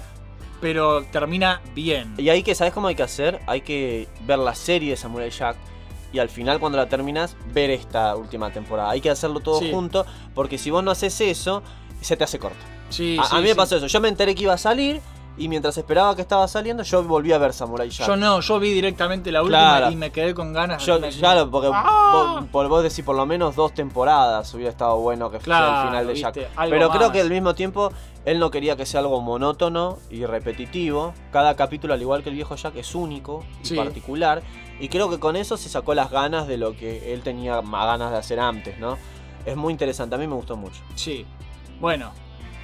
[0.61, 2.13] Pero termina bien.
[2.17, 3.41] Y ahí que, ¿sabes cómo hay que hacer?
[3.45, 5.57] Hay que ver la serie de Samurai Jack
[6.15, 8.89] y al final cuando la terminas, ver esta última temporada.
[8.89, 9.69] Hay que hacerlo todo Sí.
[9.71, 11.61] junto porque si vos no haces eso,
[12.01, 12.57] se te hace corto.
[12.89, 13.87] Sí, a, sí, a mí me pasó eso.
[13.87, 15.01] Yo me enteré que iba a salir
[15.37, 18.07] y mientras esperaba que estaba saliendo, yo volví a ver Samurai Jack.
[18.07, 19.91] Yo no, yo vi directamente la última Claro.
[19.91, 20.85] y me quedé con ganas.
[20.85, 22.37] Yo, claro, porque ¡Ah!
[22.39, 25.87] vos, por vos decís por lo menos dos temporadas hubiera estado bueno que fuera el
[25.89, 26.69] final de viste, Jack.
[26.69, 27.91] Pero creo que al mismo tiempo
[28.23, 31.13] él no quería que sea algo monótono y repetitivo.
[31.31, 33.75] Cada capítulo, al igual que el viejo Jack, es único y Sí.
[33.75, 34.41] particular.
[34.79, 37.85] Y creo que con eso se sacó las ganas de lo que él tenía más
[37.85, 38.97] ganas de hacer antes, ¿no?
[39.45, 40.81] Es muy interesante, a mí me gustó mucho.
[40.95, 41.25] Sí.
[41.79, 42.11] Bueno,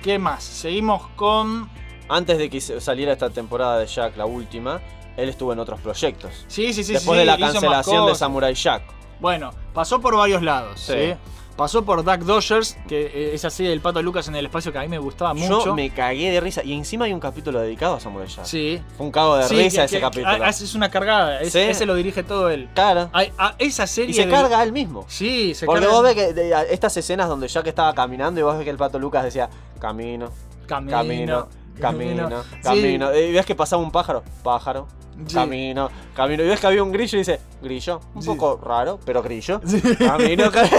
[0.04, 0.44] ¿qué más?
[0.44, 1.70] Seguimos con.
[2.10, 4.82] Antes de que saliera esta temporada de Jack, la última,
[5.16, 6.44] él estuvo en otros proyectos.
[6.48, 6.94] Sí, sí, sí.
[6.94, 8.16] Después sí, de la cancelación de.
[8.16, 8.84] Samurai Jack.
[9.22, 10.82] Bueno, pasó por varios lados.
[10.82, 10.94] Sí.
[10.94, 11.14] ¿sí?
[11.62, 14.80] Pasó por Duck Dodgers, que eh, esa serie del Pato Lucas en el espacio que
[14.80, 15.64] a mí me gustaba mucho.
[15.64, 16.64] Yo me cagué de risa.
[16.64, 18.46] Y encima hay un capítulo dedicado a Samurai Jack.
[18.46, 18.82] Sí.
[18.98, 20.28] Fue un cago de Sí, risa que- ese que- capítulo.
[20.44, 21.40] ah, Es una cargada.
[21.40, 21.60] es- Sí.
[21.60, 22.68] Ese lo dirige todo él.
[22.74, 23.12] Claro.
[23.14, 24.10] Ay, ah, esa serie.
[24.10, 25.06] Y se de- carga él mismo.
[25.08, 25.94] Sí, se Porque carga.
[25.96, 28.72] vos ves que de- a- estas escenas donde Jack estaba caminando y vos ves que
[28.72, 29.48] el pato Lucas decía
[29.80, 30.32] camino,
[30.66, 30.92] Camino.
[30.98, 31.48] camino,
[31.82, 32.30] camino,
[32.64, 33.14] camino.
[33.16, 34.88] Y ves que pasaba un pájaro, pájaro,
[35.28, 35.36] Sí.
[35.36, 36.44] camino, camino.
[36.44, 38.00] Y ves que había un grillo y dice, grillo.
[38.16, 38.28] Un Sí.
[38.30, 39.60] poco raro, pero grillo.
[40.00, 40.78] Camino, camino.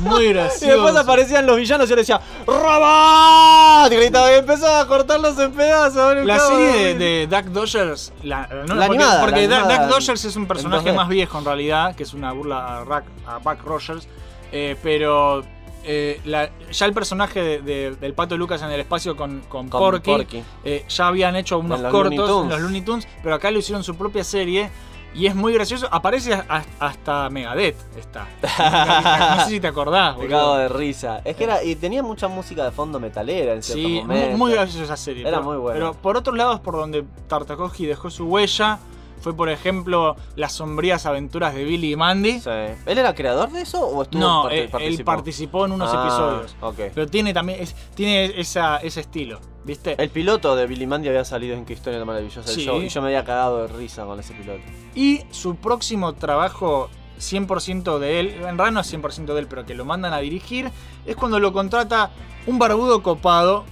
[0.00, 0.72] Muy Y gracioso.
[0.72, 3.90] después aparecían los villanos y él decía, ¡Robot!
[3.90, 6.16] Gritaba y empezaba a cortarlos en pedazos.
[6.24, 9.86] La serie de, de Duck Dodgers, la, no, La porque, animada, porque la Duck- animada
[9.86, 10.94] Duck Dodgers es un personaje 2D.
[10.96, 14.08] más viejo en realidad, que es una burla a, Rack- a Buck Rogers,
[14.50, 15.42] eh, pero
[15.84, 19.68] eh, la- ya el personaje de- de- del Pato Lucas en el espacio con, con,
[19.68, 20.42] Con Porky, Porky.
[20.64, 23.58] eh, ya habían hecho unos En cortos Looney en los Looney Tunes, pero acá lo
[23.58, 24.70] hicieron su propia serie.
[25.14, 28.26] Y es muy gracioso, aparece hasta, hasta Megadeth está.
[29.36, 30.30] No sé si te acordás, boludo.
[30.30, 31.20] cago de risa.
[31.24, 34.28] Es que era, y tenía mucha música de fondo metalera en cierto Sí, momento.
[34.30, 35.22] muy, muy graciosa esa serie.
[35.28, 35.78] Era pero, muy buena.
[35.78, 38.78] Pero por otros lados, por donde Tartakovsky dejó su huella,
[39.22, 42.40] fue por ejemplo las sombrías aventuras de Billy y Mandy.
[42.40, 42.50] Sí.
[42.50, 46.92] ¿Él era creador de eso o estuvo No, eh, él participó en unos Ah, episodios.
[46.94, 49.94] Pero tiene también es- tiene esa, ese estilo, ¿viste?
[50.02, 52.64] El piloto de Billy Mandy había salido en Qué historia maravillosa del Sí.
[52.64, 54.60] show y yo me había cagado de risa con ese piloto.
[54.94, 59.64] Y su próximo trabajo 100% de él, en realidad no es 100% de él, pero
[59.64, 60.70] que lo mandan a dirigir,
[61.06, 62.10] es cuando lo contrata
[62.46, 63.64] un barbudo copado,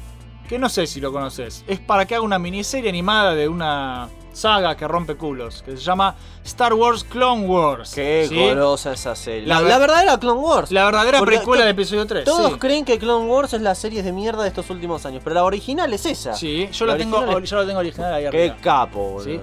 [0.49, 4.09] que no sé si lo conoces, es para que haga una miniserie animada de una
[4.33, 6.15] saga que rompe culos, que se llama
[6.45, 7.93] Star Wars Clone Wars.
[7.95, 8.37] Qué ¿sí?
[8.37, 9.47] golosa esa serie.
[9.47, 10.71] La La, ver- la verdadera Clone Wars.
[10.73, 12.25] La verdadera Porque precuela del episodio 3.
[12.25, 12.59] Todos sí.
[12.59, 15.45] creen que Clone Wars es la serie de mierda de estos últimos años, pero la
[15.45, 16.35] original es esa.
[16.35, 18.57] Sí, yo lo, tengo, es- yo lo tengo original ahí Qué arriba.
[18.63, 19.43] capo, boludo.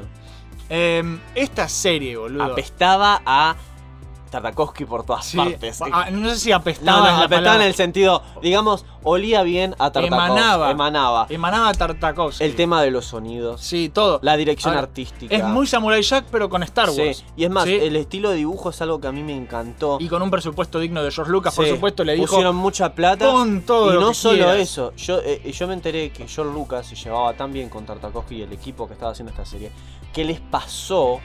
[0.69, 2.43] Eh, esta serie, boludo.
[2.43, 3.55] Apestaba a
[4.29, 5.81] Tartakovsky por todas Sí, partes.
[5.91, 7.11] ah, no sé si apestaba.
[7.11, 10.07] no, apestaba en el sentido, digamos, olía bien a Tartakovsky.
[10.07, 10.71] Emanaba.
[10.71, 11.25] Emanaba.
[11.29, 12.43] Emanaba Tartakovsky.
[12.43, 13.61] El tema de los sonidos.
[13.61, 14.19] Sí, todo.
[14.21, 15.35] La dirección Ahora, artística.
[15.35, 17.23] Es muy Samurai Jack, pero con Star Sí, Wars.
[17.35, 17.73] Y es más, Sí.
[17.75, 19.97] el estilo de dibujo es algo que a mí me encantó.
[19.99, 22.27] Y con un presupuesto digno de George Lucas, por Sí, supuesto, le dijo.
[22.27, 23.31] Pusieron mucha plata.
[23.31, 24.57] Pon todo y lo no que solo quieras.
[24.57, 28.35] eso, yo, eh, yo me enteré que George Lucas se llevaba tan bien con Tartakovsky
[28.37, 29.71] y el equipo que estaba haciendo esta serie,
[30.13, 31.19] que les pasó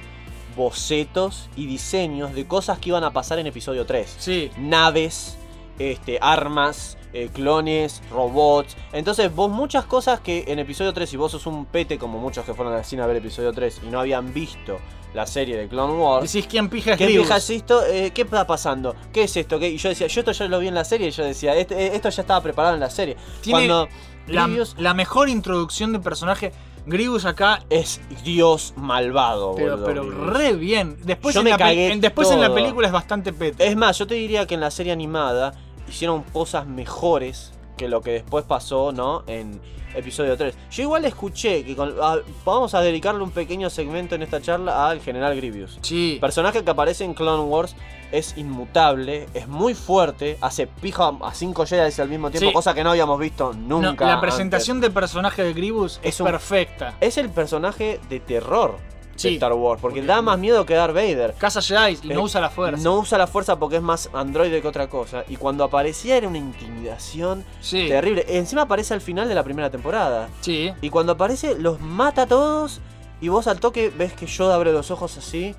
[0.56, 4.16] bocetos y diseños de cosas que iban a pasar en episodio 3.
[4.18, 4.50] Sí.
[4.58, 5.36] Naves,
[5.78, 8.76] este, armas, eh, clones, robots.
[8.92, 12.44] Entonces, vos muchas cosas que en episodio 3, si vos sos un pete, como muchos
[12.44, 14.78] que fueron al cine a ver episodio 3 y no habían visto
[15.14, 16.32] la serie de Clone Wars.
[16.32, 17.84] Decís, ¿quién pija es ¿Qué pija es esto?
[17.86, 18.94] Eh, ¿Qué está pasando?
[19.12, 19.58] ¿Qué es esto?
[19.58, 19.68] ¿Qué?
[19.68, 21.74] Y yo decía, yo esto ya lo vi en la serie y yo decía, este-
[21.78, 23.16] eh, esto ya estaba preparado en la serie.
[23.42, 23.88] Tiene Cuando
[24.28, 26.52] La, Grievous la mejor introducción de personaje.
[26.86, 27.60] Grievous acá.
[27.70, 30.36] es Dios malvado, Pero, boludo, pero Grievous.
[30.36, 30.96] re bien.
[31.04, 32.56] Después, Yo en, me la, pe- cagué en- después en la todo.
[32.56, 33.66] película es bastante pete.
[33.66, 35.52] Es más, yo te diría que en la serie animada
[35.88, 39.24] hicieron cosas mejores que lo que después pasó, ¿no?
[39.26, 39.60] En
[39.94, 40.54] episodio 3.
[40.70, 44.88] Yo igual escuché que con- ah, vamos a dedicarle un pequeño segmento en esta charla
[44.88, 45.78] al General Grievous.
[45.82, 46.16] Sí.
[46.20, 47.76] Personaje que aparece en Clone Wars
[48.10, 52.52] es inmutable, es muy fuerte, hace pija a 5 Jedi al mismo tiempo, Sí.
[52.54, 54.04] cosa que no habíamos visto No, nunca.
[54.06, 54.28] la antes.
[54.30, 56.94] presentación del personaje de Grievous es, Es un- perfecta.
[57.00, 58.76] Es el personaje de terror
[59.16, 59.28] Sí.
[59.28, 61.34] de Star Wars, porque da más miedo que Darth Vader.
[61.38, 62.82] Casa Jedi y Eh, no usa la fuerza.
[62.82, 65.24] No usa la fuerza porque es más androide que otra cosa.
[65.28, 67.88] Y cuando aparecía era una intimidación Sí.
[67.88, 68.24] terrible.
[68.28, 70.28] Encima aparece al final de la primera temporada.
[70.40, 70.72] Sí.
[70.80, 72.80] Y cuando aparece, los mata a todos.
[73.20, 75.54] Y vos al toque ves que Yoda abre los ojos así.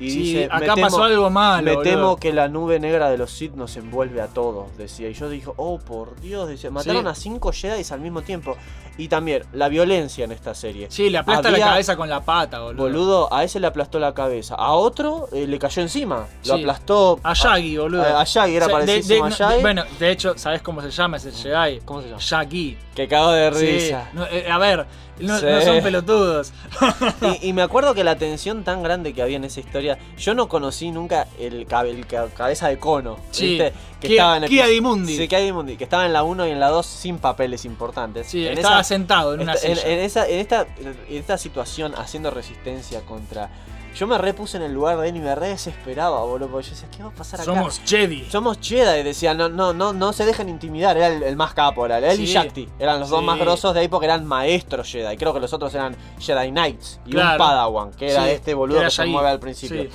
[0.00, 1.82] Y Sí, dice: "Me acá pasó algo malo, Me boludo".
[1.90, 5.08] temo que la nube negra de los Sith nos envuelve a todos, decía.
[5.08, 6.70] Y yo dije: Oh, por Dios, decía.
[6.70, 7.08] Mataron Sí.
[7.08, 8.56] a cinco Jedi al mismo tiempo.
[8.98, 10.86] Y también la violencia en esta serie.
[10.90, 12.82] Sí, le aplasta Había- la cabeza con la pata, boludo.
[12.82, 14.54] Boludo, a ese le aplastó la cabeza.
[14.54, 16.26] A otro eh, le cayó encima.
[16.44, 16.60] Lo Sí.
[16.60, 17.18] aplastó.
[17.22, 18.02] A Shaggy, boludo.
[18.02, 19.60] A, a Shaggy, era O sea, de- a Shaggy.
[19.62, 21.80] Bueno, de hecho, ¿sabes cómo se llama ese Jedi?
[21.84, 22.20] ¿Cómo se llama?
[22.20, 22.76] Shaggy.
[22.94, 23.66] Que cagó de Sí.
[23.66, 24.10] risa.
[24.12, 24.86] No, eh, a ver,
[25.18, 25.46] no, Sí.
[25.46, 26.52] no son pelotudos.
[27.42, 30.34] Y, y me acuerdo que la tensión tan grande que había en esa historia, yo
[30.34, 33.16] no conocí nunca el, cabe- el ca- cabeza de cono.
[33.30, 33.50] Sí.
[33.58, 33.72] ¿viste?
[34.00, 35.16] Que Kia- estaba en el Kia Dimundi.
[35.16, 38.26] Sí, Kia Dimundi, que estaba en la 1 y en la 2 sin papeles importantes.
[38.26, 39.88] Sí, En estaba sentado en una esta- en, silla.
[39.88, 43.50] en esa, en, esta, en esta situación haciendo resistencia contra.
[43.94, 46.48] Yo me repuse en el lugar de él y me re desesperaba, boludo.
[46.48, 47.44] Porque yo decía, ¿qué va a pasar acá?
[47.44, 48.24] Somos Jedi.
[48.30, 51.84] Somos Jedi, decía, no, no, no, no se dejen intimidar, era el, el más capo,
[51.84, 52.24] era él y.
[52.24, 55.52] Shakti, eran los dos más grosos de ahí porque eran maestros Jedi, creo que los
[55.52, 57.32] otros eran Jedi Knights y Claro.
[57.32, 59.86] un Padawan, que era Sí, este boludo era que se mueve al principio.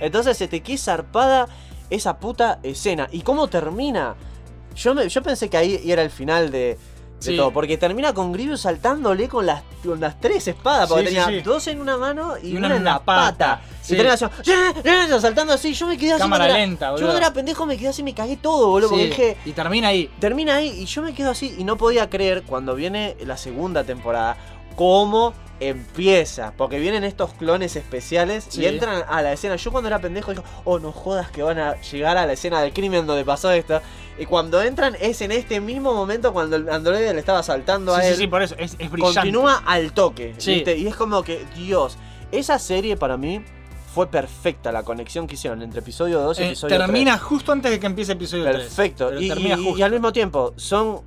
[0.00, 1.46] Entonces, este, qué zarpada
[1.88, 3.08] esa puta escena.
[3.12, 4.16] ¿Y cómo termina?
[4.74, 6.76] Yo, me, yo pensé que ahí era el final de,
[7.20, 7.36] de Sí.
[7.36, 11.26] todo, porque termina con Grievous saltándole con las, con las tres espadas, porque Sí, tenía
[11.26, 11.40] sí.
[11.40, 13.62] dos en una mano y, Y una, en la pata.
[13.88, 14.26] Y termina así,
[15.20, 16.20] saltando así, yo me quedé así.
[16.22, 17.06] Cámara lenta, Yo boludo.
[17.08, 19.88] cuando era pendejo me quedé así, me cagué todo, boludo, porque Sí, dije, Y termina
[19.88, 20.10] ahí.
[20.18, 23.84] termina ahí y yo me quedo así y no podía creer cuando viene la segunda
[23.84, 24.36] temporada
[24.76, 28.62] cómo empieza, porque vienen estos clones especiales Sí.
[28.62, 29.56] y entran a la escena.
[29.56, 32.60] Yo cuando era pendejo digo, oh, no jodas que van a llegar a la escena
[32.60, 33.80] del crimen donde pasó esto.
[34.18, 38.00] Y cuando entran es en este mismo momento cuando el androide le estaba saltando Sí,
[38.00, 38.16] a sí, él.
[38.16, 38.54] sí, por eso.
[38.58, 39.20] Es, es brillante.
[39.20, 40.54] Continúa al toque, Sí.
[40.56, 40.76] ¿viste?
[40.76, 41.96] Y es como que, Dios,
[42.32, 43.42] esa serie para mí
[43.94, 46.86] fue perfecta la conexión que hicieron entre episodio 2 y Eh, episodio 3.
[46.86, 48.56] termina justo antes de que empiece episodio 3.
[48.56, 49.18] Perfecto.
[49.18, 49.32] Y,
[49.78, 51.00] y al mismo tiempo, son.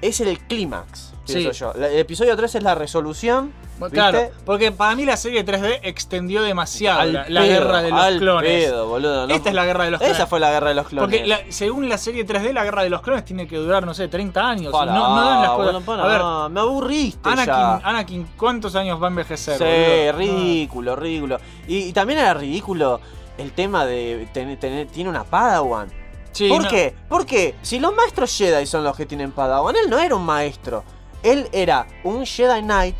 [0.00, 1.58] Es el clímax, pienso Sí.
[1.60, 1.72] yo.
[1.74, 3.52] El episodio 3 es la resolución.
[3.92, 8.18] Claro, porque para mí la serie 3D extendió demasiado Al la, guerra de los al
[8.18, 8.64] clones.
[8.64, 10.16] pedo, boludo, no- Esta es la guerra de los clones.
[10.16, 11.04] Esa fue la guerra de los clones.
[11.08, 13.94] Porque la- según la serie 3D, la guerra de los clones tiene que durar, no
[13.94, 14.72] sé, 30 años.
[14.72, 15.72] Pará, no, no dan las cosas.
[15.72, 17.74] bueno, pará, a ver, me aburriste Anakin, ya.
[17.84, 19.58] Anakin, ¿cuántos años va a envejecer?
[19.58, 20.18] Sí, boludo?
[20.18, 21.38] ridículo, ridículo.
[21.68, 23.00] Y, y también era ridículo
[23.38, 25.88] el tema de tener, tiene una Padawan.
[26.32, 26.68] Sí, ¿Por no.
[26.68, 26.94] qué?
[27.08, 30.82] Porque si los maestros Jedi son los que tienen Padawan, él no era un maestro.
[31.28, 32.96] Él era un Jedi Knight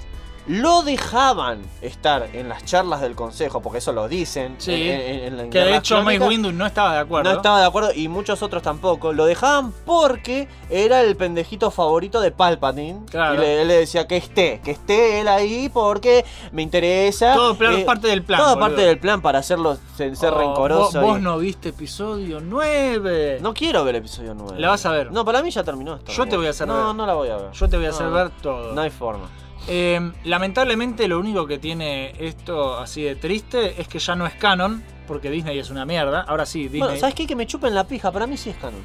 [0.49, 4.57] lo dejaban estar en las charlas del consejo, porque eso lo dicen.
[4.59, 4.72] Sí.
[4.72, 6.28] en- en- en la- en Que de hecho Clónicas.
[6.28, 7.30] Windu no estaba de acuerdo.
[7.30, 9.12] No estaba de acuerdo y muchos otros tampoco.
[9.12, 13.01] Lo dejaban porque era el pendejito favorito de Palpatine.
[13.11, 13.34] Claro.
[13.34, 17.34] Y le, él le decía que esté, que esté él ahí porque me interesa.
[17.34, 18.40] Todo plan- Eh, parte del plan.
[18.40, 18.68] Toda boludo.
[18.68, 21.01] parte del plan para hacerlo ser, Oh, rencoroso.
[21.01, 23.38] Vos, vos no viste episodio 9.
[23.40, 24.59] No quiero ver episodio 9.
[24.59, 25.12] La vas a ver.
[25.12, 26.12] No, para mí ya terminó esto.
[26.12, 26.94] Yo te voy a hacer No, ver.
[26.94, 27.51] no la voy a ver.
[27.53, 28.72] Yo te voy a hacer No, ver todo.
[28.72, 29.28] No hay forma.
[29.68, 34.34] Eh, lamentablemente lo único que tiene esto así de triste es que ya no es
[34.34, 36.22] canon, porque Disney es una mierda.
[36.22, 36.80] Ahora sí, Disney...
[36.80, 37.26] Bueno, ¿sabes qué?
[37.26, 38.10] Que me chupen la pija.
[38.10, 38.80] Para mí sí es canon.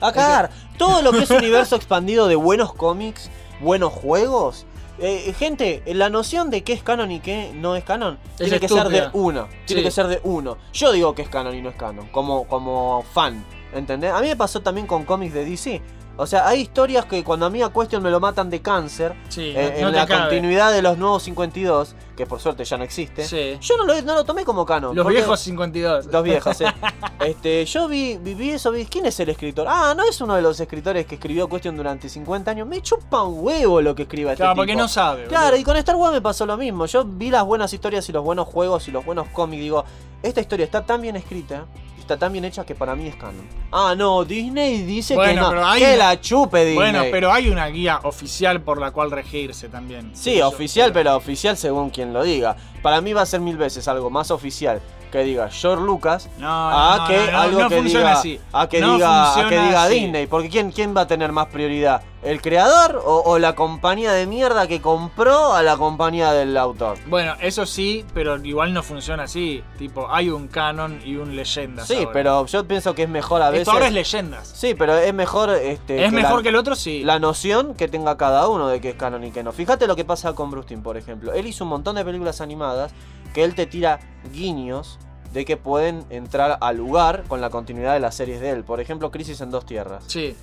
[0.00, 0.50] A cagar.
[0.78, 4.66] Todo lo que es universo expandido de buenos cómics, buenos juegos.
[4.98, 8.60] eh, gente, la noción de qué es canon y qué no es canon Es tiene
[8.60, 9.48] que ser de uno.
[9.66, 9.84] Tiene Sí.
[9.84, 10.58] que ser de uno.
[10.72, 12.06] Yo digo que es canon y no es canon.
[12.08, 13.44] Como, como fan.
[13.72, 14.12] ¿Entendés?
[14.12, 15.80] A mí me pasó también con cómics de DC.
[16.20, 19.14] O sea, hay historias que cuando a mí a Question me lo matan de cáncer,
[19.28, 20.20] Sí, eh, no en la cabe.
[20.28, 23.56] continuidad de los nuevos 52, que por suerte ya no existe, Sí.
[23.60, 24.94] yo no lo, no lo tomé como canon.
[24.94, 26.06] Los viejos 52.
[26.06, 26.66] Los viejos, eh.
[27.20, 29.66] Este, yo vi, vi, vi eso, vi, ¿quién es el escritor?
[29.68, 32.66] Ah, no es uno de los escritores que escribió Question durante 50 años.
[32.66, 34.60] Me chupa un huevo lo que escriba este Claro, tipo.
[34.62, 35.24] porque no sabe.
[35.26, 35.60] Claro, boludo.
[35.60, 36.86] y con Star Wars me pasó lo mismo.
[36.86, 39.60] Yo vi las buenas historias y los buenos juegos y los buenos cómics.
[39.62, 39.84] Digo,
[40.22, 41.66] esta historia está tan bien escrita,
[42.00, 43.46] está tan bien hecha que para mí es canon.
[43.72, 45.48] Ah, no, Disney dice que Bueno, no.
[45.50, 46.74] pero hay que una- la chupe Disney.
[46.74, 50.10] Bueno, pero hay una guía oficial por la cual regirse también.
[50.14, 52.56] Sí, Yo- oficial, pero oficial según quien lo diga.
[52.82, 54.80] Para mí va a ser mil veces algo más oficial
[55.10, 58.40] que diga George Lucas No, a no, que no, algo que diga así.
[58.52, 59.94] a que diga a que funciona diga así.
[60.00, 64.12] Disney, porque quién quién va a tener más prioridad, el creador o, o la compañía
[64.12, 66.98] de mierda que compró a la compañía del autor.
[67.06, 69.62] Bueno, eso sí, pero igual no funciona así.
[69.78, 71.86] Tipo, hay un canon y un leyendas.
[71.88, 72.10] Sí, ahora.
[72.12, 73.62] pero yo pienso que es mejor a veces.
[73.62, 74.48] Esto ahora es leyendas.
[74.54, 77.02] Sí, pero es mejor este Es mejor la- que el otro, sí.
[77.04, 79.52] la noción que tenga cada uno de qué es canon y qué no.
[79.52, 81.32] Fíjate lo que pasa con Brustin, por ejemplo.
[81.32, 82.92] Él hizo un montón de películas animadas
[83.32, 84.00] que él te tira
[84.32, 84.98] guiños
[85.32, 88.64] de que pueden entrar al lugar con la continuidad de las series de él.
[88.64, 90.04] Por ejemplo, Crisis en Dos Tierras.
[90.06, 90.34] Sí.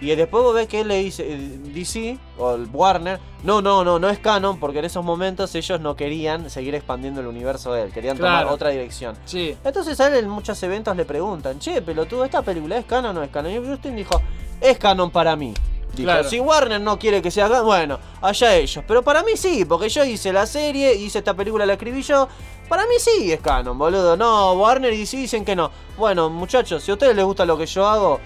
[0.00, 3.84] Y después vos ves que él le dice, eh, DC o el Warner, no, no,
[3.84, 7.72] no, no es canon porque en esos momentos ellos no querían seguir expandiendo el universo
[7.72, 9.16] de él, querían tomar otra dirección.
[9.24, 9.56] Sí.
[9.64, 13.20] Entonces a él en muchos eventos le preguntan, che, pelotudo, ¿esta película es canon o
[13.20, 13.52] no es canon?
[13.52, 14.20] Y Brustin dijo,
[14.60, 15.54] es canon para mí.
[15.94, 16.28] Dijo, Claro.
[16.28, 18.84] si Warner no quiere que sea bueno, allá ellos.
[18.86, 22.28] Pero para mí sí, porque yo hice la serie, hice esta película, la escribí yo.
[22.68, 24.16] Para mí sí es canon, boludo.
[24.16, 25.70] No, Warner y DC dicen que no.
[25.98, 28.18] Bueno, muchachos, si a ustedes les gusta lo que yo hago,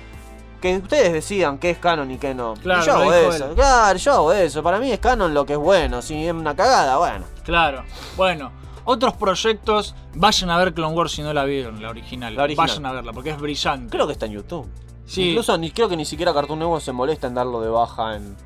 [0.60, 2.54] que ustedes decidan qué es canon y qué no.
[2.56, 3.46] Y Claro, yo hago eso.
[3.50, 3.54] él.
[3.54, 4.62] Claro, yo hago eso.
[4.62, 6.00] Para mí es canon lo que es bueno.
[6.02, 7.24] Si es una cagada, bueno.
[7.44, 7.84] Claro.
[8.16, 8.52] Bueno,
[8.84, 12.34] otros proyectos, vayan a ver Clone Wars si no la vieron, la original.
[12.34, 12.66] La original.
[12.68, 13.90] Vayan a verla, porque es brillante.
[13.90, 14.68] Creo que está en YouTube.
[15.08, 15.30] Sí.
[15.30, 18.36] Incluso ni, creo que ni siquiera Cartoon Network se molesta en darlo de baja en,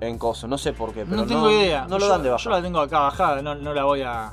[0.00, 0.48] en coso.
[0.48, 1.82] No sé por qué, pero no tengo idea.
[1.88, 2.42] No lo Yo- dan de baja.
[2.44, 4.32] Yo la tengo acá bajada, no, no la voy a.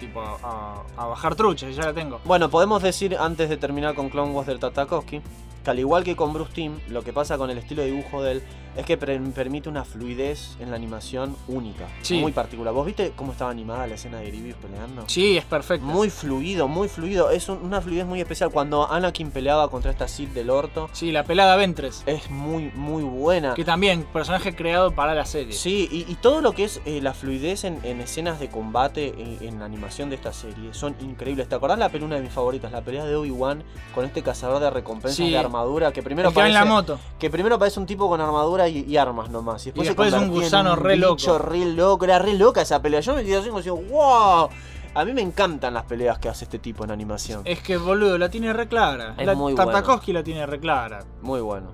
[0.00, 2.20] Tipo, a, a bajar truchas, ya la tengo.
[2.24, 5.20] Bueno, podemos decir antes de terminar con Clone Wars del Tartakovsky
[5.64, 8.22] que al igual que con Bruce Timm, lo que pasa con el estilo de dibujo
[8.22, 8.42] de él
[8.76, 12.20] es que permite una fluidez en la animación única, Sí.
[12.20, 12.72] muy particular.
[12.72, 15.02] ¿Vos viste cómo estaba animada la escena de Grievous peleando?
[15.08, 15.84] Sí, es perfecto.
[15.84, 17.30] Muy fluido, muy fluido.
[17.30, 18.50] Es un- una fluidez muy especial.
[18.52, 22.04] Cuando Anakin peleaba contra esta Sith del orto, Sí, la pelada Ventres.
[22.06, 23.54] es muy, muy buena.
[23.54, 25.52] Que también, personaje creado para la serie.
[25.52, 29.08] Sí, y, y todo lo que es eh, la fluidez en, en escenas de combate
[29.18, 31.48] en, en la animación de esta serie son increíbles.
[31.48, 32.70] ¿Te acordás la pelea una de mis favoritas?
[32.70, 33.64] La pelea de Obi-Wan
[33.96, 35.32] con este cazador de recompensas Sí.
[35.32, 36.98] de armadura que primero El que va en parece la moto.
[37.18, 39.62] que primero parece un tipo con armadura y, y armas nomás.
[39.66, 41.16] Y después, Y se después es un gusano re loco.
[41.16, 42.04] bicho re loco.
[42.04, 43.00] Era re loca esa pelea.
[43.00, 44.48] Yo me quedé así como diciendo, wow.
[44.94, 47.42] A mí me encantan las peleas que hace este tipo en animación.
[47.44, 49.14] Es que, boludo, la tiene re clara.
[49.18, 51.04] Es la, muy Tartakovsky la tiene re clara.
[51.22, 51.68] Muy bueno.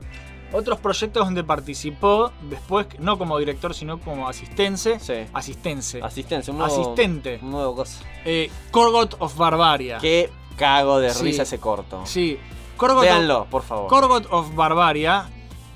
[0.53, 5.01] Otros proyectos donde participó después, no como director, sino como asistente.
[5.01, 5.15] Sí.
[5.33, 6.51] Asistente.
[6.51, 7.39] Un nuevo, Asistente.
[7.43, 8.05] Un nuevo cosa.
[8.25, 9.99] Eh, Corgot of Barbaria.
[9.99, 11.25] Qué cago de Sí.
[11.25, 12.03] risa ese corto.
[12.05, 12.39] Sí.
[12.77, 13.89] Corgot of, Véanlo, por favor.
[13.89, 15.27] Corgot of Barbaria.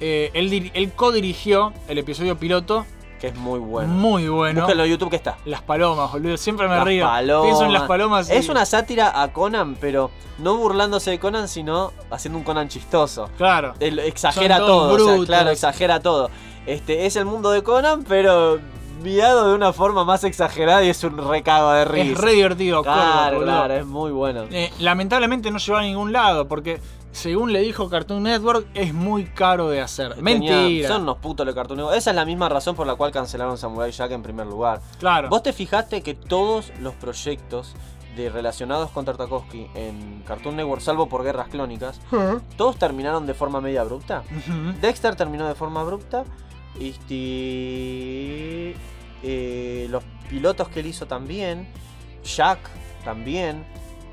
[0.01, 2.87] eh, él, dir- él co-dirigió el episodio piloto.
[3.21, 3.93] que es muy bueno.
[3.93, 4.61] Muy bueno.
[4.63, 5.37] Búsquenlo en YouTube que está.
[5.45, 6.39] Las palomas, boludo.
[6.39, 7.05] Siempre me Las río.
[7.05, 7.45] palomas.
[7.45, 8.31] Pienso en las palomas.
[8.31, 12.69] y- Es una sátira a Conan, pero no burlándose de Conan, sino haciendo un Conan
[12.71, 13.29] chistoso.
[13.37, 13.75] Claro.
[13.79, 16.31] Él exagera todo, o sea, claro, exagera todo.
[16.65, 18.59] Este, es el mundo de Conan, pero
[19.03, 22.13] guiado de una forma más exagerada y es un recago de risa.
[22.13, 23.53] Es re divertido, Claro, boludo.
[23.53, 24.45] claro, es muy bueno.
[24.51, 26.81] Eh, lamentablemente no llegó a ningún lado porque,
[27.13, 30.15] según le dijo Cartoon Network, es muy caro de hacer.
[30.15, 30.23] Tenía-
[30.53, 30.89] Mentira.
[30.89, 31.97] son unos putos de Cartoon Network.
[31.99, 34.81] Esa es la misma razón por la cual cancelaron Samurai Jack en primer lugar.
[34.99, 35.29] Claro.
[35.29, 37.75] ¿Vos te fijaste que todos los proyectos
[38.17, 42.01] de relacionados con Tartakovsky en Cartoon Network, salvo por Guerras Clónicas,
[42.57, 44.25] todos terminaron de forma media abrupta?
[44.81, 46.25] Dexter terminó de forma abrupta.
[49.23, 51.69] Eh, los pilotos que él hizo también,
[52.25, 52.59] Jack
[53.05, 53.65] también.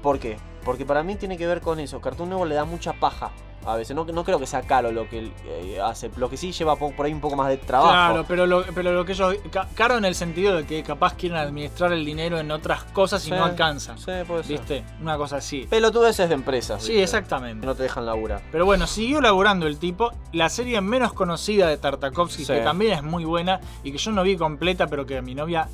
[0.04, 0.38] ¿Por qué?
[0.64, 2.02] Porque para mí tiene que ver con eso.
[2.02, 3.32] Cartoon Network le da mucha paja.
[3.68, 6.10] A veces no, no creo que sea caro lo que él eh, hace.
[6.18, 7.92] Lo que sí lleva po- por ahí un poco más de trabajo.
[7.92, 9.36] Claro, pero lo, pero lo que ellos.
[9.52, 13.22] ca- Caro en el sentido de que capaz quieren administrar el dinero en otras cosas
[13.26, 13.98] y Sí, no alcanza.
[13.98, 14.58] Sí, puede ser.
[14.58, 14.84] ¿Viste?
[15.02, 15.68] Una cosa así.
[15.70, 16.82] Pelotudeces de empresas.
[16.82, 17.04] Sí, ¿viste?
[17.04, 17.66] exactamente.
[17.66, 18.42] No te dejan laburar.
[18.52, 20.12] Pero bueno, siguió laburando el tipo.
[20.32, 22.54] La serie menos conocida de Tartakovsky, Sí.
[22.54, 25.68] que también es muy buena y que yo no vi completa, pero que mi novia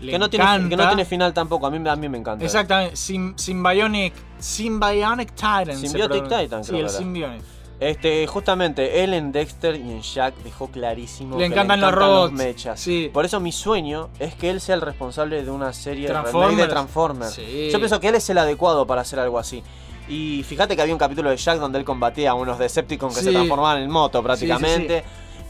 [0.00, 1.66] le Que no, tiene, que no tiene final tampoco.
[1.66, 2.44] A mí, a mí me encanta.
[2.44, 5.76] Exactamente, Sym- Symbionic, Symbionic Titan.
[5.76, 6.24] Symbiotic.
[6.28, 6.88] Titan, Sí, el.
[6.88, 7.42] Symbionic.
[7.80, 12.32] Este, justamente, él en Dexter y en Jack dejó clarísimo Le que encantan los robots.
[12.32, 12.78] mechas.
[12.80, 13.10] Sí.
[13.12, 16.56] Por eso mi sueño es que él sea el responsable de una serie Transformers.
[16.56, 17.32] de Transformers.
[17.34, 17.68] Sí.
[17.72, 19.62] Yo pienso que él es el adecuado para hacer algo así.
[20.08, 23.20] Y fíjate que había un capítulo de Jack donde él combatía a unos Decepticons que
[23.20, 23.26] Sí.
[23.26, 25.04] se transformaban en moto Sí, prácticamente.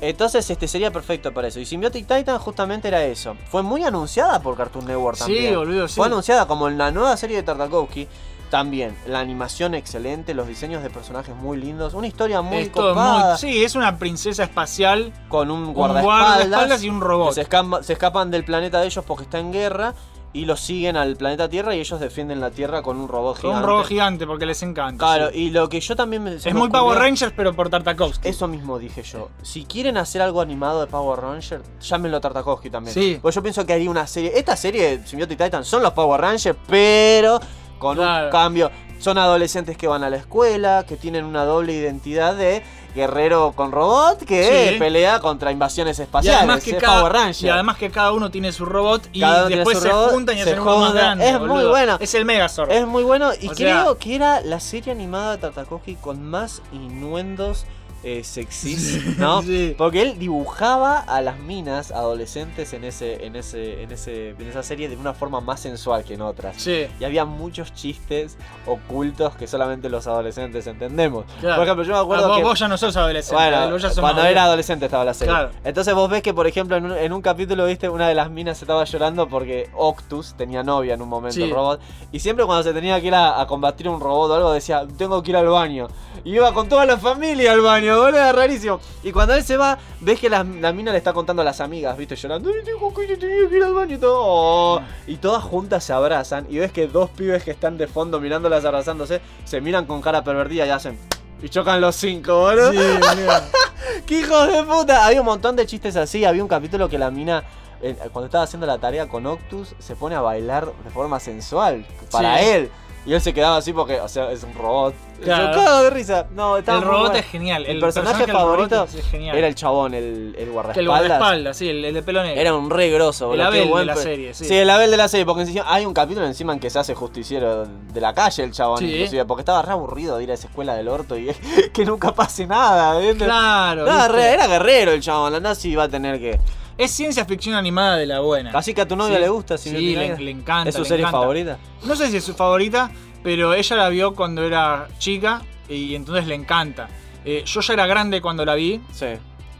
[0.09, 1.61] Entonces este sería perfecto para eso.
[1.61, 3.37] Y Symbiotic Titan justamente era eso.
[3.51, 5.55] Fue muy anunciada por Cartoon Network Sí, también.
[5.57, 5.95] boludo, sí.
[5.97, 8.09] Fue anunciada como en la nueva serie de Tartakovsky.
[8.51, 12.91] También, la animación excelente, los diseños de personajes muy lindos, una historia muy Es todo
[12.91, 17.33] copada muy- sí, es una princesa espacial con un un guardaespaldas, guardaespaldas y un robot.
[17.35, 19.95] se, escapa- se escapan del planeta de ellos porque está en guerra
[20.35, 23.41] y los siguen al planeta Tierra y ellos defienden la Tierra con un robot Con
[23.43, 23.61] gigante.
[23.65, 24.99] un robot gigante porque les encanta.
[24.99, 25.39] Claro, sí.
[25.39, 28.29] y lo que yo también me, Es muy ocurrió- Power Rangers, pero por Tartakovsky.
[28.29, 29.31] Eso mismo dije yo.
[29.43, 32.93] Si quieren hacer algo animado de Power Rangers, llámenlo a Tartakovsky también.
[32.93, 33.19] Sí.
[33.23, 34.33] Porque yo pienso que haría una serie.
[34.35, 37.41] Esta serie, Symbiotic Titan, son los Power Rangers, pero
[37.79, 38.27] con Claro.
[38.27, 38.71] un cambio.
[38.99, 42.63] Son adolescentes que van a la escuela, que tienen una doble identidad de
[42.95, 44.79] guerrero con robot que Sí.
[44.79, 46.39] pelea contra invasiones Y espaciales.
[46.39, 47.45] además, que es cada, Power Ranger.
[47.47, 50.51] y además que cada uno tiene su robot y después se robot, juntan y se
[50.51, 51.19] hacen uno más juntan.
[51.19, 51.29] grande.
[51.31, 51.97] Es muy bueno.
[52.01, 52.71] Es el Megazord.
[52.71, 56.23] Es muy bueno y O creo sea- que era la serie animada de Tartakovsky con
[56.25, 57.65] más innuendos
[58.05, 59.43] eh, sexys, ¿no?
[59.45, 59.75] Sí.
[59.77, 64.63] Porque él dibujaba a las minas adolescentes en ese, en ese, en ese, en esa
[64.63, 66.57] serie de una forma más sensual que en otras.
[66.59, 66.87] Sí.
[67.01, 68.37] Y había muchos chistes
[68.67, 71.25] ocultos que solamente los adolescentes entendemos.
[71.41, 71.57] Claro.
[71.57, 73.35] Por ejemplo, yo me acuerdo Ah, vos, que vos ya no sos adolescente.
[73.43, 75.33] bueno, vos ya sos cuando era adolescente estaba la serie.
[75.35, 75.51] Claro.
[75.65, 78.31] Entonces vos ves que, por ejemplo, en un, en un capítulo, viste, una de las
[78.31, 81.43] minas se estaba llorando porque Octus tenía novia en un momento, Sí.
[81.43, 81.81] el robot.
[82.13, 84.87] Y siempre cuando se tenía que ir a, a combatir un robot o algo, decía,
[84.97, 85.89] tengo que ir al baño.
[86.25, 88.81] Y iba con toda la familia al baño, boludo, rarísimo.
[89.03, 91.61] Y cuando él se va, ves que la, la mina le está contando a las
[91.61, 94.17] amigas, viste, llorando, "Ay, tengo que ir, tenía que ir al baño y todo.
[94.21, 94.81] Oh.
[95.07, 96.47] Y todas juntas se abrazan.
[96.51, 100.23] Y ves que dos pibes que están de fondo mirándolas abrazándose, se miran con cara
[100.25, 100.99] pervertida y hacen...
[101.43, 102.73] Y chocan los cinco, boludo.
[102.73, 102.79] Sí.
[104.07, 105.05] ¡Qué hijos de puta!
[105.07, 106.25] Había un montón de chistes así.
[106.25, 107.43] Había un capítulo que la mina,
[107.83, 111.85] eh, cuando estaba haciendo la tarea con Octus, se pone a bailar de forma sensual
[112.11, 112.45] para Sí.
[112.49, 112.71] él.
[113.07, 114.95] Y él se quedaba así porque, o sea, es un robot.
[115.23, 115.53] Claro.
[115.55, 116.27] Yo cago de risa.
[116.35, 117.15] No, El robot bueno.
[117.17, 117.67] es genial.
[117.67, 119.37] El, personaje, favorito es genial.
[119.37, 120.87] era el chabón, el, el Que el guardaespaldas.
[120.87, 122.41] guardaespaldas, sí, el, el de pelo negro.
[122.41, 124.55] Era un re grosso, El boludo, qué Abel de la serie, sí.
[124.55, 126.95] el Abel de la serie, porque encima hay un capítulo encima en que se hace
[126.95, 128.87] justiciero de la calle el chabón, Sí.
[128.93, 131.31] inclusive, porque estaba re aburrido de ir a esa escuela del orto y
[131.73, 132.99] que nunca pase nada.
[133.19, 133.87] Claro.
[134.19, 136.39] Era guerrero el chabón, la nazi iba a tener que...
[136.77, 138.51] Es ciencia ficción animada de la buena.
[138.53, 139.21] Así que a tu novia Sí.
[139.23, 140.69] le gusta, Sí, Symbiotic le, encanta.
[140.71, 141.21] ¿Es su serie encanta.
[141.21, 141.59] favorita?
[141.85, 142.91] No sé si es su favorita,
[143.23, 146.89] pero ella la vio cuando era chica y entonces le encanta.
[147.25, 149.07] Eh, yo ya era grande cuando la vi, Sí.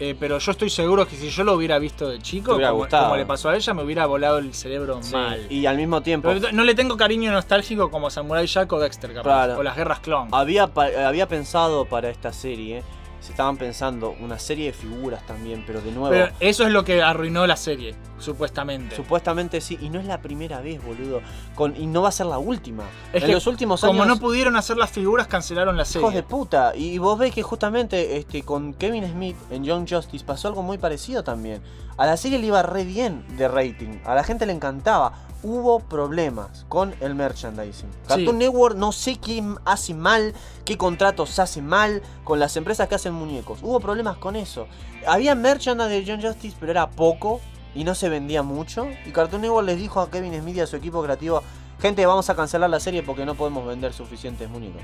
[0.01, 3.25] eh, pero yo estoy seguro que si yo lo hubiera visto de chico, como, le
[3.25, 5.13] pasó a ella, me hubiera volado el cerebro sí.
[5.13, 5.47] mal.
[5.49, 6.29] Y al mismo tiempo...
[6.29, 9.59] Pero no le tengo cariño nostálgico como Samurai Jack o Dexter, capaz, Claro.
[9.61, 10.29] o las guerras clon.
[10.33, 10.69] Había,
[11.07, 12.83] había pensado para esta serie,
[13.25, 16.11] se estaban pensando una serie de figuras también, pero de nuevo...
[16.11, 18.95] Pero eso es lo que arruinó la serie, supuestamente.
[18.95, 21.23] Supuestamente sí, y no es la primera vez, boludo.
[21.55, 22.85] Con, y no va a ser la última.
[23.15, 24.17] Es en que los últimos como años.
[24.17, 26.03] no pudieron hacer las figuras, cancelaron la serie.
[26.03, 26.77] Hijos de puta.
[26.77, 30.77] Y vos ves que justamente este, con Kevin Smith en Young Justice pasó algo muy
[30.77, 31.63] parecido también.
[31.97, 34.01] A la serie le iba re bien de rating.
[34.05, 35.13] A la gente le encantaba.
[35.43, 37.91] Hubo problemas con el merchandising.
[38.09, 40.33] Cartoon Network no sé quién hace mal,
[40.65, 43.59] qué contratos hace mal con las empresas que hacen muñecos.
[43.63, 44.67] Hubo problemas con eso.
[45.07, 47.41] Había merchandising de Young Justice, pero era poco
[47.75, 48.87] y no se vendía mucho.
[49.07, 51.43] Y Cartoon Network les dijo a Kevin Smith y a su equipo creativo,
[51.85, 54.81] gente, vamos a cancelar la serie porque no podemos vender suficientes muñecos.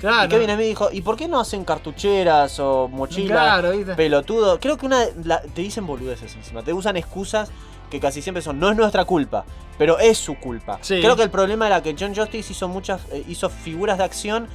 [0.00, 0.26] Claro.
[0.26, 3.30] Y Kevin Smith dijo, ¿y por qué no hacen cartucheras o mochilas?
[3.38, 3.94] Claro, ¿viste?
[3.94, 4.60] Pelotudo.
[4.60, 6.62] Creo que una la- te dicen boludeces encima.
[6.62, 7.50] Te usan excusas
[7.90, 9.44] que casi siempre son, no es nuestra culpa,
[9.78, 10.78] pero es su culpa.
[10.82, 11.00] Sí.
[11.00, 14.46] Creo que el problema era que John Justice hizo muchas, eh, hizo figuras de acción,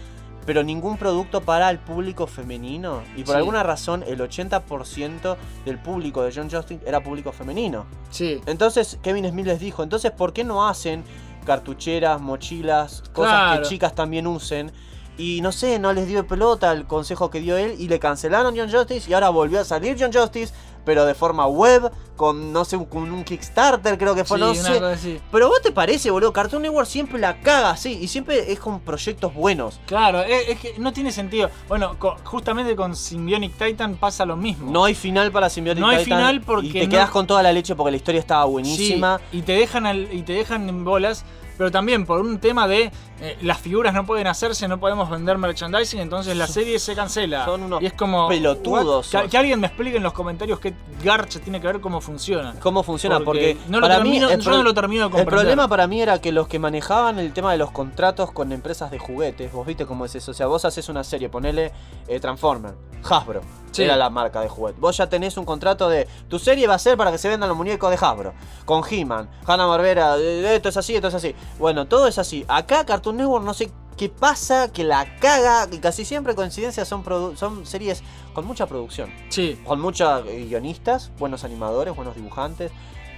[0.45, 3.01] pero ningún producto para el público femenino.
[3.15, 3.37] Y por Sí.
[3.39, 7.85] alguna razón el 80% del público de John Justice era público femenino.
[8.09, 8.39] Sí.
[8.45, 11.03] Entonces Kevin Smith les dijo, entonces ¿por qué no hacen
[11.47, 13.61] cartucheras, mochilas, cosas Claro.
[13.63, 14.71] que chicas también usen?
[15.17, 18.55] Y no sé, no les dio pelota el consejo que dio él y le cancelaron
[18.55, 20.53] John Justice y ahora volvió a salir John Justice,
[20.85, 24.53] pero de forma web, con no sé, con un Kickstarter, creo que fue, Sí, no
[24.53, 24.77] sé.
[24.85, 25.19] así.
[25.31, 28.79] Pero vos te parece, boludo, Cartoon Network siempre la caga así y siempre es con
[28.79, 29.79] proyectos buenos.
[29.87, 31.49] Claro, es, es que no tiene sentido.
[31.67, 34.71] Bueno, justamente con Symbionic Titan pasa lo mismo.
[34.71, 37.25] No hay final para Symbiotic No hay Titan final porque y te no- quedas con
[37.25, 39.19] toda la leche porque la historia estaba Sí, buenísima.
[39.31, 41.25] y te dejan al- y te dejan en bolas,
[41.57, 45.37] pero también por un tema de eh, las figuras no pueden hacerse, no podemos vender
[45.37, 47.45] merchandising, entonces la serie se cancela.
[47.45, 49.09] Son unos y es como pelotudos?
[49.29, 50.73] Que, alguien me explique en los comentarios qué
[51.03, 52.55] garcha tiene que ver cómo funciona.
[52.59, 53.19] ¿Cómo funciona?
[53.19, 55.33] Porque, no lo para mí termino- el yo no lo termino de El comprender.
[55.39, 58.91] problema para mí era que los que manejaban el tema de los contratos con empresas
[58.91, 61.71] de juguetes, vos viste cómo es eso, o sea, vos haces una serie, ponele
[62.07, 62.75] eh, Transformer,
[63.09, 63.41] Hasbro,
[63.71, 63.83] Sí.
[63.83, 64.79] era la marca de juguete.
[64.79, 67.47] Vos ya tenés un contrato de tu serie va a ser para que se vendan
[67.49, 68.33] los muñecos de Hasbro,
[68.65, 71.35] con He-Man, Hanna Barbera, esto es así, esto es así.
[71.59, 72.43] Bueno, todo es así.
[72.47, 77.65] Acá Cartoon Network no sé qué pasa, que la caga, que casi siempre coincidencias son,
[77.65, 78.03] series
[78.33, 79.09] con mucha producción.
[79.29, 79.59] Sí.
[79.65, 82.71] Con muchos guionistas, buenos animadores, buenos dibujantes.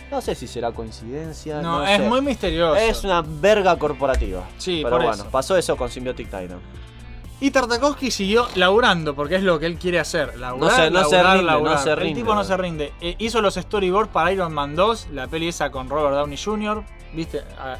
[0.10, 1.62] No sé si será coincidencia.
[1.62, 2.08] No, No, es sé.
[2.10, 2.76] muy misterioso.
[2.76, 4.44] Es una verga corporativa.
[4.58, 5.30] Sí, Pero por bueno, eso.
[5.30, 6.60] pasó eso con Symbiotic Titan.
[7.42, 10.38] Y Tartakovsky siguió laburando, porque es lo que él quiere hacer.
[10.38, 11.78] Laburar, No se- no se laburar, rinde, no laburar.
[11.80, 12.20] se El rinde.
[12.22, 12.94] tipo no se rinde.
[13.00, 16.84] Eh, hizo los storyboards para Iron Man 2, la peli esa con Robert Downey Jr.
[17.14, 17.40] ¿Viste?
[17.60, 17.78] A-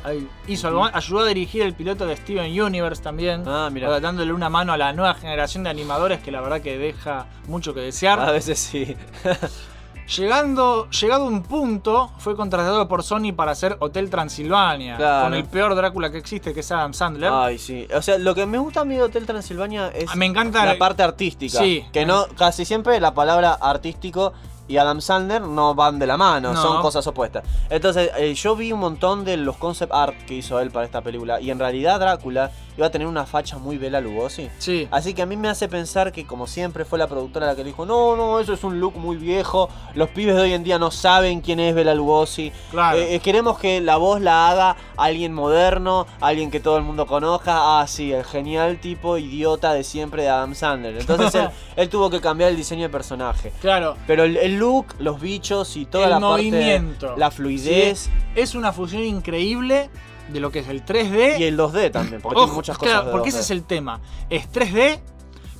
[0.48, 0.96] hizo algo más.
[0.96, 3.44] Ayudó a dirigir el piloto de Steven Universe también.
[3.48, 4.00] Ah, mira.
[4.00, 7.74] Dándole una mano a la nueva generación de animadores que la verdad que deja mucho
[7.74, 8.20] que desear.
[8.20, 8.96] A veces sí.
[10.18, 14.98] Llegando, llegado un punto, fue contratado por Sony para hacer Hotel Transilvania.
[14.98, 15.26] Claro.
[15.26, 17.32] Con el peor Drácula que existe, que es Adam Sandler.
[17.32, 17.88] Ay, sí.
[17.96, 20.66] O sea, lo que me gusta a mí de Hotel Transilvania es Ah, me encanta
[20.66, 21.60] la el- parte artística.
[21.60, 21.86] Sí.
[21.94, 24.34] Que no, casi siempre la palabra artístico
[24.70, 26.62] y Adam Sandler no van de la mano, No.
[26.62, 27.44] son cosas opuestas.
[27.70, 31.02] Entonces, eh, yo vi un montón de los concept art que hizo él para esta
[31.02, 34.50] película y en realidad Drácula iba a tener una facha muy Bela Lugosi.
[34.58, 34.88] Sí.
[34.90, 37.64] Así que a mí me hace pensar que como siempre fue la productora la que
[37.64, 40.64] le dijo, no, no, eso es un look muy viejo, los pibes de hoy en
[40.64, 42.54] día no saben quién es Bela Lugosi.
[42.72, 42.98] Claro.
[42.98, 47.06] Eh, eh, queremos que la voz la haga alguien moderno, alguien que todo el mundo
[47.06, 47.80] conozca.
[47.82, 50.96] Ah, sí, el genial tipo idiota de siempre de Adam Sandler.
[50.98, 53.52] Entonces él, él tuvo que cambiar el diseño de personaje.
[53.62, 53.98] Claro.
[54.08, 57.08] Pero el, el look, los bichos y toda el la movimiento.
[57.08, 59.90] parte, la fluidez Sí, es una fusión increíble
[60.32, 61.40] de lo que es el 3D.
[61.40, 63.34] y el 2D también, porque Ojo, tiene muchas cosas claro, de porque 2D.
[63.34, 64.00] ese es el tema.
[64.30, 65.00] Es 3D,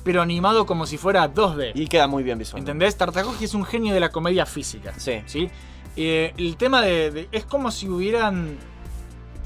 [0.04, 1.72] pero animado como si fuera 2D.
[1.74, 2.60] Y queda muy bien visual.
[2.60, 2.96] ¿Entendés?
[2.96, 4.92] Tartakovsky es un genio de la comedia física.
[4.96, 5.48] Sí.
[5.96, 8.56] Eh, el tema de, de- Es como si hubieran.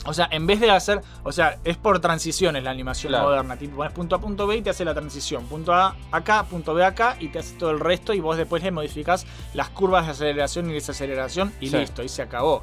[0.06, 1.01] O sea, en vez de hacer.
[1.22, 3.24] O sea, es por transiciones la animación Claro.
[3.28, 3.56] moderna.
[3.56, 5.44] Tipo, pones punto A, punto B y te hace la transición.
[5.47, 8.12] Punto A acá, punto B acá y te hace todo el resto.
[8.12, 11.76] Y vos después le modificás las curvas de aceleración y desaceleración y Sí.
[11.78, 12.62] listo, y se acabó.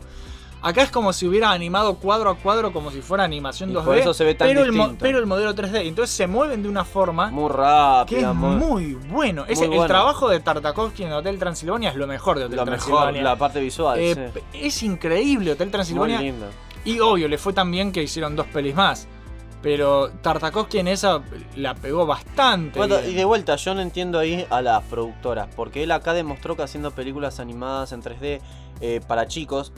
[0.64, 3.84] Acá es como si hubiera animado cuadro a cuadro como si fuera animación Y 2D.
[3.84, 4.96] por eso se ve tan pero, el distinto.
[5.00, 5.88] pero el modelo 3D.
[5.88, 8.30] Entonces se mueven de una forma Muy que rápido.
[8.30, 9.46] es muy bueno.
[9.50, 9.88] Muy el bueno.
[9.88, 13.24] trabajo de Tartakovsky en Hotel Transilvania es lo mejor de Hotel Lo mejor, Transilvania.
[13.24, 14.00] la parte visual.
[14.00, 14.42] Eh, sí.
[14.54, 16.18] Es increíble Hotel Transilvania.
[16.18, 16.46] Muy lindo.
[16.86, 19.08] Y obvio, le fue tan bien que hicieron dos pelis más.
[19.62, 21.22] Pero Tartakovsky en esa
[21.56, 22.80] la pegó bastante.
[22.80, 23.12] Bueno, bien.
[23.12, 26.64] y de vuelta, yo no entiendo ahí a las productoras, porque él acá demostró que
[26.64, 28.42] haciendo películas animadas en 3D
[28.82, 29.72] eh, para chicos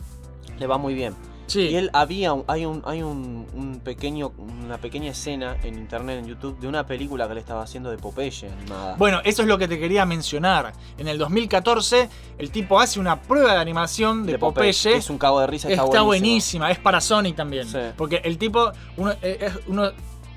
[0.57, 1.13] le va muy bien.
[1.47, 1.61] Sí.
[1.61, 6.27] Y él había, hay un, hay un, un pequeño, una pequeña escena en internet, en
[6.27, 8.95] YouTube, de una película que él estaba haciendo de Popeye animada.
[8.95, 10.73] Bueno, eso es lo que te quería mencionar.
[10.97, 14.95] En el 2014, el tipo hace una prueba de animación de, De Popeye.
[14.95, 17.67] es un cago de risa, está, Está buenísima, es para Sony también.
[17.67, 17.77] Sí.
[17.97, 19.91] Porque el tipo, uno, eh, es uno,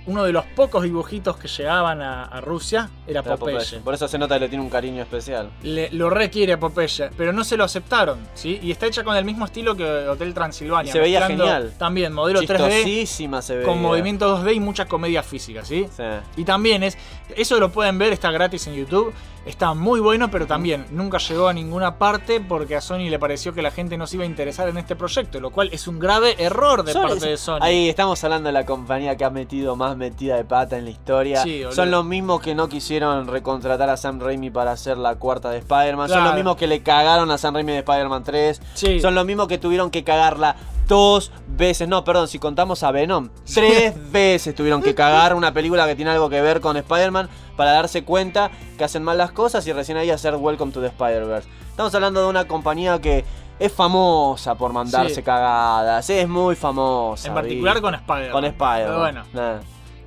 [0.07, 3.57] uno de los pocos dibujitos que llegaban a, a Rusia era Popeye.
[3.59, 3.81] Popeye.
[3.81, 5.51] Por eso se nota que le tiene un cariño especial.
[5.63, 8.59] Le- lo requiere a Popeye, pero no se lo aceptaron, ¿sí?
[8.63, 10.91] Y está hecha con el mismo estilo que Hotel Transilvania.
[10.91, 11.73] Y se veía genial.
[11.79, 12.47] También, modelo 3D,
[12.85, 13.67] Chistosísima se veía.
[13.67, 15.87] con movimiento 2D y mucha comedia física, ¿sí?
[15.97, 16.03] Sí.
[16.37, 16.97] Y también es,
[17.37, 19.13] eso lo pueden ver, está gratis en YouTube,
[19.47, 23.55] está muy bueno, pero también nunca llegó a ninguna parte porque a Sony le pareció
[23.55, 25.99] que la gente no se iba a interesar en este proyecto, lo cual es un
[25.99, 27.61] grave error de parte de Sony.
[27.61, 30.91] Ahí estamos hablando de la compañía que ha metido más metida de pata en la
[30.91, 31.43] historia.
[31.43, 31.63] Sí.
[31.71, 35.59] Son los mismos que no quisieron recontratar a Sam Raimi para hacer la cuarta de
[35.59, 36.09] Spider-Man.
[36.09, 38.61] Son los mismos que le cagaron a Sam Raimi de Spider-Man 3.
[38.75, 39.01] Sí.
[39.01, 40.57] Son los mismos que tuvieron que cagarla
[40.87, 41.89] dos veces.
[41.89, 43.29] No, perdón, si contamos a Venom.
[43.53, 47.73] Tres veces tuvieron que cagar una película que tiene algo que ver con Spider-Man para
[47.73, 51.49] darse cuenta que hacen mal las cosas y recién ahí hacer Welcome to the Spider-Verse.
[51.71, 53.25] Estamos hablando de una compañía que
[53.59, 55.23] es famosa por mandarse Sí.
[55.23, 56.09] cagadas.
[56.11, 57.29] Es muy famosa.
[57.29, 57.83] en particular ¿viste?
[57.83, 58.33] con Spider-Man.
[58.33, 58.85] Con Spider-Man.
[58.87, 59.61] Pero bueno, Nah.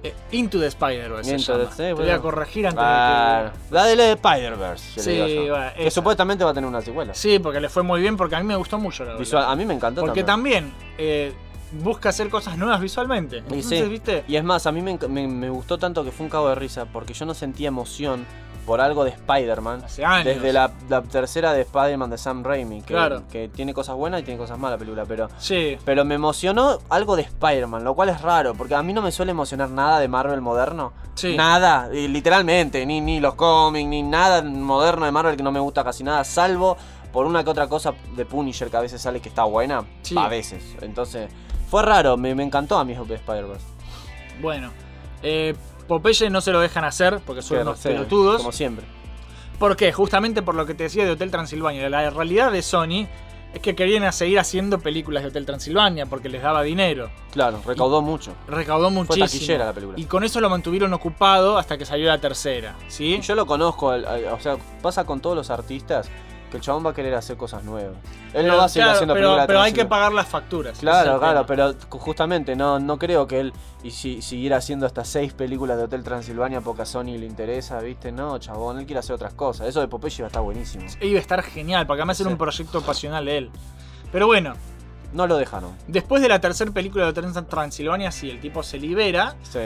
[0.03, 3.73] Eh, Into the Spider-Verse se Into the- Te voy a corregir antes de que...
[3.76, 5.01] La de Spider-Verse.
[5.01, 7.13] Sí, bueno, que supuestamente va a tener una secuela.
[7.13, 9.19] Sí, porque le fue muy bien, porque a mí me gustó mucho la verdad.
[9.19, 10.71] Visual, a mí me encantó Porque también.
[10.71, 11.34] también eh,
[11.84, 13.35] busca hacer cosas nuevas visualmente.
[13.38, 13.89] Y Entonces, sí.
[13.89, 14.23] ¿viste?
[14.27, 16.49] Y es más, a mí me, enc- me- me gustó tanto que fue un cago
[16.49, 18.26] de risa porque yo no sentía emoción
[18.69, 19.81] por algo de Spider-Man.
[19.83, 20.25] Hace años.
[20.25, 23.23] Desde la, la tercera de Spider-Man de Sam Raimi, que, Claro.
[23.31, 25.75] que tiene cosas buenas y tiene cosas malas la película, pero, Sí.
[25.83, 29.11] pero me emocionó algo de Spider-Man, lo cual es raro, porque a mí no me
[29.11, 30.93] suele emocionar nada de Marvel moderno.
[31.15, 31.35] Sí.
[31.35, 35.83] Nada, literalmente, ni, ni los cómics, ni nada moderno de Marvel que no me gusta
[35.83, 36.77] casi nada, salvo
[37.11, 40.15] por una que otra cosa de Punisher que a veces sale que está buena, Sí.
[40.15, 40.63] a veces.
[40.81, 41.31] Entonces,
[41.71, 43.65] fue raro, me, me encantó a mí Spider-Verse.
[44.39, 44.69] Bueno.
[45.23, 45.55] Eh,
[45.89, 48.37] Popeye no se lo dejan hacer porque son unos pelotudos.
[48.37, 48.85] Como siempre.
[49.59, 49.91] ¿Por qué?
[49.91, 51.89] Justamente por lo que te decía de Hotel Transilvania.
[51.89, 53.07] La realidad de Sony
[53.53, 57.09] es que querían seguir haciendo películas de Hotel Transilvania porque les daba dinero.
[57.31, 58.31] Claro, recaudó mucho.
[58.47, 59.25] Recaudó Fue muchísimo.
[59.25, 59.99] taquillera la película.
[59.99, 62.75] Y con eso lo mantuvieron ocupado hasta que salió la tercera.
[62.87, 63.15] ¿Sí?
[63.15, 66.09] Y yo lo conozco, o sea, pasa con todos los artistas
[66.49, 67.95] que el chabón va a querer hacer cosas nuevas.
[68.34, 70.80] Él no va a seguir claro, haciendo pero, películas pero hay que pagar las facturas.
[70.80, 73.53] Claro, claro, pero ju- justamente no, no creo que él
[73.84, 77.80] y si, siguiera haciendo estas seis películas de Hotel Transilvania porque a Sony le interesa,
[77.81, 78.11] ¿viste?
[78.11, 79.67] No, chabón, él quiere hacer otras cosas.
[79.67, 80.85] Eso de Popeye va a estar buenísimo.
[81.01, 82.34] Iba a estar genial, porque además era Sí.
[82.34, 83.49] un proyecto pasional de él.
[84.11, 84.55] Pero bueno,
[85.13, 85.71] No lo dejaron.
[85.88, 89.35] después de la tercera película de Hotel Transilvania, sí, el tipo se libera.
[89.43, 89.59] Sí.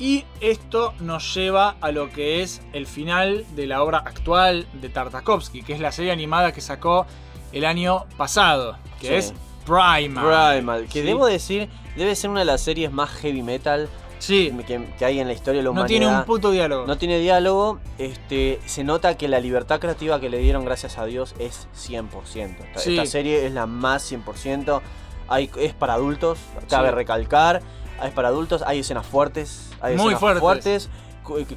[0.00, 4.88] Y esto nos lleva a lo que es el final de la obra actual de
[4.88, 7.06] Tartakovsky, que es la serie animada que sacó
[7.52, 9.14] el año pasado, que Sí.
[9.14, 9.34] es
[9.66, 10.54] Primal.
[10.56, 11.02] Primal, que Sí.
[11.02, 15.18] debo decir, debe ser una de las series más heavy metal Sí, que, que hay
[15.20, 16.86] en la historia de la no tiene un puto diálogo.
[16.86, 21.06] No tiene diálogo, este, se nota que la libertad creativa que le dieron, gracias a
[21.06, 22.62] Dios, es 100%.
[22.64, 22.98] Esta, Sí.
[22.98, 24.82] esta serie es la más 100%.
[25.28, 27.62] Hay, es para adultos, cabe recalcar.
[28.02, 29.70] Es para adultos, hay escenas fuertes.
[29.80, 30.88] Hay Muy escenas fuertes.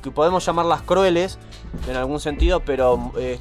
[0.02, 1.40] que podemos llamarlas crueles
[1.88, 3.40] en algún sentido, pero eh,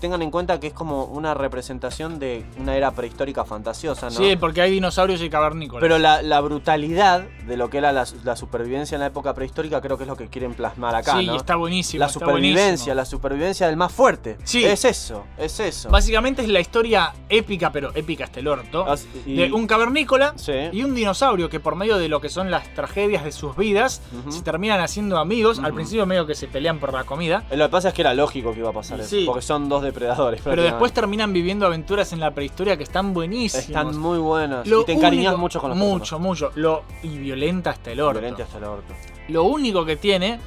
[0.00, 4.12] tengan en cuenta que es como una representación de una era prehistórica fantasiosa, ¿no?
[4.16, 5.80] Sí, porque hay dinosaurios y cavernícolas.
[5.82, 9.80] Pero la, la brutalidad de lo que era la, la supervivencia en la época prehistórica
[9.80, 11.36] creo que es lo que quieren plasmar acá, sí, ¿no?
[11.36, 12.00] está buenísimo.
[12.00, 12.94] la supervivencia, buenísimo.
[12.94, 14.38] la supervivencia del más fuerte.
[14.44, 14.64] Sí.
[14.64, 15.90] Es eso, es eso.
[15.90, 20.32] Básicamente es la historia épica, pero épica hasta el orto, As- y- de un cavernícola
[20.36, 20.52] Sí.
[20.72, 24.00] y un dinosaurio que por medio de lo que son las tragedias de sus vidas
[24.30, 25.58] se terminan haciendo amigos.
[25.58, 28.52] Al principio medio que se pelean por la comida, que pasa es que era lógico
[28.54, 29.24] que iba a pasar eso, Sí.
[29.26, 30.40] porque son dos depredadores.
[30.42, 33.66] pero después terminan viviendo aventuras en la prehistoria que están buenísimas.
[33.66, 34.66] están muy buenas.
[34.66, 36.50] Lo y te encariñas único- mucho con los Mucho, mucho.
[36.54, 38.20] Lo, y violenta hasta el orto.
[38.20, 38.94] Violente hasta el orto.
[39.28, 40.38] Lo único que tiene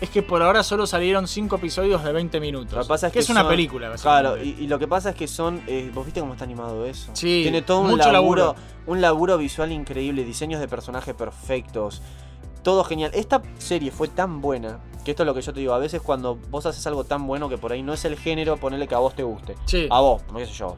[0.00, 2.72] es que por ahora solo salieron 5 episodios de 20 minutos.
[2.74, 5.16] Lo que pasa es que, es una son- película, Claro, y lo que pasa es
[5.16, 5.60] que son.
[5.66, 7.10] eh, ¿Vos viste cómo está animado eso?
[7.14, 8.62] Sí, Tiene todo un mucho laburo, laburo.
[8.86, 12.00] Un laburo visual increíble, diseños de personajes perfectos.
[12.62, 13.10] Todo genial.
[13.14, 14.78] Esta serie fue tan buena.
[15.08, 15.72] Que esto es lo que yo te digo.
[15.72, 18.58] A veces cuando vos haces algo tan bueno que por ahí no es el género,
[18.58, 19.54] ponele que a vos te guste.
[19.64, 19.88] Sí.
[19.90, 20.76] A vos, no sé yo.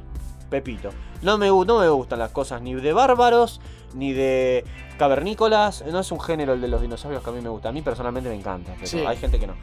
[0.49, 0.91] Pepito.
[1.23, 3.61] No me, no me gustan las cosas ni de bárbaros,
[3.93, 4.65] ni de
[5.01, 5.85] cavernícolas.
[5.91, 7.71] No es un género el de los dinosaurios que a mí me gusta.
[7.71, 9.01] A mí personalmente me encanta, pero Sí.
[9.05, 9.55] hay gente que no.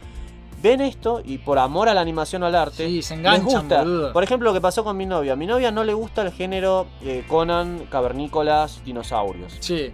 [0.61, 3.45] Ven esto y por amor a la animación o al arte, Sí, se les enganchan,
[3.45, 3.79] gusta.
[3.83, 4.11] boludo.
[4.11, 5.31] Por ejemplo, lo que pasó con mi novia.
[5.31, 9.55] A mi novia no le gusta el género eh, Conan, cavernícolas, dinosaurios.
[9.61, 9.93] Sí,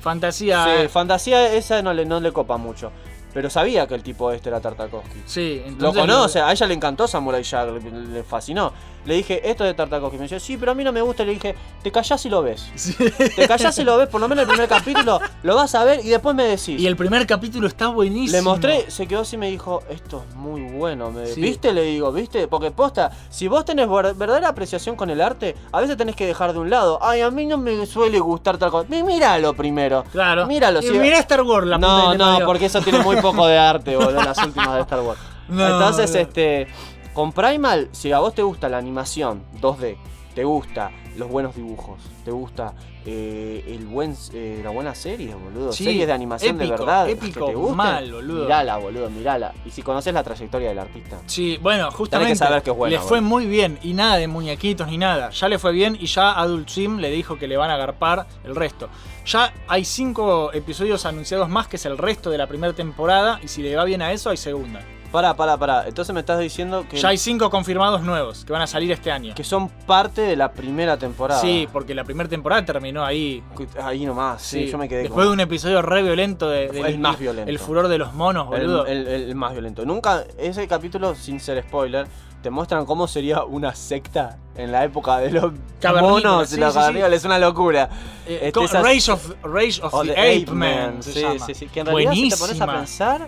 [0.00, 0.64] fantasía.
[0.64, 2.92] Sí, eh, fantasía esa no le, no le copa mucho.
[3.32, 5.22] Pero sabía que el tipo este era Tartakovsky.
[5.26, 6.00] sí, Lo entonces.
[6.00, 8.72] conoce, a ella le encantó Samurai Jack, le, le fascinó.
[9.04, 10.16] Le dije, esto es de Tartakovsky.
[10.18, 11.24] Me decía, sí, pero a mí no me gusta.
[11.24, 12.66] Le dije, te callás y lo ves.
[12.76, 12.94] Sí.
[13.36, 16.00] Te callás y lo ves, por lo menos el primer capítulo, lo vas a ver
[16.04, 16.78] y después me decís.
[16.80, 18.36] Y el primer capítulo está buenísimo.
[18.36, 21.10] Le mostré, se quedó así y me dijo, esto es muy bueno.
[21.10, 21.40] Me- Sí.
[21.40, 21.72] ¿Viste?
[21.72, 22.46] Le digo, ¿viste?
[22.48, 26.26] Porque posta, si vos tenés ver- verdadera apreciación con el arte, a veces tenés que
[26.26, 26.98] dejar de un lado.
[27.02, 28.88] Ay, a mí no me suele gustar tal cosa.
[28.88, 30.04] Míralo primero.
[30.12, 30.46] Claro.
[30.46, 30.92] Míralo, Y sí.
[30.98, 34.38] mirá Star Wars, la No, no, porque eso tiene muy poco de arte, boludo, las
[34.44, 35.18] últimas de Star Wars.
[35.48, 36.18] No, Entonces, no.
[36.20, 36.68] este,
[37.14, 39.96] con Primal, si a vos te gusta la animación 2D,
[40.34, 42.74] te gusta los buenos dibujos, te gusta
[43.04, 47.46] eh, el buen, eh, la buena serie, boludo, Sí, series de animación de verdad, épico,
[47.46, 48.42] que te gusten, mal, boludo.
[48.44, 49.52] Mirala, boludo, mirala.
[49.64, 51.18] Y si conoces la trayectoria del artista.
[51.26, 52.36] Sí, bueno, justamente.
[52.36, 53.28] saber que es buena, le fue boludo.
[53.28, 55.30] muy bien y nada de muñequitos ni nada.
[55.30, 58.26] Ya le fue bien y ya Adult Swim le dijo que le van a agarpar
[58.44, 58.88] el resto.
[59.26, 63.40] Ya hay cinco episodios anunciados más, que es el resto de la primera temporada.
[63.42, 64.80] Y si le va bien a eso, hay segunda.
[65.12, 65.84] Pará, pará, pará.
[65.88, 69.10] Entonces me estás diciendo que, Ya hay cinco confirmados nuevos que van a salir este
[69.10, 69.34] año.
[69.34, 71.40] que son parte de la primera temporada.
[71.40, 73.42] Sí, porque la primera temporada terminó ahí.
[73.82, 76.86] Ahí nomás, sí, yo me quedé Después de un episodio re violento de, Fue del-
[76.94, 77.50] el más violento.
[77.50, 78.86] El furor de los monos, El, boludo.
[78.86, 79.84] el- el más violento.
[79.84, 82.06] Nunca, ese capítulo, sin ser spoiler,
[82.40, 85.52] te muestran cómo sería una secta en la época de los
[86.00, 86.80] monos sí, los sí.
[87.12, 87.90] Es una locura.
[88.28, 91.02] Eh, Este, esas- Rage of, Rage of o the, the Ape Man.
[91.02, 91.44] se sí, llama.
[91.46, 91.66] sí, sí.
[91.66, 93.26] Que en realidad, si te pones a pensar,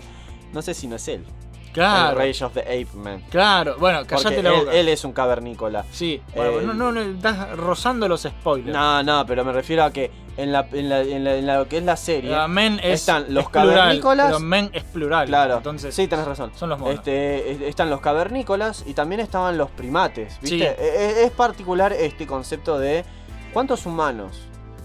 [0.53, 1.25] no sé si no es él.
[1.73, 2.21] Claro.
[2.21, 3.23] El Rage of the Ape Man.
[3.29, 4.73] Claro, bueno, Porque callate la él, boca.
[4.73, 5.85] él es un cavernícola.
[5.91, 8.71] Sí, bueno, Eh, no, no, no, estás rozando los spoilers.
[8.73, 11.57] No, no, pero me refiero a que en la, en la, en la- en la-
[11.59, 14.27] lo que es la serie Ah, men es, están los es cavernícolas.
[14.27, 15.27] Pero men es plural.
[15.27, 16.51] Claro, Entonces, sí, tenés razón.
[16.55, 16.95] son los monos.
[16.95, 20.57] Este, es- están los cavernícolas y también estaban los primates, ¿viste?
[20.57, 20.63] Sí.
[20.63, 23.03] E- e- Es, particular este concepto de
[23.51, 24.41] cuántos humanos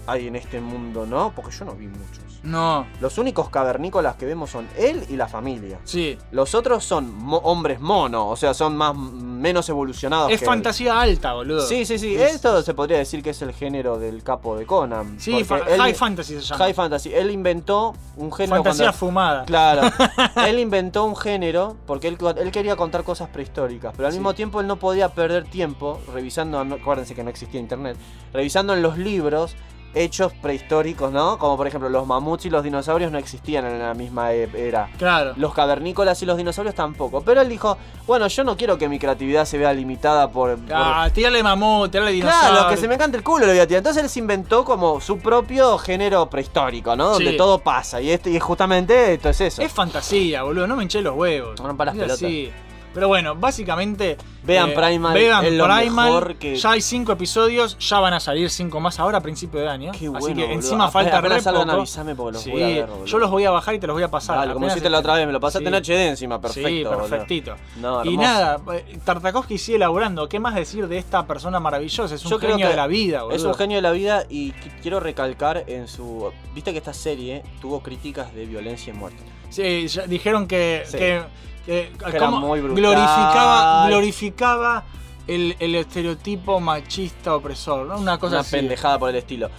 [0.07, 1.31] hay en este mundo, ¿no?
[1.35, 2.23] Porque yo no vi muchos.
[2.43, 5.79] No, Los únicos cavernícolas que vemos son él y la familia.
[5.83, 6.17] sí.
[6.31, 10.31] Los otros son mo- hombres mono, o sea, son más menos evolucionados.
[10.31, 10.49] Es que él.
[10.49, 11.65] fantasía alta, boludo.
[11.65, 12.15] Sí, sí, sí.
[12.15, 15.19] Es- Esto se podría decir que es el género del capo de Conan.
[15.19, 16.57] Sí, porque fa- él- high fantasy se llama.
[16.65, 17.13] High fantasy.
[17.13, 18.55] Él inventó un género.
[18.57, 19.45] fantasía cuando- fumada.
[19.45, 19.81] Claro.
[20.47, 24.19] él inventó un género porque él, él quería contar cosas prehistóricas, pero al Sí.
[24.19, 27.97] mismo tiempo él no podía perder tiempo revisando, acuérdense que no existía internet,
[28.33, 29.55] revisando en los libros
[29.95, 31.37] hechos prehistóricos, ¿no?
[31.39, 34.89] Como por ejemplo los mamuts y los dinosaurios no existían en la misma e- era.
[34.97, 35.33] Claro.
[35.35, 37.21] Los cavernícolas y los dinosaurios tampoco.
[37.21, 40.57] Pero él dijo, bueno, yo no quiero que mi creatividad se vea limitada por...
[40.57, 42.51] por- Ah, tírale mamut, tírale dinosaurio.
[42.59, 43.79] Claro, que se me cante el culo lo voy a tirar.
[43.79, 47.09] Entonces él se inventó como su propio género prehistórico, ¿no?
[47.11, 47.37] Donde Sí.
[47.37, 47.99] todo pasa.
[48.01, 49.61] Y, este, y justamente esto es eso.
[49.61, 51.59] Es fantasía, boludo, no me hinché los huevos.
[51.59, 52.15] No rompa las pelotas.
[52.17, 52.51] así.
[52.99, 54.17] Pero bueno, básicamente.
[54.43, 56.05] Vean Primal, Vean es lo Primal.
[56.07, 59.59] mejor que- Ya hay cinco episodios, ya van a salir cinco más ahora a principio
[59.59, 59.91] de año.
[59.91, 60.51] Qué así bueno, que boludo.
[60.53, 61.71] encima falta apenas re poco.
[61.71, 63.05] avísame porque los Sí, voy a ver, boludo.
[63.05, 64.37] Yo los voy a bajar y te los voy a pasar.
[64.37, 65.75] Dale, como hiciste la otra vez, me lo pasaste Sí.
[65.75, 66.67] en HD encima, perfecto.
[66.69, 67.55] Sí, perfectito.
[67.79, 70.27] No, y nada, eh, Tartakovsky sigue elaborando.
[70.27, 72.15] ¿Qué más decir de esta persona maravillosa?
[72.15, 73.37] Es un Yo genio de la vida, boludo.
[73.37, 76.31] Es un genio de la vida y qu- quiero recalcar en su...
[76.55, 79.21] Viste que esta serie tuvo críticas de violencia y muerte.
[79.49, 80.97] Sí, ya dijeron que, Sí.
[80.97, 81.21] que,
[81.65, 82.75] que- Que era muy brutal.
[82.95, 84.83] Glorificaba, glorificaba
[85.27, 87.97] el, el estereotipo machista opresor, ¿no?
[87.97, 88.51] Una cosa Una así.
[88.55, 89.49] pendejada por el estilo.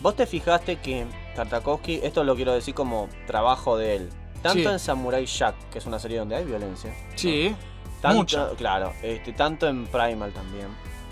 [0.00, 4.10] Vos te fijaste que Tartakovsky, esto lo quiero decir como trabajo de él.
[4.42, 4.66] Tanto Sí.
[4.66, 6.94] en Samurai Jack, que es una serie donde hay violencia.
[7.16, 7.54] Sí,
[8.00, 8.48] Tanto, mucha.
[8.56, 10.68] Claro, este, tanto en Primal también.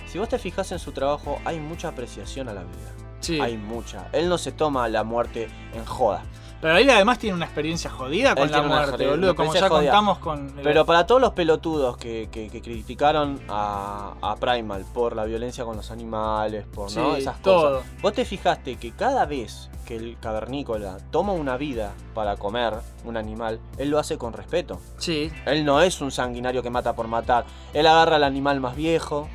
[0.06, 2.94] Si vos te fijas en su trabajo, hay mucha apreciación a la vida.
[3.20, 3.38] Sí.
[3.40, 4.08] Hay mucha.
[4.12, 6.22] Él no se toma la muerte en joda.
[6.60, 9.36] Pero él además tiene una experiencia jodida con Él la muerte, boludo.
[9.36, 9.90] Como ya jodida.
[9.92, 10.48] contamos con.
[10.58, 15.24] el- Pero para todos los pelotudos que, que- que criticaron a, a Primal por la
[15.24, 17.14] violencia con los animales, por ¿no?
[17.16, 17.78] Esas todo.
[17.80, 22.74] cosas, vos te fijaste que cada vez que el cavernícola toma una vida para comer
[23.04, 24.80] un animal, él lo hace con respeto.
[24.98, 27.44] Sí, Él no es un sanguinario que mata por matar.
[27.72, 29.28] Él agarra al animal más viejo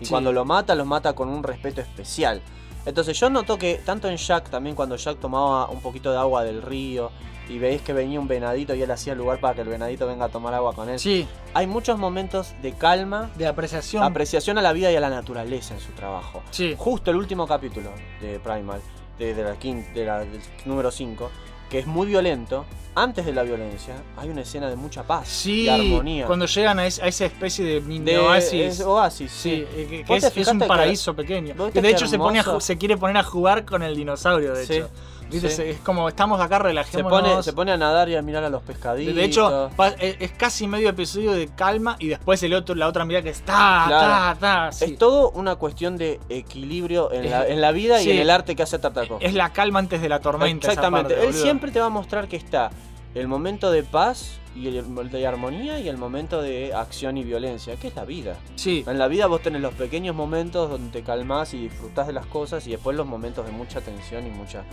[0.00, 0.10] y Sí.
[0.10, 2.40] cuando lo mata, lo mata con un respeto especial.
[2.86, 6.44] Entonces yo noto que tanto en Jack, también cuando Jack tomaba un poquito de agua
[6.44, 7.10] del río
[7.48, 10.24] y veis que venía un venadito y él hacía lugar para que el venadito venga
[10.24, 10.98] a tomar agua con él.
[10.98, 14.02] sí, Hay muchos momentos de calma, de apreciación.
[14.02, 16.42] apreciación a la vida y a la naturaleza en su trabajo.
[16.50, 17.90] sí, Justo el último capítulo
[18.20, 18.80] de Primal,
[19.18, 21.30] de, de la, de la- del número 5,
[21.70, 22.64] que es muy violento,
[22.94, 25.62] antes de la violencia hay una escena de mucha paz sí.
[25.64, 26.26] y armonía.
[26.26, 28.60] Cuando llegan a, es- a esa especie de mini de oasis.
[28.62, 29.66] es oasis, Sí, sí.
[29.76, 31.54] eh, que, que ¿Vos es, un que- paraíso pequeño.
[31.56, 34.54] ¿Vos Que de hecho se, pone a se quiere poner a jugar con el dinosaurio,
[34.54, 34.88] de Sí, hecho.
[35.30, 35.50] ¿Viste?
[35.50, 35.62] sí.
[35.62, 37.20] Es como estamos acá Se relajémonos.
[37.20, 39.14] pone, se pone a nadar y a mirar a los pescaditos.
[39.14, 43.04] De hecho, pa- es casi medio episodio de calma y después el otro, la otra
[43.04, 44.38] mirada que está, Claro.
[44.38, 44.84] ta, sí.
[44.84, 48.08] es todo una cuestión de equilibrio en, la, Es- en la vida sí.
[48.08, 49.24] y en el arte que hace Tartakovsky.
[49.26, 50.66] Es la calma antes de la tormenta.
[50.68, 51.14] esa Exactamente.
[51.14, 52.70] parte, Él siempre te va a mostrar que está
[53.14, 57.76] el momento de paz y el de armonía y el momento de acción y violencia,
[57.76, 58.36] que es la vida.
[58.54, 62.12] Sí, En la vida vos tenés los pequeños momentos donde te calmás y disfrutás de
[62.14, 64.64] las cosas y después los momentos de mucha tensión y mucha...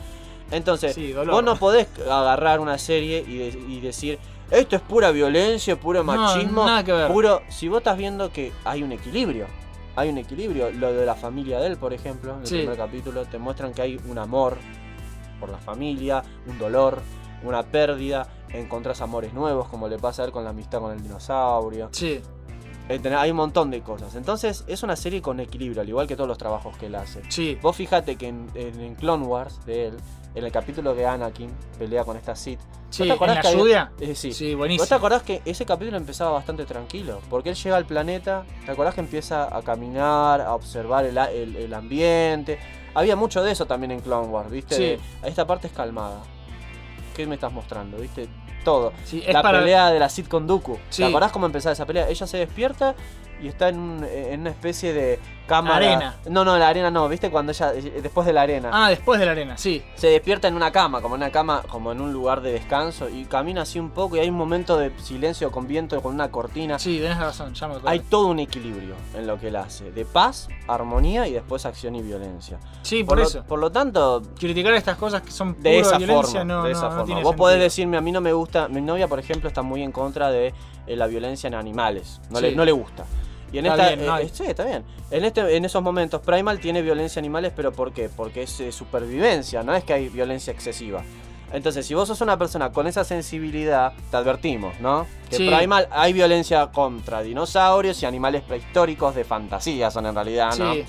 [0.52, 4.20] Entonces, Sí, vos no podés agarrar una serie y, de- y decir,
[4.52, 7.12] esto es pura violencia, puro machismo, nada que ver.
[7.12, 7.42] puro...
[7.50, 9.48] Si vos estás viendo que hay un equilibrio,
[9.96, 10.70] hay un equilibrio.
[10.72, 12.58] Lo de la familia de él, por ejemplo, en el Sí.
[12.58, 14.58] primer capítulo, te muestran que hay un amor
[15.40, 17.00] por la familia, un dolor,
[17.44, 21.02] una pérdida, encontrás amores nuevos, como le pasa a él con la amistad con el
[21.02, 21.90] dinosaurio.
[21.92, 22.22] sí.
[22.90, 24.14] Eh, Hay un montón de cosas.
[24.16, 27.22] Entonces, es una serie con equilibrio, al igual que todos los trabajos que él hace.
[27.30, 27.58] Sí.
[27.62, 29.98] Vos fíjate que en- en Clone Wars de él,
[30.36, 32.60] en el capítulo que Anakin pelea con esta Sith.
[32.60, 33.92] ¿vos Sí, te ¿en la que lluvia?
[34.00, 34.32] Eh, sí.
[34.34, 34.88] Sí, ¿Vos buenísimo.
[34.88, 37.22] te acordás que ese capítulo empezaba bastante tranquilo?
[37.30, 41.56] Porque él llega al planeta, ¿te acordás que empieza a caminar, a observar el, el-
[41.56, 42.60] el ambiente?
[42.96, 44.76] Había mucho de eso también en Clone Wars, ¿viste?
[44.76, 44.82] Sí.
[44.84, 45.00] De-
[45.30, 46.22] esta parte es calmada.
[47.16, 47.98] ¿Qué me estás mostrando?
[47.98, 48.28] ¿Viste?
[48.64, 48.94] Todo.
[49.06, 50.78] Sí, la para- pelea de la Sith con Dooku.
[50.96, 52.08] ¿Te acordás cómo empezaba esa pelea?
[52.10, 52.96] Ella se despierta
[53.42, 55.76] y está en, un- en una especie de cámara.
[55.76, 56.16] Arena.
[56.30, 57.30] No, no, la arena no, ¿viste?
[57.30, 58.70] Cuando ella, eh, después de la arena.
[58.72, 59.84] Ah, después de la arena, sí.
[59.96, 63.10] Se despierta en una cama, como en una cama, como en un lugar de descanso,
[63.10, 66.30] y camina así un poco y hay un momento de silencio con viento, con una
[66.32, 66.80] cortina.
[66.80, 67.90] Sí, tenés razón, ya me acuerdo.
[67.90, 71.96] Hay todo un equilibrio en lo que él hace, de paz, armonía y después acción
[71.96, 72.60] y violencia.
[72.82, 73.44] Sí, por, eso.
[73.44, 76.78] por lo tanto, Criticar estas cosas que son de esa violencia forma, no, de no-
[76.78, 77.06] esa no forma.
[77.06, 79.82] tiene Vos podés decirme, a mí no me gusta, mi novia por ejemplo está muy
[79.84, 80.54] en contra de
[80.88, 82.46] eh, la violencia en animales, no, Sí.
[82.46, 83.06] le, no le gusta.
[83.54, 84.30] Y en Está esta, bien, no eh, hay.
[84.34, 84.84] sí, está bien.
[85.12, 88.10] En este, en esos momentos Primal tiene violencia en animales, pero ¿por qué?
[88.10, 91.04] Porque es eh, supervivencia, no es que hay violencia excesiva.
[91.54, 95.06] Entonces, si vos sos una persona con esa sensibilidad, te advertimos, ¿no?
[95.30, 95.48] Que Sí.
[95.56, 100.74] Primal hay violencia contra dinosaurios y animales prehistóricos de fantasía son en realidad, ¿no?
[100.74, 100.84] Sí,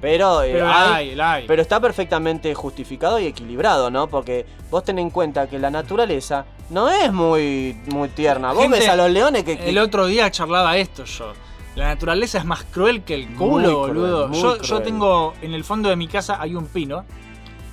[0.00, 4.06] Pero, eh, pero hay, pero está perfectamente justificado y equilibrado, ¿no?
[4.06, 8.52] Porque vos ten en cuenta que la naturaleza no es muy, muy tierna.
[8.52, 9.58] Vos Gente, ves a los leones que...
[9.58, 11.32] que- El otro día charlaba esto yo.
[11.76, 13.96] La naturaleza es más cruel que el culo, cruel,
[14.30, 14.60] boludo.
[14.62, 17.04] yo, tengo, en el fondo de mi casa hay un pino.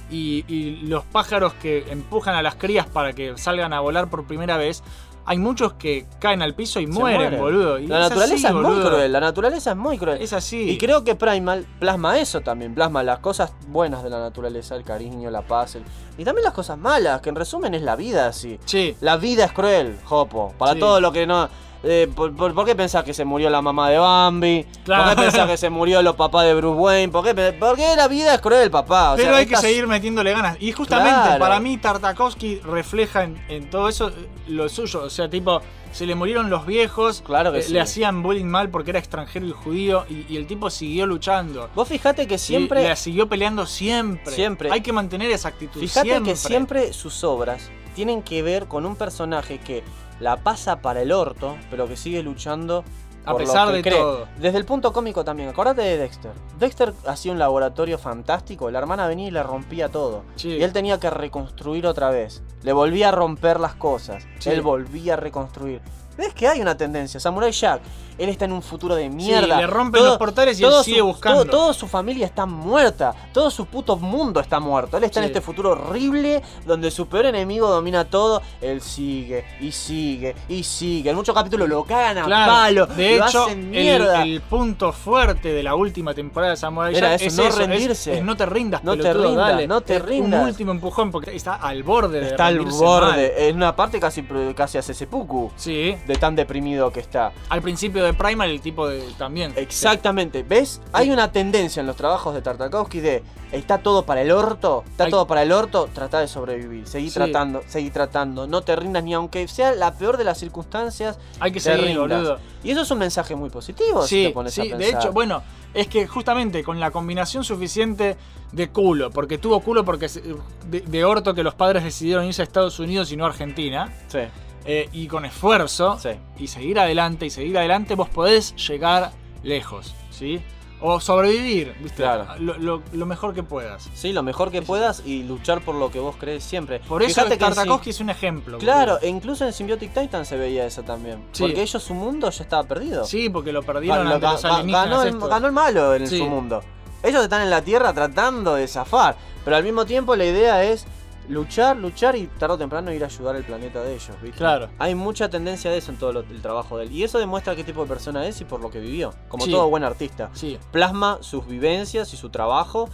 [0.09, 4.25] Y, y los pájaros que empujan a las crías para que salgan a volar por
[4.25, 4.83] primera vez,
[5.23, 7.39] hay muchos que caen al piso y mueren, mueren.
[7.39, 7.79] boludo.
[7.79, 10.21] Y La es naturaleza así, es muy cruel, la naturaleza es muy cruel.
[10.21, 10.69] Es así.
[10.71, 14.83] Y creo que Primal plasma eso también, plasma las cosas buenas de la naturaleza, el
[14.83, 15.83] cariño, la paz, el-
[16.17, 18.59] y también las cosas malas, que en resumen es la vida así.
[18.65, 18.97] Sí.
[18.99, 20.79] La vida es cruel, Jopo, para Sí.
[20.79, 21.47] todo lo que no...
[21.83, 24.65] eh, ¿por, por, por qué pensás que se murió la mamá de Bambi?
[24.83, 25.03] Claro.
[25.03, 27.11] ¿Por qué pensás que se murió los papás de Bruce Wayne?
[27.11, 29.13] ¿Por qué, pe- por qué la vida es cruel, papá?
[29.13, 30.57] O Pero sea, hay que seguir metiéndole ganas.
[30.59, 31.39] Y justamente Claro.
[31.39, 34.13] para mí Tartakovsky refleja en, en todo eso eh,
[34.47, 35.03] lo suyo.
[35.03, 37.73] O sea, tipo, se le murieron los viejos, Claro que eh, sí.
[37.73, 41.69] le hacían bullying mal porque era extranjero y judío, y, y el tipo siguió luchando.
[41.75, 42.87] Vos fijate que Y siempre...
[42.87, 44.33] la siguió peleando siempre.
[44.33, 44.69] Siempre.
[44.71, 45.79] Hay que mantener esa actitud.
[45.81, 49.83] Fíjate que siempre sus obras tienen que ver con un personaje que
[50.21, 52.83] la pasa para el orto, pero que sigue luchando.
[53.23, 53.99] A por lo pesar que de cree.
[53.99, 54.27] todo.
[54.39, 55.49] Desde el punto cómico también.
[55.49, 56.31] Acordate de Dexter.
[56.57, 58.71] Dexter hacía un laboratorio fantástico.
[58.71, 60.23] La hermana venía y le rompía todo.
[60.37, 60.49] Sí.
[60.49, 62.41] Y él tenía que reconstruir otra vez.
[62.63, 64.25] Le volvía a romper las cosas.
[64.39, 64.49] Sí.
[64.49, 65.81] Él volvía a reconstruir.
[66.17, 67.19] ¿Ves que hay una tendencia?
[67.19, 67.81] Samurai Jack.
[68.17, 69.57] Él está en un futuro de mierda.
[69.57, 71.43] le rompen los portales y él todo sigue su- buscando.
[71.45, 73.15] todo- toda su familia está muerta.
[73.33, 74.97] Todo su puto mundo está muerto.
[74.97, 78.43] Él está en este futuro horrible donde su peor enemigo domina todo.
[78.61, 81.09] Él sigue y sigue y sigue.
[81.09, 82.85] En muchos capítulos lo cagan a Claro, palo.
[82.87, 84.21] de lo hecho, hacen el, mierda.
[84.21, 87.57] el punto fuerte de la última temporada de Samurai Era Jack eso, es no eso,
[87.57, 88.17] rendirse.
[88.19, 89.67] es no te rindas, No te rindas, dale.
[89.67, 90.41] no te rindas.
[90.41, 93.07] Un último empujón porque está al borde de Está al borde.
[93.07, 93.19] mal.
[93.19, 94.21] En una parte casi,
[94.55, 95.49] casi hace seppuku.
[95.55, 95.95] Sí.
[96.07, 97.31] De tan deprimido que está.
[97.49, 99.53] Al principio de Primal el tipo de, también.
[99.55, 100.81] Exactamente, ¿ves?
[100.93, 105.03] Hay una tendencia en los trabajos de Tartakovsky de está todo para el orto, está
[105.05, 107.15] Hay- todo para el orto, trata de sobrevivir, seguí Sí.
[107.15, 111.51] tratando, seguí tratando, no te rindas ni aunque sea la peor de las circunstancias, Hay
[111.51, 112.07] que te seguir, rindas.
[112.09, 112.39] boludo.
[112.63, 115.87] Y eso es un mensaje muy positivo si te pones a de hecho, bueno, es
[115.87, 118.17] que justamente con la combinación suficiente
[118.51, 120.23] de culo, porque tuvo culo porque se-
[120.69, 123.93] de, de orto que los padres decidieron irse a Estados Unidos y no a Argentina,
[124.07, 124.19] Sí,
[124.65, 126.09] eh, y con esfuerzo, sí.
[126.37, 129.11] y seguir adelante y seguir adelante, vos podés llegar
[129.43, 130.41] lejos, ¿sí?
[130.83, 131.97] O sobrevivir, ¿viste?
[132.01, 132.25] Claro.
[132.39, 133.87] Lo, lo- lo mejor que puedas.
[133.93, 136.79] Sí, lo mejor que puedas y luchar por lo que vos crees siempre.
[136.79, 138.57] Por eso Fíjate que en Tartakovsky es un ejemplo.
[138.57, 141.19] Claro, e incluso en Symbiotic Titan se veía eso también.
[141.33, 141.43] Sí.
[141.43, 143.05] Porque ellos, su mundo ya estaba perdido.
[143.05, 145.29] Sí, porque lo perdieron Ga- ante los alienígenas ganó, el, estos.
[145.29, 146.17] ganó el malo en Sí.
[146.17, 146.63] su mundo.
[147.03, 149.15] Ellos están en la Tierra tratando de zafar.
[149.45, 150.87] Pero al mismo tiempo la idea es
[151.31, 154.37] luchar, luchar y tarde o temprano ir a ayudar al planeta de ellos, ¿viste?
[154.37, 154.69] Claro.
[154.79, 156.91] Hay mucha tendencia de eso en todo lo- el trabajo de él.
[156.91, 159.13] Y eso demuestra qué tipo de persona es y por lo que vivió.
[159.29, 159.51] Como Sí.
[159.51, 160.29] todo buen artista.
[160.33, 160.57] Sí.
[160.71, 162.89] Plasma sus vivencias y su trabajo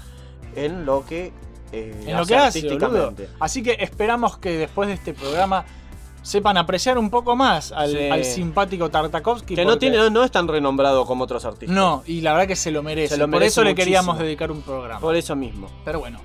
[0.56, 1.34] en lo que,
[1.72, 3.30] eh, en lo que hace, artísticamente.
[3.40, 5.66] Así que esperamos que después de este programa
[6.22, 8.10] sepan apreciar un poco más al, Sí.
[8.10, 9.56] al simpático Tartakovsky.
[9.56, 11.74] Que no, tiene, no, no es tan renombrado como otros artistas.
[11.76, 13.14] No, y la verdad que se lo merece.
[13.16, 15.00] Se lo Por merece eso le queríamos dedicar un programa.
[15.00, 15.70] Por eso mismo.
[15.86, 16.20] Pero bueno,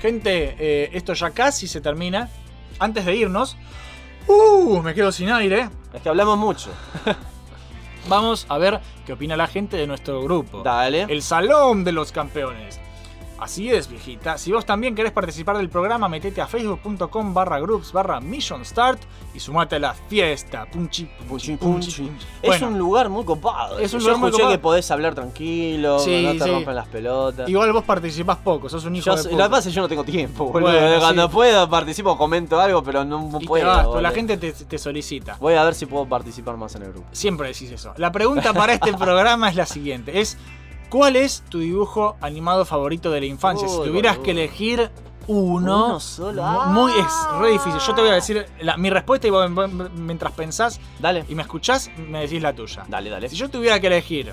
[0.00, 2.28] gente, eh, esto ya casi se termina.
[2.78, 3.56] Antes de irnos,
[4.26, 5.70] uh, me quedo sin aire.
[5.94, 6.70] Es que hablamos mucho.
[8.08, 10.62] Vamos a ver qué opina la gente de nuestro grupo.
[10.62, 11.06] Dale.
[11.08, 12.80] El Salón de los Campeones.
[13.38, 14.38] Así es, viejita.
[14.38, 18.98] Si vos también querés participar del programa, metete a facebook.com barra groups barra mission start
[19.34, 20.64] y sumate a la fiesta.
[20.72, 22.10] Punchi, punchi, punchi, punchi.
[22.40, 23.78] Es Bueno, un lugar muy copado.
[23.78, 24.56] Es un Yo lugar muy escuché copado.
[24.56, 26.50] que podés hablar tranquilo, Sí, no te sí.
[26.50, 27.48] rompen las pelotas.
[27.48, 29.42] igual vos participás poco, sos un hijo Yo, de lo puta.
[29.44, 30.72] que pasa es que yo no tengo tiempo, boludo.
[30.72, 31.34] Bueno, Cuando sí.
[31.34, 33.90] puedo participo, comento algo, pero no Y puedo.
[33.92, 35.36] pues la gente te, te solicita.
[35.40, 37.06] Voy a ver si puedo participar más en el grupo.
[37.12, 37.92] Siempre decís eso.
[37.98, 40.18] La pregunta para este programa es la siguiente.
[40.20, 40.38] Es,
[40.88, 43.68] ¿cuál es tu dibujo animado favorito de la infancia?
[43.68, 44.90] si tuvieras que elegir
[45.28, 45.86] uno...
[45.86, 46.40] Uno solo.
[46.42, 46.66] mu- ah.
[46.68, 47.80] Muy, es re difícil.
[47.84, 49.50] Yo te voy a decir la- mi respuesta y vos,
[49.94, 51.24] mientras pensás Dale.
[51.28, 52.84] y me escuchás, me decís la tuya.
[52.88, 53.28] Dale, dale.
[53.28, 54.32] Si yo tuviera que elegir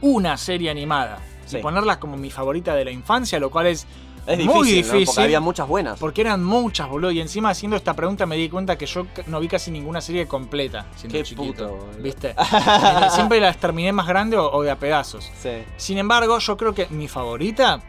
[0.00, 1.58] una serie animada Sí.
[1.58, 3.86] y ponerla como mi favorita de la infancia, lo cual es,
[4.26, 4.74] Es difícil, muy ¿no?
[4.76, 5.04] difícil.
[5.06, 5.98] Porque había muchas buenas.
[5.98, 7.10] Porque eran muchas, boludo.
[7.10, 10.26] Y encima haciendo esta pregunta me di cuenta que yo no vi casi ninguna serie
[10.26, 11.68] completa siendo Qué chiquito.
[11.68, 11.88] puto.
[12.00, 12.30] ¿Viste?
[12.30, 15.30] Eh, Siempre las terminé más grande o, o de a pedazos.
[15.40, 15.50] Sí.
[15.76, 17.80] Sin embargo, yo creo que mi favorita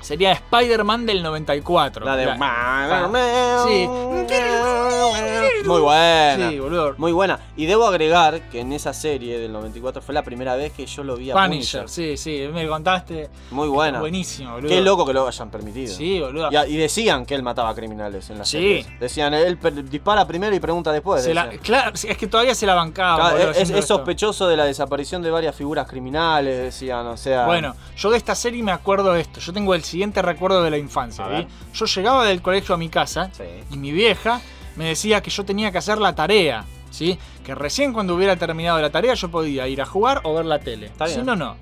[0.00, 2.04] sería Spider-Man del 94.
[2.04, 2.26] La de.
[3.66, 3.88] Sí.
[5.66, 6.50] Muy buena.
[6.50, 6.94] Sí, boludo.
[6.98, 7.40] Muy buena.
[7.56, 11.02] Y debo agregar que en esa serie del 94 fue la primera vez que yo
[11.02, 11.88] lo vi a Punisher, Punisher.
[11.88, 13.28] sí, sí, me contaste.
[13.50, 13.98] Muy buena.
[14.00, 14.68] Buenísimo, boludo.
[14.68, 15.92] Qué loco que lo hayan permitido.
[15.94, 16.50] Sí, boludo.
[16.52, 18.52] Y, y decían que él mataba criminales en la Sí.
[18.58, 18.86] serie.
[19.00, 19.58] Decían, él
[19.90, 21.24] dispara primero y pregunta después.
[21.24, 23.30] Se la- claro, sí, es que todavía se la bancaba.
[23.30, 27.46] Claro, boludo, es, es sospechoso de la desaparición de varias figuras criminales, decían, o sea.
[27.46, 29.40] Bueno, yo de esta serie me acuerdo de esto.
[29.40, 31.24] Yo tengo el siguiente recuerdo de la infancia.
[31.38, 31.46] ¿sí?
[31.72, 33.44] Yo llegaba del colegio a mi casa Sí.
[33.70, 34.40] y mi vieja
[34.76, 36.64] me decía que yo tenía que hacer la tarea.
[36.90, 37.18] ¿sí?
[37.44, 40.58] Que recién cuando hubiera terminado la tarea yo podía ir a jugar o ver la
[40.58, 40.90] tele.
[41.06, 41.56] Si no, no.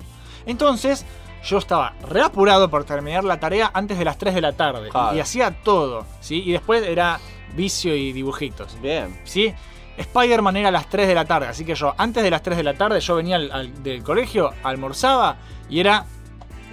[0.45, 1.05] Entonces,
[1.43, 4.89] yo estaba reapurado por terminar la tarea antes de las 3 de la tarde.
[5.13, 6.05] Y, y hacía todo.
[6.21, 6.43] ¿sí?
[6.45, 7.19] Y después era
[7.55, 8.79] vicio y dibujitos.
[8.81, 9.19] Bien.
[9.25, 9.53] ¿sí?
[9.97, 12.57] Spider-Man era a las 3 de la tarde, así que yo antes de las 3
[12.57, 15.37] de la tarde yo venía al- al- del colegio, almorzaba
[15.69, 16.05] y era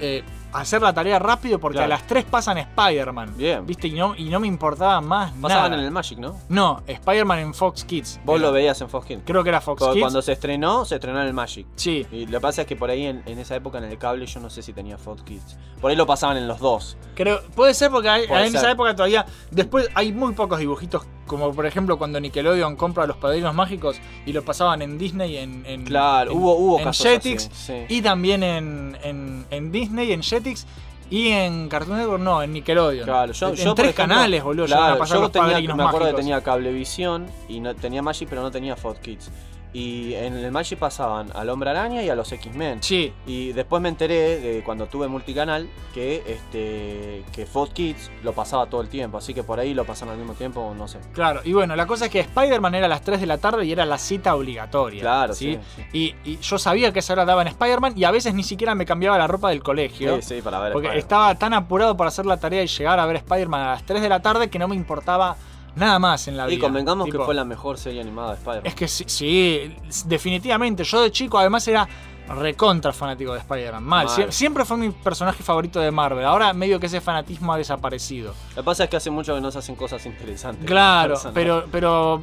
[0.01, 1.87] eh, hacer la tarea rápido porque Claro.
[1.95, 3.35] a las 3 pasan Spider-Man.
[3.37, 3.67] Bien.
[3.67, 3.89] ¿Viste?
[3.89, 5.81] Y no, y no me importaba más Pasaban nada.
[5.81, 6.37] en el Magic, ¿no?
[6.49, 8.21] No, Spider-Man en Fox Kids.
[8.25, 9.23] Vos Era- lo veías en Fox Kids.
[9.25, 10.03] Creo que era Fox Porque Kids.
[10.03, 11.67] Cuando se estrenó, se estrenó en el Magic.
[11.77, 12.07] Sí.
[12.13, 14.27] Y lo que pasa es que por ahí en, en esa época en el cable
[14.27, 15.57] yo no sé si tenía Fox Kids.
[15.81, 16.97] Por ahí lo pasaban en los dos.
[17.15, 19.27] Creo, puede ser porque hay- Puede en esa época todavía.
[19.51, 21.03] Después hay muy pocos dibujitos,
[21.33, 23.97] como por ejemplo cuando Nickelodeon compra los padrinos mágicos
[24.27, 25.65] y lo pasaban en Disney, en.
[25.67, 27.95] en- Claro, en- hubo, hubo en casos Jetix así, sí.
[27.97, 30.67] y también en, en, Disney, en Jetix
[31.11, 33.05] y en Cartoon Network, no, en Nickelodeon.
[33.05, 35.83] Claro, yo, en yo, tres ejemplo, canales, boludo, Claro, a pasar yo los tenía, me
[35.83, 36.11] acuerdo mágicos.
[36.11, 39.31] que tenía Cablevisión y no, tenía Magic, pero no tenía Fox Kids.
[39.75, 42.83] Y en el Magic pasaban al Hombre Araña y a los X-Men.
[42.83, 48.33] Sí, Y después me enteré de cuando tuve multicanal que este que Fox Kids lo
[48.35, 50.99] pasaba todo el tiempo, así que por ahí lo pasan al mismo tiempo, no sé.
[51.13, 51.41] claro.
[51.45, 53.73] Y bueno, la cosa es que Spider-Man era a las 3 de la tarde y
[53.73, 55.01] era la cita obligatoria.
[55.01, 55.59] Claro, ¿sí?
[55.77, 56.15] sí, sí.
[56.25, 58.85] Y, y yo sabía que esa hora daban Spider-Man y a veces ni siquiera me
[58.85, 60.17] cambiaba la ropa del colegio.
[60.17, 60.73] Sí, sí, para ver.
[60.73, 63.85] Porque estaba tan apurado por hacer la tarea y llegar a ver Spider-Man a las
[63.87, 65.37] 3 de la tarde que no me importaba
[65.77, 66.57] nada más en la vida.
[66.57, 68.67] Y convengamos que fue la mejor serie animada de Spider-Man.
[68.67, 69.77] Es que sí, sí,
[70.07, 70.85] definitivamente.
[70.85, 71.89] Yo de chico además era
[72.29, 73.83] recontra fanático de Spider-Man.
[73.83, 74.07] Mal.
[74.07, 74.15] Mal.
[74.17, 76.25] Sie- siempre fue mi personaje favorito de Marvel.
[76.25, 78.35] Ahora medio que ese fanatismo ha desaparecido.
[78.51, 80.65] Lo que pasa es que hace mucho que no se hacen cosas interesantes.
[80.67, 82.23] Claro, pero, pero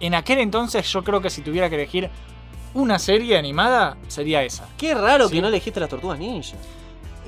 [0.00, 2.10] en aquel entonces yo creo que si tuviera que elegir
[2.74, 4.68] una serie animada sería esa.
[4.76, 5.34] Qué raro Sí.
[5.36, 6.56] que no elegiste las tortugas ninja.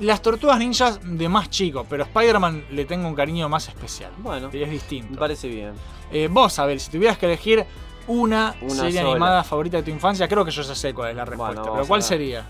[0.01, 4.11] Las tortugas ninjas de más chico, pero Spider-Man le tengo un cariño más especial.
[4.17, 5.11] Bueno, Es distinto.
[5.11, 5.73] me parece bien.
[6.11, 7.65] Eh, vos, Abel, si tuvieras que elegir
[8.07, 9.11] una, Una serie sola.
[9.11, 11.61] animada favorita de tu infancia, creo que yo ya sé cuál es la respuesta.
[11.61, 12.45] Bueno, pero ¿cuál sería?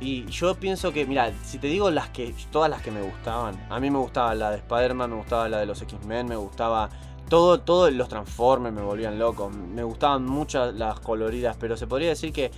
[0.00, 3.66] Y yo pienso que, mira, si te digo las que, todas las que me gustaban,
[3.68, 6.88] a mí me gustaba la de Spider-Man, me gustaba la de los X-Men, me gustaba
[7.28, 12.08] todo, todo los Transformers me volvían loco, me gustaban muchas las coloridas, pero se podría
[12.10, 12.50] decir que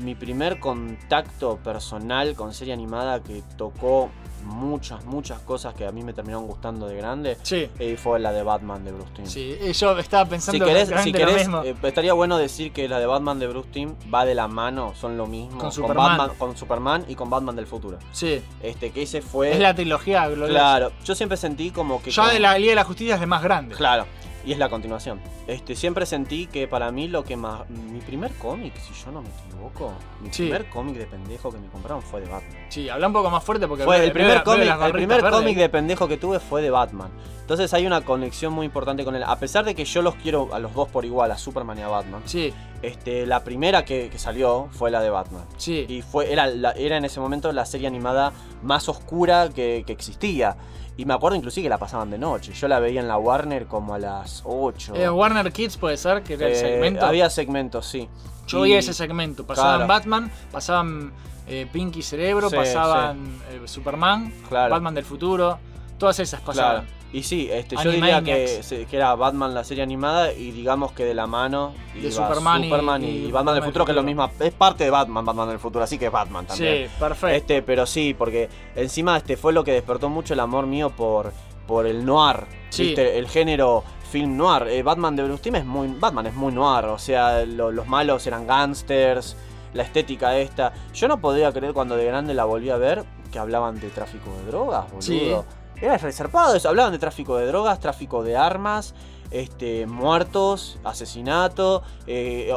[0.00, 4.10] mi primer contacto personal con serie animada que tocó
[4.44, 7.68] muchas, muchas cosas que a mí me terminaron gustando de grande, Sí.
[7.78, 9.26] eh, fue la de Batman de Bruce Timm.
[9.26, 11.62] Sí, eh, yo estaba pensando Si querés, si exactamente lo querés, mismo.
[11.62, 14.94] eh, estaría bueno decir que la de Batman de Bruce Timm va de la mano,
[14.98, 15.58] son lo mismo.
[15.58, 16.16] Con Superman.
[16.16, 17.98] Batman, con Superman y con Batman del futuro.
[18.12, 19.52] sí, Este, que ese fue.
[19.52, 20.52] es la trilogía gloriosa.
[20.52, 22.10] Claro, yo siempre sentí como que.
[22.10, 23.74] Ya con- de la Liga de la Justicia es de más grande.
[23.74, 24.06] Claro,
[24.44, 25.20] y es la continuación.
[25.46, 27.68] Este, siempre sentí que para mí lo que más.
[27.70, 29.92] Mi primer cómic, si yo no me equivoco,
[30.22, 30.44] mi Sí.
[30.44, 32.66] primer cómic de pendejo que me compraron fue de Batman.
[32.68, 35.68] Sí, habla un poco más fuerte porque Fue el primer cómic, el primer cómic de
[35.68, 37.10] pendejo que tuve fue de Batman.
[37.40, 39.24] Entonces hay una conexión muy importante con él.
[39.24, 41.82] A pesar de que yo los quiero a los dos por igual, a Superman y
[41.82, 42.22] a Batman.
[42.24, 42.52] Sí,
[42.82, 45.44] Este, la primera que, que salió fue la de Batman.
[45.58, 45.84] sí.
[45.86, 49.92] Y fue, era, la- era en ese momento la serie animada más oscura que, que
[49.92, 50.56] existía.
[51.00, 52.52] Y me acuerdo inclusive que la pasaban de noche.
[52.52, 54.94] Yo la veía en la Warner como a las 8.
[54.96, 57.06] Eh, Warner Kids puede ser, que era el Eh, segmento.
[57.06, 58.06] Había segmentos, sí.
[58.46, 59.46] Yo veía ese segmento.
[59.46, 59.88] Pasaban Claro.
[59.88, 61.10] Batman, pasaban
[61.46, 64.72] eh, Pinky Cerebro, Sí, pasaban Superman, Claro.
[64.74, 65.58] Batman del futuro.
[65.96, 66.82] Todas esas pasaban.
[66.84, 66.99] Claro.
[67.12, 71.04] Y sí, este, yo diría que, que era Batman la serie animada y digamos que
[71.04, 73.90] de la mano De iba Superman y- y, y Batman del Batman del futuro, que
[73.92, 74.30] es lo mismo.
[74.38, 76.88] Es parte de Batman, Batman del futuro, así que es Batman también.
[76.88, 77.36] Sí, perfecto.
[77.36, 81.32] Este, pero sí, porque encima este fue lo que despertó mucho el amor mío por,
[81.66, 82.84] por el noir, Sí.
[82.84, 83.18] ¿viste?
[83.18, 83.82] el género
[84.12, 84.68] film noir.
[84.68, 87.88] Eh, Batman de Bruce Timm es muy Batman es muy noir, o sea, lo- los
[87.88, 89.36] malos eran gangsters,
[89.74, 90.72] la estética esta.
[90.94, 94.30] Yo no podía creer cuando de grande la volví a ver que hablaban de tráfico
[94.44, 95.00] de drogas, boludo.
[95.02, 95.32] Sí.
[95.80, 98.94] Era resarpado eso, hablaban de tráfico de drogas, tráfico de armas.
[99.32, 102.52] este, muertos, asesinato, eh,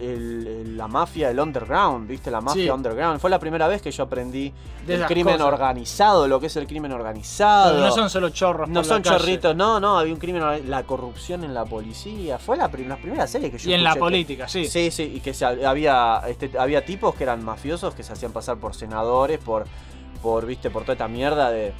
[0.00, 2.30] el- la mafia, el underground, ¿viste?
[2.30, 2.68] La mafia Sí.
[2.70, 3.18] underground.
[3.20, 4.52] Fue la primera vez que yo aprendí
[4.86, 5.46] De el crimen cosas.
[5.50, 7.70] organizado, lo que es el crimen organizado.
[7.72, 8.68] Pero no son solo chorros.
[8.68, 12.68] No son chorritos, no, no, había un crimen, la corrupción en la policía, fue la,
[12.68, 14.66] prim- la primera serie que yo Y en la que- política, sí.
[14.66, 18.32] Sí, sí, y que se- había, este, había tipos que eran mafiosos que se hacían
[18.32, 19.64] pasar por senadores, por,
[20.22, 21.72] por, viste, por toda esta mierda de...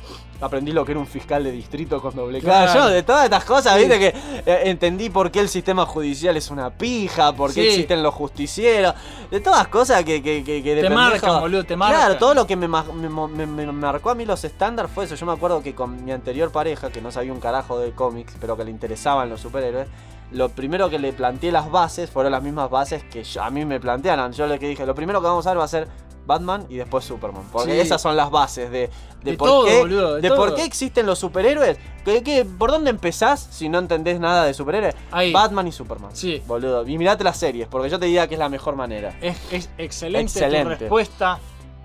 [0.42, 2.44] Aprendí lo que era un fiscal de distrito con doble K.
[2.46, 2.72] Claro.
[2.74, 3.80] Yo de todas estas cosas, Sí.
[3.80, 4.06] viste, que
[4.46, 7.68] eh, entendí por qué el sistema judicial es una pija, por qué Sí.
[7.68, 8.94] existen los justicieros,
[9.30, 11.98] de todas cosas que, que, que, que de Te pendejo- marcan, boludo, te marcan.
[12.00, 14.90] Claro, todo lo que me, ma- me mo- me- me marcó a mí los estándares
[14.90, 15.14] fue eso.
[15.14, 18.34] Yo me acuerdo que con mi anterior pareja, que no sabía un carajo de cómics,
[18.40, 19.88] pero que le interesaban los superhéroes,
[20.32, 23.66] lo primero que le planteé las bases fueron las mismas bases que yo- a mí
[23.66, 24.32] me plantearon.
[24.32, 25.86] Yo le dije, lo primero que vamos a ver va a ser
[26.26, 27.42] Batman y después Superman.
[27.52, 27.80] Porque Sí.
[27.80, 28.88] esas son las bases de,
[29.22, 31.78] de, De por, todo, qué, boludo, de de por qué existen los superhéroes.
[32.04, 34.94] ¿Qué- qué- por dónde empezás si no entendés nada de superhéroes?
[35.10, 35.32] Ahí.
[35.32, 36.10] Batman y Superman.
[36.14, 36.42] Sí.
[36.46, 36.86] Boludo.
[36.86, 39.14] Y mirate las series, porque yo te diría que es la mejor manera.
[39.20, 40.74] Es, es excelente, tu Excelente.
[40.76, 41.38] respuesta.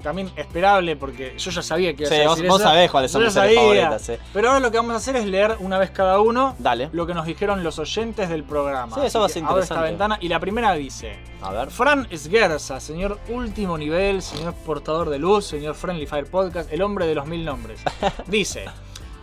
[0.05, 2.69] También esperable, porque yo ya sabía que ibas Sí, a vos- decir vos eso.
[2.69, 4.13] sabés cuáles son Yo mis series favoritas, sí.
[4.33, 6.89] Pero ahora lo que vamos a hacer es leer una vez cada uno Dale.
[6.93, 8.95] lo que nos dijeron los oyentes del programa.
[8.95, 9.89] Sí, eso va a ser abro esta interesante.
[9.89, 11.71] ventana y la primera dice: A ver.
[11.71, 17.07] Fran Esguerza, señor último nivel, señor portador de luz, señor Friendly Fire Podcast, el hombre
[17.07, 17.81] de los mil nombres.
[18.27, 18.65] Dice: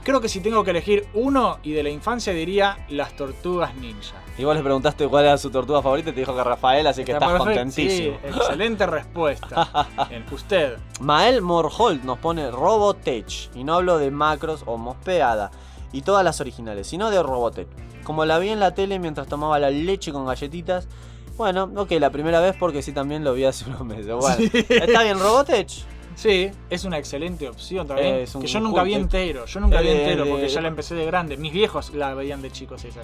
[0.02, 4.16] Creo que si tengo que elegir uno y de la infancia diría las tortugas ninja.
[4.38, 7.04] Y vos le preguntaste cuál era su tortuga favorita y te dijo que Rafael, así
[7.04, 7.60] que Está estás perfecto.
[7.60, 8.16] contentísimo.
[8.22, 9.88] Sí, excelente respuesta.
[10.08, 10.78] Bien, Usted.
[11.00, 13.50] Mael Morholt nos pone Robotech.
[13.54, 15.50] Y no hablo de macros o mospeada.
[15.92, 17.68] Y todas las originales, sino de Robotech.
[18.04, 20.88] Como la vi en la tele mientras tomaba la leche con galletitas.
[21.36, 24.14] Bueno, ok, la primera vez porque sí también lo vi hace unos meses.
[24.14, 24.50] Bueno, Sí.
[24.68, 25.70] está bien, Robotech.
[26.14, 28.16] Sí, es una excelente opción también.
[28.16, 29.44] Es un que yo nunca vi entero.
[29.46, 31.36] Yo nunca vi Eh, entero porque ya de- la empecé de grande.
[31.36, 33.00] Mis viejos la veían de chicos esa.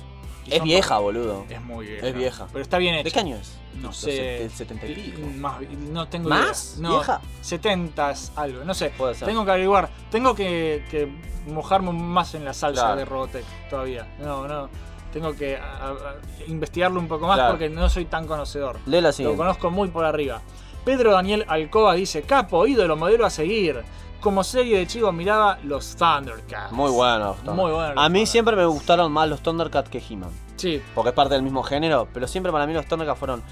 [0.51, 1.45] Es vieja, boludo.
[1.49, 2.07] Es muy vieja.
[2.07, 2.47] Es vieja.
[2.53, 3.05] Pero está bien hecha.
[3.05, 3.57] ¿De qué año es?
[3.81, 4.11] No sé.
[4.12, 5.20] set- del 70 y pico.
[5.37, 5.61] Más,
[5.91, 6.75] no tengo ¿Más?
[6.79, 6.89] idea.
[6.89, 7.20] No, ¿Vieja?
[7.41, 8.65] 70 algo.
[8.65, 8.91] No sé.
[8.97, 9.29] Puede ser.
[9.29, 9.89] Tengo que averiguar.
[10.11, 11.09] Tengo que, que
[11.47, 12.97] mojarme más en la salsa Claro.
[12.97, 14.07] de Robotech todavía.
[14.20, 14.69] No, no.
[15.12, 16.15] Tengo que a- a- a
[16.49, 17.53] investigarlo un poco más Claro.
[17.53, 18.79] porque no soy tan conocedor.
[18.87, 20.41] Lee la Lo conozco muy por arriba.
[20.85, 23.83] Pedro Daniel Alcoba dice, capo, ídolo, modelo a seguir.
[24.20, 26.73] Como serie de chico miraba los Thundercats.
[26.73, 27.36] Muy bueno.
[27.45, 28.01] Muy bueno.
[28.01, 30.31] A mí siempre me gustaron más los Thundercats que He-Man.
[30.57, 33.43] Sí, Porque es parte del mismo género, pero siempre para mí los Thundercats fueron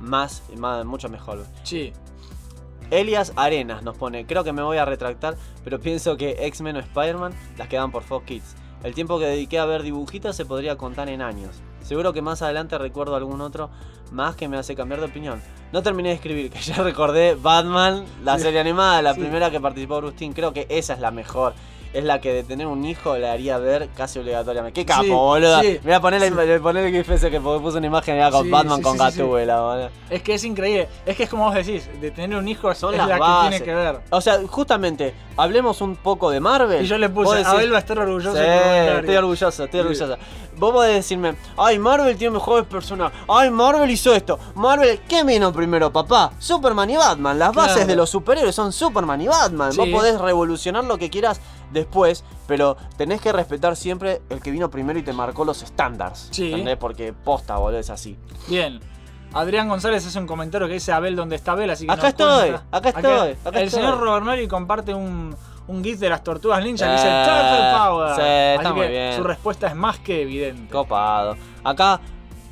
[0.00, 1.44] más, más mucho mejor.
[1.62, 1.92] sí.
[2.88, 5.34] Elias Arenas nos pone, creo que me voy a retractar,
[5.64, 8.54] pero pienso que X-Men o Spider-Man las quedan por Fox Kids.
[8.84, 11.56] El tiempo que dediqué a ver dibujitos se podría contar en años.
[11.82, 13.70] Seguro que más adelante recuerdo algún otro
[14.12, 15.40] más que me hace cambiar de opinión.
[15.72, 18.44] No terminé de escribir, que ya recordé Batman, la Sí.
[18.44, 19.20] serie animada, la Sí.
[19.20, 20.32] primera que participó Brustin.
[20.32, 21.54] Creo que esa es la mejor.
[21.96, 24.78] Es la que de tener un hijo le haría ver casi obligatoriamente.
[24.78, 25.60] ¡Qué capo, Sí, boludo!
[25.62, 25.80] sí.
[25.82, 28.92] Mira, ponerle, ponerle que ese que puso una imagen era con Sí, Batman sí, con
[28.98, 29.18] sí, sí, sí.
[29.20, 29.90] Gatúbela, boludo.
[30.10, 30.88] Es que es increíble.
[31.06, 33.18] Es que es como vos decís, de tener un hijo es, Son es las la
[33.18, 33.60] bases.
[33.60, 34.00] que tiene que ver.
[34.10, 36.84] O sea, justamente, hablemos un poco de Marvel.
[36.84, 39.86] Y yo le puse, Abel va a estar orgulloso Sí, estoy orgulloso, estoy Sí.
[39.86, 40.18] orgulloso.
[40.58, 43.18] Vos podés decirme, ay, Marvel tiene mejores personajes.
[43.28, 44.38] Ay, Marvel hizo esto.
[44.54, 46.32] Marvel, ¿qué vino primero, papá?
[46.38, 47.38] Superman y Batman.
[47.38, 47.88] Las bases Claro.
[47.88, 49.72] de los superhéroes son Superman y Batman.
[49.76, 51.40] Vos podés revolucionar lo que quieras
[51.72, 56.28] después, pero tenés que respetar siempre el que vino primero y te marcó los estándares.
[56.30, 56.50] Sí.
[56.52, 56.76] ¿Entendés?
[56.78, 58.16] Porque posta, boludo, es así.
[58.48, 58.80] Bien.
[59.32, 62.50] Adrián González hace un comentario que dice Abel dónde está Abel, así que Acá estoy,
[62.70, 63.80] acá estoy, acá el estoy.
[63.82, 65.36] señor Robert Nori comparte un,
[65.68, 68.14] un GIF de las tortugas ninja que dice Eh, Turtle Power.
[68.14, 69.12] sí, está Así muy que bien.
[69.16, 70.70] Su respuesta es más que evidente.
[70.72, 71.36] Copado.
[71.64, 72.00] Acá,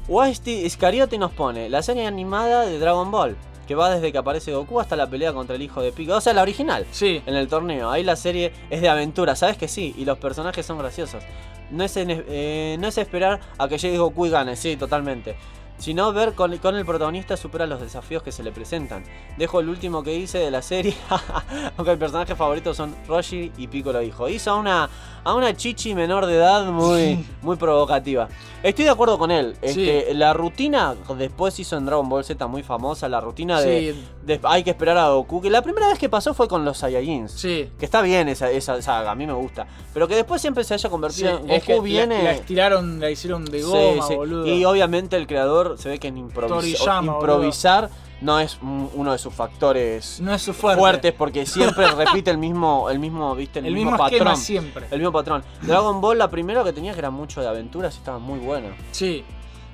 [0.08, 3.36] Westy Iscariote nos pone la serie animada de Dragon Ball.
[3.66, 6.12] Que va desde que aparece Goku hasta la pelea contra el hijo de Pico.
[6.14, 6.84] O sea, la original.
[6.90, 7.22] Sí.
[7.24, 7.90] En el torneo.
[7.90, 9.34] Ahí la serie es de aventura.
[9.36, 9.94] ¿Sabes que sí?
[9.96, 11.22] Y los personajes son graciosos.
[11.70, 14.56] No es, en- eh, no es esperar a que llegue Goku y gane.
[14.56, 15.36] Sí, totalmente.
[15.78, 19.04] Sino ver con, el protagonista supera los desafíos que se le presentan.
[19.36, 20.96] Dejo el último que hice de la serie.
[21.76, 24.28] Aunque el personaje favorito son Roshi y Piccolo hijo.
[24.28, 24.88] Hizo una,
[25.24, 28.28] a una chichi menor de edad muy, muy provocativa.
[28.62, 29.56] Estoy de acuerdo con él.
[29.60, 34.04] Este, La rutina, después hizo en Dragon Ball Z muy famosa, la rutina de, Sí.
[34.24, 35.42] de hay que esperar a Goku.
[35.42, 37.32] Que la primera vez que pasó fue con los Saiyajins.
[37.32, 37.68] Sí.
[37.78, 39.66] Que está bien esa, esa saga, a mí me gusta.
[39.92, 42.18] Pero que después siempre se haya convertido en es que Goku viene.
[42.18, 44.14] la, la estiraron, la hicieron de Sí, goma, sí.
[44.14, 44.46] boludo.
[44.46, 49.12] Y obviamente el creador se ve que en improvis- Toriyama, improvisar no es un- uno
[49.12, 50.80] de sus factores no es su fuerte.
[50.80, 54.36] fuertes porque siempre repite el mismo, el mismo, viste, el, El mismo, mismo patrón.
[54.36, 54.86] siempre.
[54.90, 55.44] El mismo patrón.
[55.62, 58.68] Dragon Ball, la primera que tenía que era mucho de aventuras y estaba muy bueno.
[58.92, 59.24] Sí.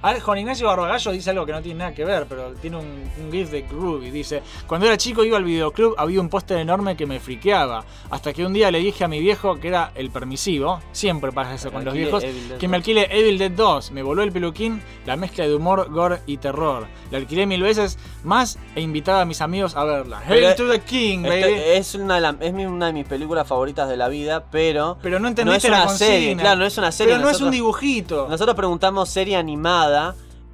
[0.03, 2.79] A ver, Juan Ignacio Barbagallo dice algo que no tiene nada que ver, pero tiene
[2.79, 2.87] un,
[3.23, 4.11] un gif de Groovy.
[4.11, 7.85] Dice: Cuando era chico iba al videoclub, había un póster enorme que me friqueaba.
[8.11, 11.55] Hasta que un día le dije a mi viejo que era el permisivo, siempre pasa
[11.55, 12.23] eso con los viejos,
[12.59, 12.81] que me 2.
[12.81, 13.91] alquile Evil Dead 2.
[13.91, 16.87] Me voló el peluquín, la mezcla de humor, gore y terror.
[17.11, 20.23] La alquilé mil veces más e invitaba a mis amigos a verla.
[20.27, 21.35] Pero Hail to the King, baby.
[21.43, 24.97] Este- es, una de la- es una de mis películas favoritas de la vida, pero.
[25.03, 27.15] Pero no no entendiste es la una serie, claro, no es una serie.
[27.15, 28.29] Pero no es un dibujito.
[28.31, 29.90] Nosotros preguntamos serie animada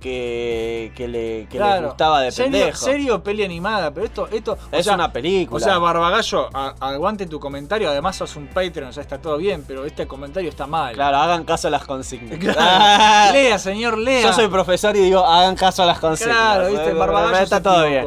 [0.01, 1.89] que, que le, que le Claro.
[1.89, 2.77] gustaba de ¿Serio, pendejo.
[2.77, 3.91] serio o peli animada?
[3.93, 5.57] Pero esto, esto o Es sea, una película.
[5.57, 7.89] O sea, Barbagallo, aguante tu comentario.
[7.89, 10.95] Además, sos un Patreon, ya está todo bien, pero este comentario está mal.
[10.95, 12.39] Claro, hagan caso a las consignas.
[12.39, 12.59] Claro.
[12.61, 13.31] Ah.
[13.33, 14.23] Lea, señor, lea.
[14.23, 16.37] Yo soy profesor y digo, hagan caso a las consignas.
[16.37, 18.07] Claro, viste, Eh, Barbagallo Está se todo bien.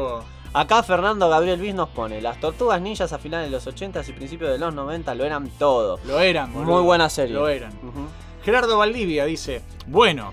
[0.52, 4.12] Acá Fernando Gabriel Viz nos pone, las tortugas ninjas a finales de los 80 y
[4.12, 6.00] principios de los 90 lo eran todo.
[6.06, 6.72] Lo eran, boludo.
[6.72, 7.34] Muy buena serie.
[7.34, 7.72] Lo eran.
[8.44, 10.32] Gerardo Valdivia dice: Bueno,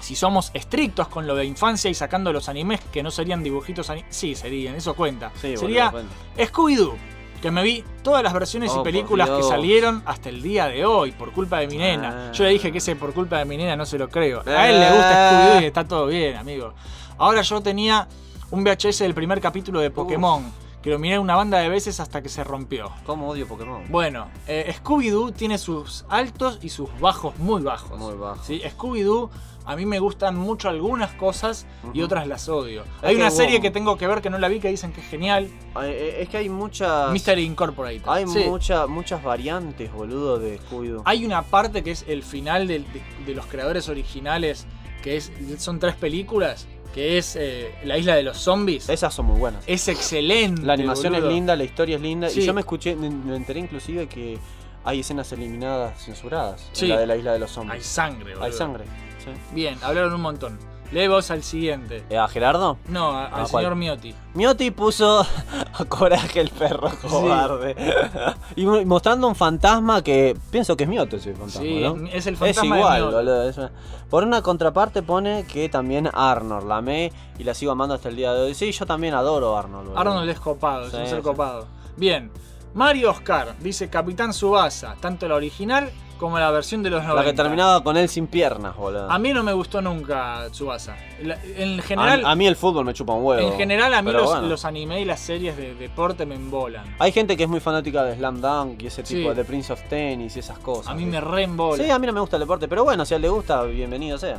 [0.00, 3.90] si somos estrictos con lo de infancia y sacando los animes que no serían dibujitos
[4.08, 5.30] Sí, serían, eso cuenta.
[5.40, 6.12] Sí, Sería cuenta.
[6.38, 6.94] Scooby-Doo.
[7.40, 10.66] Que me vi todas las versiones Oh, y por películas que salieron hasta el día
[10.66, 12.28] de hoy por culpa de mi nena.
[12.28, 12.32] Ah.
[12.32, 14.42] Yo le dije que ese por culpa de mi nena no se lo creo.
[14.46, 16.74] A él le gusta Scooby-Doo y está todo bien, amigo.
[17.16, 18.06] Ahora yo tenía
[18.50, 20.52] un VHS del primer capítulo de Pokémon,
[20.82, 22.90] que lo miré una banda de veces hasta que se rompió.
[23.06, 23.84] ¿Cómo odio Pokémon?
[23.88, 27.98] Bueno, eh, Scooby-Doo tiene sus altos y sus bajos muy bajos.
[27.98, 28.42] Muy bajo.
[28.44, 28.60] ¿sí?
[28.64, 29.30] Scooby-Doo,
[29.70, 32.82] a mí me gustan mucho algunas cosas y otras las odio.
[33.02, 35.00] Es Hay una serie que tengo que ver que no la vi que dicen que
[35.00, 35.48] es genial.
[35.82, 37.12] Eh, Es que hay muchas.
[37.12, 38.02] Mystery Incorporated.
[38.06, 38.44] Hay Sí.
[38.48, 41.02] mucha- muchas variantes, boludo, de Scooby-Doo.
[41.04, 42.84] Hay una parte que es el final de,
[43.26, 44.66] de los creadores originales,
[45.02, 48.88] que es, son tres películas, que es eh, La Isla de los Zombies.
[48.88, 49.62] Esas son muy buenas.
[49.68, 50.62] Es excelente.
[50.62, 51.28] La animación boludo.
[51.28, 52.28] es linda, la historia es linda.
[52.28, 52.40] Sí.
[52.40, 53.06] Y yo me escuché, me,
[53.36, 54.36] enteré inclusive que
[54.82, 56.68] hay escenas eliminadas, censuradas.
[56.70, 56.86] en Sí.
[56.88, 57.74] la de la isla de los zombies.
[57.76, 58.44] Hay sangre, boludo.
[58.44, 58.84] Hay sangre.
[59.24, 59.30] Sí.
[59.52, 60.58] Bien, hablaron un montón.
[60.92, 62.02] Lee vos al siguiente.
[62.10, 62.76] Eh, ¿A Gerardo?
[62.88, 63.62] No, a- al ¿A cuál?
[63.62, 64.12] señor Miotti.
[64.34, 65.24] Miotti puso
[65.88, 67.76] coraje el perro cobarde.
[68.56, 72.08] y mo- mostrando un fantasma que pienso que es Miotti ese fantasma, Sí, ¿no?
[72.08, 73.48] es el Es fantasma de igual, boludo.
[73.48, 73.70] es una-
[74.10, 78.16] Por una contraparte pone que también Arnold, la amé y la sigo amando hasta el
[78.16, 78.54] día de hoy.
[78.54, 79.86] Sí, yo también adoro a Arnold.
[79.90, 80.00] boludo.
[80.00, 81.68] Arnold es copado, es un ser copado.
[81.96, 82.32] Bien.
[82.74, 85.88] Mario Oscar dice Capitán Subasa, tanto la original
[86.20, 87.20] como la versión de los 90.
[87.22, 89.10] La que terminaba con él sin piernas, boludo.
[89.10, 90.96] A mí no me gustó nunca Subasa.
[91.22, 93.50] La- En general, a, a mí el fútbol me chupa un huevo.
[93.50, 94.46] en general a mí pero los, bueno.
[94.46, 96.84] los anime y las series de deporte me embolan.
[96.98, 99.16] Hay gente que es muy fanática de Slam Dunk y ese Sí.
[99.16, 100.88] tipo de Prince of Tennis y esas cosas.
[100.88, 101.82] A mí me re embola.
[101.82, 103.62] Sí, a mí no me gusta el deporte, pero bueno, si a él le gusta,
[103.64, 104.36] bienvenido sea.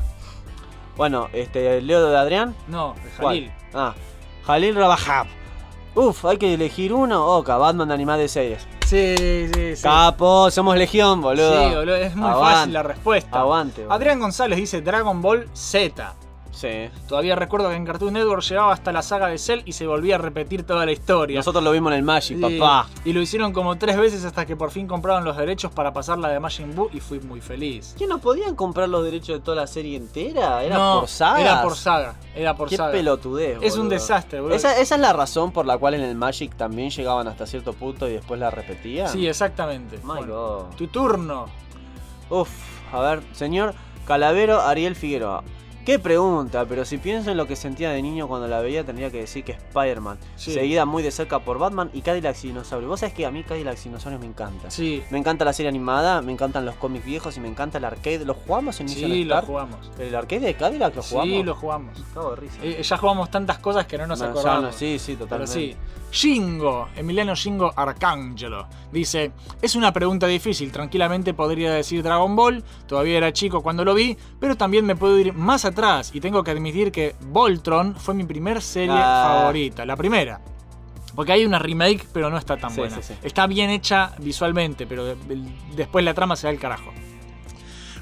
[0.97, 2.55] Bueno, este, Leo de Adrián.
[2.67, 3.35] No, de ¿Cuál?
[3.35, 3.51] Jalil.
[3.73, 3.93] Ah,
[4.45, 5.25] Jalil Rabajab.
[5.95, 7.25] Uf, hay que elegir uno.
[7.37, 8.67] Oca, Batman de animal de series.
[8.91, 9.83] Sí, sí, sí.
[9.83, 11.69] Capo, somos legión, boludo.
[11.69, 12.55] Sí, boludo, es muy Aguante.
[12.55, 13.39] fácil la respuesta.
[13.39, 13.81] Aguante.
[13.83, 13.93] boludo.
[13.95, 16.13] Adrián González dice Dragon Ball Z.
[16.51, 16.89] Sí.
[17.07, 20.15] Todavía recuerdo que en Cartoon Network llegaba hasta la saga de Cell y se volvía
[20.15, 21.37] a repetir toda la historia.
[21.37, 22.87] Nosotros lo vimos en el Magic, Sí, papá.
[23.05, 26.17] Y lo hicieron como tres veces hasta que por fin compraron los derechos para pasar
[26.19, 27.95] la de Majin Buu y fui muy feliz.
[27.97, 30.63] ¿Qué no podían comprar los derechos de toda la serie entera?
[30.63, 31.41] ¿Era No, por sagas?
[31.41, 32.15] Era por saga.
[32.35, 32.91] Era por Qué saga.
[32.91, 34.55] pelotudez, Es un desastre, boludo.
[34.55, 37.73] Esa, esa es la razón por la cual en el Magic también llegaban hasta cierto
[37.73, 39.07] punto y después la repetían.
[39.07, 39.97] Sí, exactamente.
[40.03, 40.75] My Bueno, God.
[40.75, 41.45] tu turno.
[42.29, 42.49] Uf,
[42.93, 43.73] a ver, señor
[44.05, 45.43] Calavero Ariel Figueroa.
[45.85, 49.09] Qué pregunta, pero si pienso en lo que sentía de niño cuando la veía, tendría
[49.09, 50.19] que decir que Spider-Man.
[50.35, 50.53] Sí.
[50.53, 52.87] Seguida muy de cerca por Batman y Cadillac Dinosaurio.
[52.87, 54.69] Vos sabés que a mí Cadillac Dinosaurio me encanta.
[54.69, 55.01] Sí.
[55.09, 58.25] Me encanta la serie animada, me encantan los cómics viejos y me encanta el arcade.
[58.25, 59.45] ¿Los jugamos en Mission Sí, lo Star?
[59.47, 59.91] jugamos.
[59.97, 61.27] ¿El arcade de Cadillac lo jugamos?
[61.35, 61.97] Sí, lo jugamos.
[61.97, 62.57] De risa.
[62.61, 64.63] Eh, ya jugamos tantas cosas que no nos acordamos.
[64.63, 65.53] no, sí, sí, Pero totalmente.
[65.53, 65.75] sí.
[66.11, 69.31] Shingo, Emiliano Shingo Arcangelo, dice,
[69.61, 74.17] es una pregunta difícil, tranquilamente podría decir Dragon Ball, todavía era chico cuando lo vi,
[74.37, 75.70] pero también me puedo ir más atrás
[76.13, 79.37] y tengo que admitir que Voltron fue mi primer serie Ah.
[79.39, 80.41] favorita, la primera.
[81.15, 82.95] Porque hay una remake, pero no está tan Sí, buena.
[82.97, 83.13] sí, sí.
[83.23, 85.15] Está bien hecha visualmente, pero
[85.75, 86.91] después la trama se da el carajo.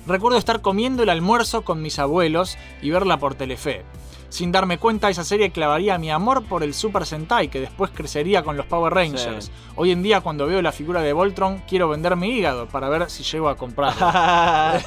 [0.06, 3.84] Recuerdo estar comiendo el almuerzo con mis abuelos y verla por Telefe.
[4.30, 8.44] Sin darme cuenta, esa serie clavaría mi amor por el Super Sentai, que después crecería
[8.44, 9.46] con los Power Rangers.
[9.46, 9.52] Sí.
[9.76, 13.10] Hoy en día, cuando veo la figura de Voltron, quiero vender mi hígado para ver
[13.10, 14.08] si llego a comprarlo.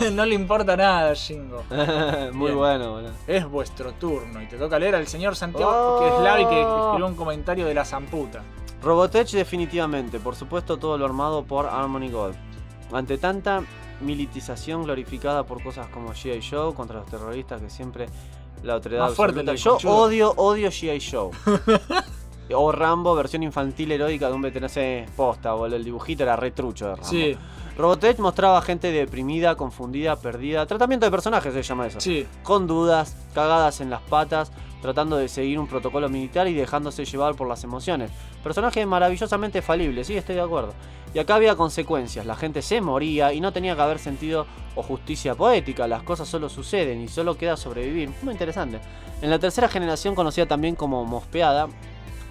[0.13, 1.65] no le importa nada, Shingo.
[2.33, 2.57] Muy Bien.
[2.59, 3.11] bueno, boludo.
[3.27, 5.99] Es vuestro turno y te toca leer al señor Santiago Oh.
[6.01, 8.43] que es Slavi que escribió un comentario de la zamputa.
[8.83, 12.37] Robotech definitivamente, por supuesto todo lo armado por Harmony Gold.
[12.93, 13.63] Ante tanta
[14.01, 16.41] militización glorificada por cosas como G.I.
[16.49, 18.07] Joe contra los terroristas que siempre
[18.63, 19.53] la autoridad Más fuerte, absoluta.
[19.53, 19.97] el Yo conchudo.
[19.97, 21.01] odio, odio G.I.
[21.01, 21.31] Joe.
[22.55, 24.71] O Rambo, versión infantil heroica de un veterano
[25.17, 25.77] posta, boludo.
[25.77, 27.09] El dibujito era retrucho de Rambo.
[27.09, 27.35] Sí,
[27.79, 30.67] Robotech mostraba gente deprimida, confundida, perdida.
[30.67, 31.99] Tratamiento de personajes se llama eso.
[32.01, 32.27] sí.
[32.43, 34.53] Con dudas, cagadas en las patas,
[34.83, 38.11] tratando de seguir un protocolo militar y dejándose llevar por las emociones.
[38.43, 40.75] Personaje maravillosamente falible, sí, estoy de acuerdo.
[41.15, 44.83] Y acá había consecuencias, la gente se moría y no tenía que haber sentido o
[44.83, 48.11] justicia poética, las cosas solo suceden y solo queda sobrevivir.
[48.23, 48.81] Muy interesante.
[49.23, 51.69] En la tercera generación, conocida también como Mospeada,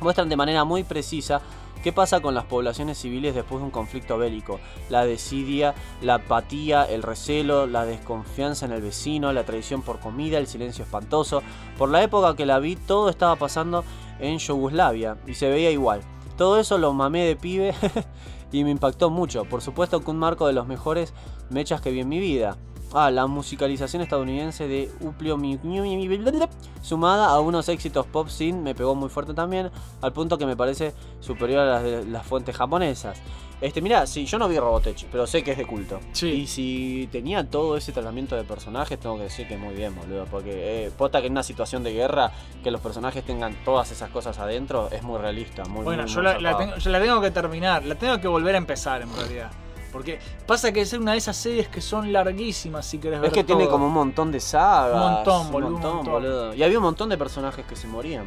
[0.02, 1.42] muestran de manera muy precisa
[1.82, 4.60] qué pasa con las poblaciones civiles después de un conflicto bélico.
[4.90, 10.38] La desidia, la apatía, el recelo, la desconfianza en el vecino, la traición por comida,
[10.38, 11.42] el silencio espantoso.
[11.78, 13.84] Por la época que la vi, todo estaba pasando
[14.20, 16.02] en Yugoslavia y se veía igual.
[16.38, 17.74] Todo eso lo mamé de pibe
[18.52, 19.46] y me impactó mucho.
[19.46, 21.14] Por supuesto que un marco de los mejores
[21.50, 22.58] mechas que vi en mi vida.
[22.94, 25.40] Ah, la musicalización estadounidense de Uplio
[26.82, 30.58] sumada a unos éxitos pop sin me pegó muy fuerte también, al punto que me
[30.58, 33.22] parece superior a las de las fuentes japonesas.
[33.62, 36.00] Este, mira, sí, yo no vi Robotech, pero sé que es de culto.
[36.14, 36.30] Sí.
[36.30, 40.26] Y si tenía todo ese tratamiento de personajes, tengo que decir que muy bien, boludo.
[40.26, 42.32] Porque eh, posta que en una situación de guerra,
[42.64, 45.64] que los personajes tengan todas esas cosas adentro, es muy realista.
[45.66, 48.20] Muy, Bueno, muy, yo muy la, la tengo, yo la tengo que terminar, la tengo
[48.20, 49.52] que volver a empezar en realidad.
[49.92, 53.34] Porque pasa que es una de esas series que son larguísimas si querés ver Es
[53.34, 54.96] que tiene como un montón de sagas.
[54.96, 56.14] Un montón, boludo, un montón, montón.
[56.14, 56.54] boludo.
[56.54, 58.26] Y había un montón de personajes que se morían.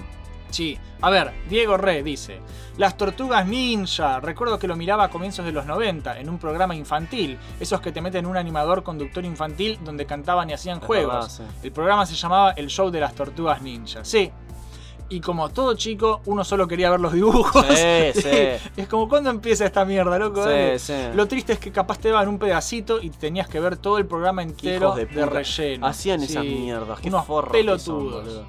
[0.50, 0.78] Sí.
[1.00, 2.40] A ver, Diego Re dice:
[2.76, 4.20] Las tortugas ninja.
[4.20, 7.38] Recuerdo que lo miraba a comienzos de los 90 en un programa infantil.
[7.58, 11.42] Esos que te meten un animador conductor infantil donde cantaban y hacían juegos.
[11.62, 14.04] El programa se llamaba El Show de las Tortugas Ninja.
[14.04, 14.30] Sí.
[15.08, 17.64] Y como todo chico, uno solo quería ver los dibujos.
[17.66, 18.30] Sí, sí.
[18.76, 20.44] Es como, ¿cuándo empieza esta mierda, loco?
[20.78, 20.92] Sí.
[21.14, 24.06] Lo triste es que capaz te daban un pedacito y tenías que ver todo el
[24.06, 25.86] programa entero de, de, relleno.
[25.86, 27.00] Hacían esas mierdas.
[27.00, 28.24] Qué Unos son, pelotudos.
[28.24, 28.44] boludo.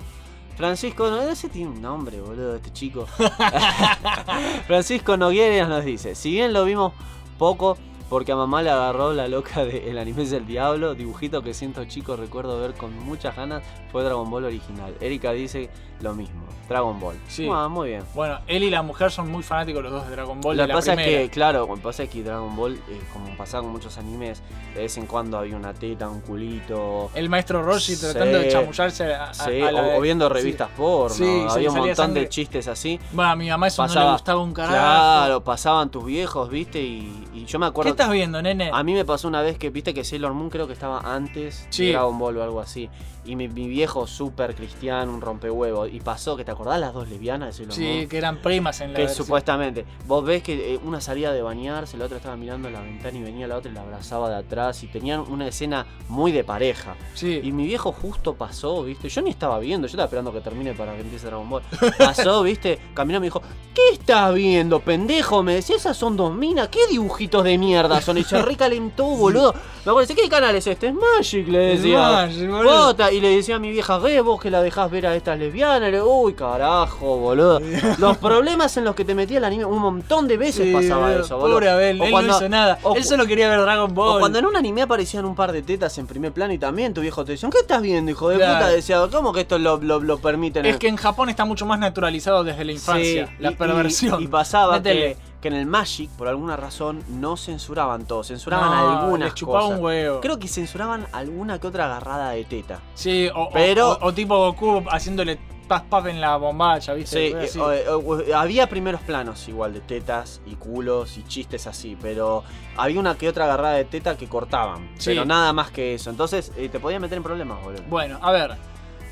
[0.56, 3.06] Francisco, no, ese tiene un nombre, boludo, este chico.
[4.68, 6.94] Francisco Nogueras nos dice, si bien lo vimos
[7.38, 7.78] poco,
[8.10, 11.84] porque a mamá le agarró la loca del anime es el diablo, dibujito que siento
[11.86, 14.96] chico recuerdo ver con muchas ganas, fue Dragon Ball original.
[15.02, 15.70] Erika dice
[16.02, 17.16] lo mismo, Dragon Ball.
[17.28, 17.48] Sí.
[17.52, 18.04] Ah, muy bien.
[18.14, 20.58] Bueno, él y la mujer son muy fanáticos los dos de Dragon Ball.
[20.58, 23.36] Lo que pasa es que, claro, lo que pasa es que Dragon Ball, eh, como
[23.38, 24.42] pasaba con muchos animes,
[24.74, 27.10] de vez en cuando había una teta, un culito.
[27.16, 28.02] El maestro Roshi Sí.
[28.02, 31.50] tratando de chamullarse a, a- Sí, a la o, viendo revistas porno.
[31.50, 32.22] Había un montón sangre.
[32.22, 33.00] de chistes así.
[33.14, 34.74] Bueno, a mi mamá eso no le gustaba un carajo.
[34.76, 37.92] Claro, pasaban tus viejos, viste, y, y yo me ¿Qué acuerdo.
[37.92, 38.70] estás viendo, nene?
[38.74, 41.68] A mí me pasó una vez que viste que Sailor Moon creo que estaba antes
[41.78, 42.90] de Dragon Ball o algo así.
[43.26, 45.88] Y mi, mi viejo súper cristiano, un rompehuevo.
[45.88, 48.96] Y pasó que te acordás las dos lesbianas de Sí, que eran primas en la
[48.98, 49.26] Que versión.
[49.26, 53.18] supuestamente, vos ves que eh, una salía de bañarse, la otra estaba mirando la ventana
[53.18, 56.44] y venía la otra y la abrazaba de atrás y tenían una escena muy de
[56.44, 56.96] pareja.
[57.14, 57.40] Sí.
[57.44, 60.74] Y mi viejo justo pasó, viste, yo ni estaba viendo, yo estaba esperando que termine
[60.74, 61.64] para que empiece Dragon Ball.
[61.98, 63.42] Pasó, viste, caminó y me dijo,
[63.74, 65.44] ¿qué estás viendo, pendejo?
[65.44, 68.18] Me decía, esas son dos minas, ¿qué dibujitos de mierda son?
[68.18, 69.54] Y se recalentó, boludo.
[69.86, 70.88] Me acuerdo, ¿qué canal es este?
[70.88, 72.00] Es Magic, le Es decía.
[72.00, 72.96] Magic, boludo.
[73.16, 75.90] Y le decía a mi vieja, ve vos que la dejás ver a estas lesbianas.
[75.92, 77.62] Le, Uy, carajo, boludo.
[77.98, 81.14] Los problemas en los que te metía el anime, un montón de veces Sí, pasaba
[81.14, 81.56] eso, boludo.
[81.56, 82.78] Pobre Abel, O él cuando- no hizo nada.
[82.84, 84.18] o él solo quería ver Dragon Ball.
[84.18, 86.94] o cuando en un anime aparecían un par de tetas en primer plano y también
[86.94, 88.58] tu viejo te decía, ¿qué estás viendo, hijo de Claro.
[88.60, 88.70] puta?
[88.70, 90.66] Decía, ¿cómo que esto lo, lo, lo permiten?
[90.66, 94.22] Es que en Japón está mucho más naturalizado desde la infancia, Sí, la y- perversión.
[94.22, 95.16] Y, y pasaba que,
[95.46, 99.70] que en el Magic, por alguna razón, no censuraban todo, censuraban No, algunas les cosas.
[99.78, 100.20] un huevo.
[100.22, 102.80] Creo que censuraban alguna que otra agarrada de teta.
[102.96, 107.48] Sí, o, Pero- o, o tipo Goku haciéndole paz paz en la bombacha, ¿viste?
[107.48, 112.44] Sí, eh, había primeros planos igual de tetas y culos y chistes así, pero
[112.78, 115.12] había una que otra agarrada de teta que cortaban, Sí.
[115.12, 116.10] pero nada más que eso.
[116.10, 117.84] Entonces eh, te podía meter en problemas, boludo.
[117.88, 118.58] Bueno, a ver.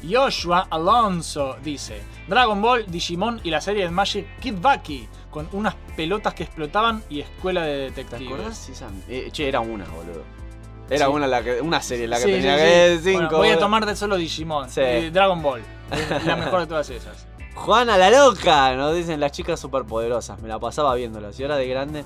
[0.07, 5.75] Joshua Alonso dice: Dragon Ball, Digimon y la serie de Magic Kid Bucky, con unas
[5.97, 8.33] pelotas que explotaban y escuela de ¿Te detectives.
[8.33, 8.87] acordás esa?
[9.09, 10.23] Eh, che, era una, boludo.
[10.89, 11.11] Era Sí.
[11.11, 13.03] una, la que, una serie la que Sí, tenía sí, que sí.
[13.11, 13.19] cinco.
[13.21, 14.69] Bueno, voy a tomar de solo Digimon.
[14.69, 14.81] Sí.
[14.81, 15.61] Eh, Dragon Ball.
[15.91, 17.27] Es la mejor de todas esas.
[17.55, 20.39] Juana la loca, nos dicen las chicas superpoderosas.
[20.41, 21.39] Me la pasaba viéndolas.
[21.39, 22.03] Y ahora de grande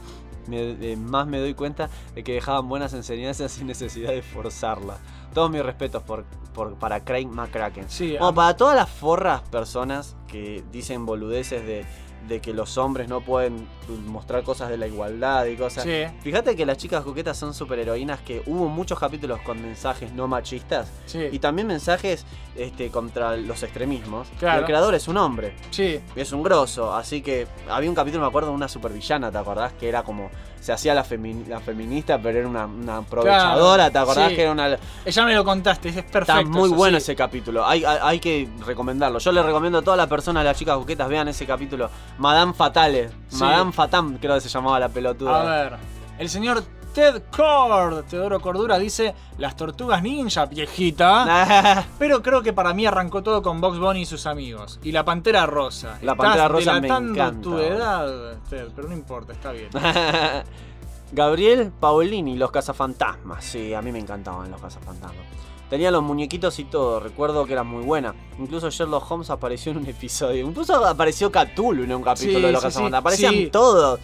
[0.48, 4.98] me- eh, más me doy cuenta de que dejaban buenas enseñanzas sin necesidad de forzarlas.
[5.34, 6.24] Todos mis respetos por,
[6.54, 7.90] por- para Craig McCracken.
[7.90, 11.86] Sí, Bueno, para todas las forras personas que dicen boludeces de,
[12.28, 13.68] de que los hombres no pueden
[14.08, 15.84] mostrar cosas de la igualdad y cosas.
[15.84, 16.04] Sí.
[16.22, 20.92] Fíjate que las chicas coquetas son superheroínas que hubo muchos capítulos con mensajes no machistas
[21.06, 21.28] Sí.
[21.32, 22.26] y también mensajes
[22.58, 24.28] este, contra los extremismos.
[24.40, 24.58] Claro.
[24.58, 25.56] Y el creador es un hombre.
[25.72, 26.00] Sí.
[26.16, 29.74] Es un grosso, así que había un capítulo, me acuerdo, de una supervillana, ¿te acordás?
[29.74, 30.30] Que era como
[30.60, 33.90] se hacía la, femi- la feminista, pero era una, una aprovechadora.
[33.90, 34.36] ¿Te acordás sí.
[34.36, 34.78] que era una.
[35.06, 36.20] Ya me lo contaste, es perfecto.
[36.40, 37.04] Está muy eso bueno sí.
[37.04, 37.66] ese capítulo.
[37.66, 39.20] Hay, hay, hay que recomendarlo.
[39.20, 41.90] Yo le recomiendo a todas las personas, las chicas coquetas, vean ese capítulo.
[42.18, 43.10] Madame Fatale.
[43.30, 43.40] Sí.
[43.40, 45.42] Madame Fatam, creo que se llamaba la pelotuda.
[45.42, 45.78] A ver,
[46.18, 46.64] el señor
[46.98, 51.86] Ted Cord, Teodoro Cordura, dice las tortugas ninja, viejita.
[52.00, 54.80] Pero creo que para mí arrancó todo con Box Bunny y sus amigos.
[54.82, 56.00] Y la pantera rosa.
[56.02, 59.70] La Estás Pantera Rosa me encanta, tu edad, Ted, pero no importa, está bien.
[61.12, 63.46] Gabriel Paolini, Los Cazafantasmas.
[63.46, 65.24] Sí, a mí me encantaban los Cazafantasmas.
[65.70, 68.16] Tenía los muñequitos y todo, recuerdo que era muy buena.
[68.40, 70.48] Incluso Sherlock Holmes apareció en un episodio.
[70.48, 73.02] Incluso apareció Cthulhu en un capítulo Sí, de Los sí, Cazafantasmas.
[73.02, 73.50] Aparecían sí.
[73.52, 74.00] todos.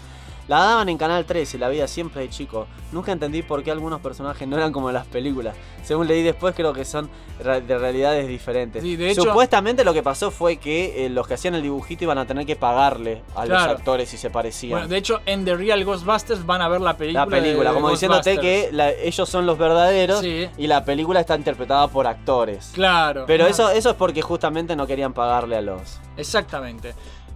[0.47, 2.67] La daban en Canal 13, la veía siempre de chico.
[2.91, 5.55] Nunca entendí por qué algunos personajes no eran como en las películas.
[5.83, 7.09] Según leí después, creo que son
[7.43, 8.83] de realidades diferentes.
[8.83, 12.03] Sí, de hecho- Supuestamente lo que pasó fue que eh, los que hacían el dibujito
[12.03, 14.71] iban a tener que pagarle a los actores si se parecían.
[14.71, 17.25] Bueno, de hecho, en The Real Ghostbusters van a ver la película.
[17.25, 20.47] La película, de como diciéndote que la- ellos son los verdaderos Sí.
[20.57, 22.71] y la película está interpretada por actores.
[22.73, 23.23] Claro.
[23.27, 25.99] Pero eso, eso es porque justamente no querían pagarle a los.
[26.17, 26.93] Exactamente.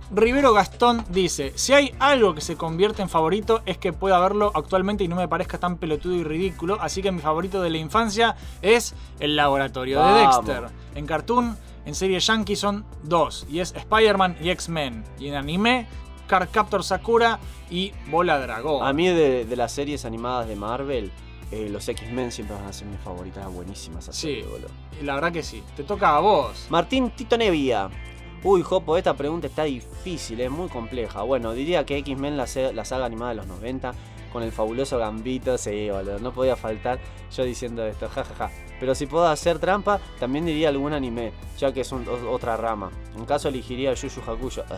[0.09, 4.51] Rivero Gastón dice, si hay algo que se convierte en favorito es que pueda verlo
[4.55, 7.77] actualmente y no me parezca tan pelotudo y ridículo, así que mi favorito de la
[7.77, 10.21] infancia es El Laboratorio de.
[10.21, 10.69] Dexter.
[10.95, 15.03] En cartoon, en serie yankee son dos, y es Spider-Man y X-Men.
[15.19, 15.87] Y en anime,
[16.27, 17.39] Cardcaptor Sakura
[17.69, 18.87] y Bola Dragón.
[18.87, 21.11] A mí de, de las series animadas de Marvel,
[21.51, 23.39] eh, los X-Men siempre van a ser mis favoritas.
[23.39, 24.43] Era buenísima esa Sí,
[25.01, 25.63] la verdad que sí.
[25.75, 26.67] Te toca a vos.
[26.69, 27.89] Martín Tito Nevia.
[28.49, 31.21] Uy, Jopo, esta pregunta está difícil, es muy compleja.
[31.23, 33.91] Bueno, diría que X-Men, la, saga animada de los 90,
[34.31, 36.97] con el fabuloso Gambito, sí, boludo, no podía faltar
[37.35, 38.49] yo diciendo esto, jajaja.
[38.79, 42.89] Pero si puedo hacer trampa, también diría algún anime, ya que es un- otra rama.
[43.17, 44.61] En caso elegiría Yu Yu Hakusho.
[44.61, 44.77] Ugh.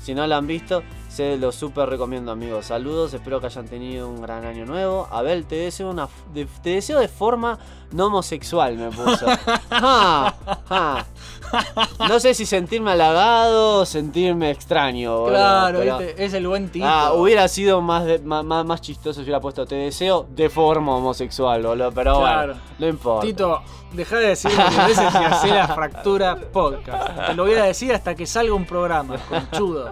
[0.00, 2.66] Si no la han visto, se lo súper recomiendo, amigos.
[2.66, 5.06] Saludos, espero que hayan tenido un gran año nuevo.
[5.10, 7.58] Abel, te deseo una te deseo de forma
[7.92, 9.26] no homosexual, me puso.
[9.68, 10.34] Ja,
[10.68, 11.06] ja.
[12.08, 15.18] No sé si sentirme halagado o sentirme extraño.
[15.18, 16.86] boludo, Claro, es el buen Tito.
[16.88, 20.94] Ah, hubiera sido más, de- más, más, chistoso si hubiera puesto te deseo de forma
[20.96, 21.92] homosexual, boludo.
[21.92, 22.46] Pero Claro.
[22.54, 23.26] bueno, no importa.
[23.26, 23.62] Tito,
[23.92, 27.26] deja de decirlo varias veces y hacé la fractura podcast.
[27.28, 29.90] Te lo voy a decir hasta que salga un programa, conchudo.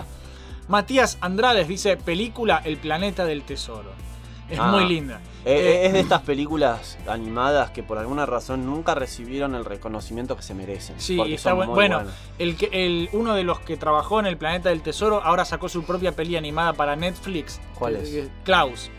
[0.68, 3.90] Matías Andrades dice, película El planeta del tesoro.
[4.48, 4.68] Es Ah.
[4.70, 5.20] muy linda.
[5.46, 10.36] Eh, Eh, es de estas películas animadas que por alguna razón nunca recibieron el reconocimiento
[10.36, 10.98] que se merecen.
[10.98, 12.02] Sí, está muy bueno.
[12.38, 15.68] El que, el, uno de los que trabajó en El Planeta del Tesoro ahora sacó
[15.68, 17.60] su propia peli animada para Netflix.
[17.78, 18.28] ¿Cuál es?
[18.44, 18.90] Klaus.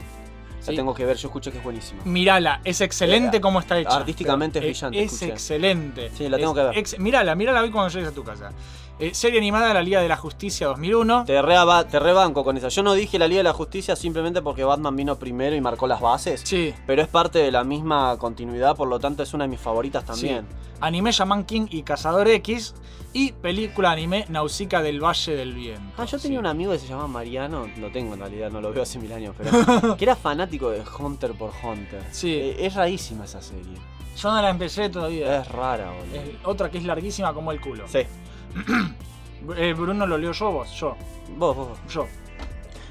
[0.59, 0.75] La Sí.
[0.77, 2.01] tengo que ver, yo escuché que es buenísima.
[2.05, 3.95] Mirala, es excelente Eh, como está hecha.
[3.97, 5.31] artísticamente es brillante, Es escuché.
[5.31, 6.09] excelente.
[6.15, 6.77] Sí, la tengo Es que ver.
[6.77, 8.51] ex- mirala, mirala hoy cuando llegues a tu casa.
[8.97, 11.25] Eh, serie animada La Liga de la Justicia 2001.
[11.25, 12.69] Te, reba- te rebanco con esa.
[12.69, 15.85] Yo no dije la Liga de la Justicia simplemente porque Batman vino primero y marcó
[15.85, 16.41] las bases.
[16.45, 16.73] Sí.
[16.87, 20.05] Pero es parte de la misma continuidad, por lo tanto es una de mis favoritas
[20.05, 20.45] también.
[20.49, 20.55] Sí.
[20.79, 22.73] Anime Shaman King y Cazador X.
[23.11, 25.93] Y película anime Nausicaa del Valle del Viento.
[25.97, 26.39] Ah, yo tenía Sí.
[26.39, 29.11] un amigo que se llama Mariano, lo tengo en realidad, no lo veo hace mil
[29.13, 29.51] años, pero
[29.97, 32.01] que era fanático de Hunter por Hunter.
[32.11, 32.33] Sí.
[32.33, 33.75] Eh, es rarísima esa serie.
[34.17, 35.41] Yo no la empecé todavía.
[35.41, 36.15] Es rara, boludo.
[36.15, 37.85] Es otra que es larguísima como el culo.
[37.87, 37.99] Sí.
[39.57, 40.95] Eh, Bruno lo leo yo, vos, yo.
[41.37, 41.79] Vos, vos, vos.
[41.89, 42.07] Yo.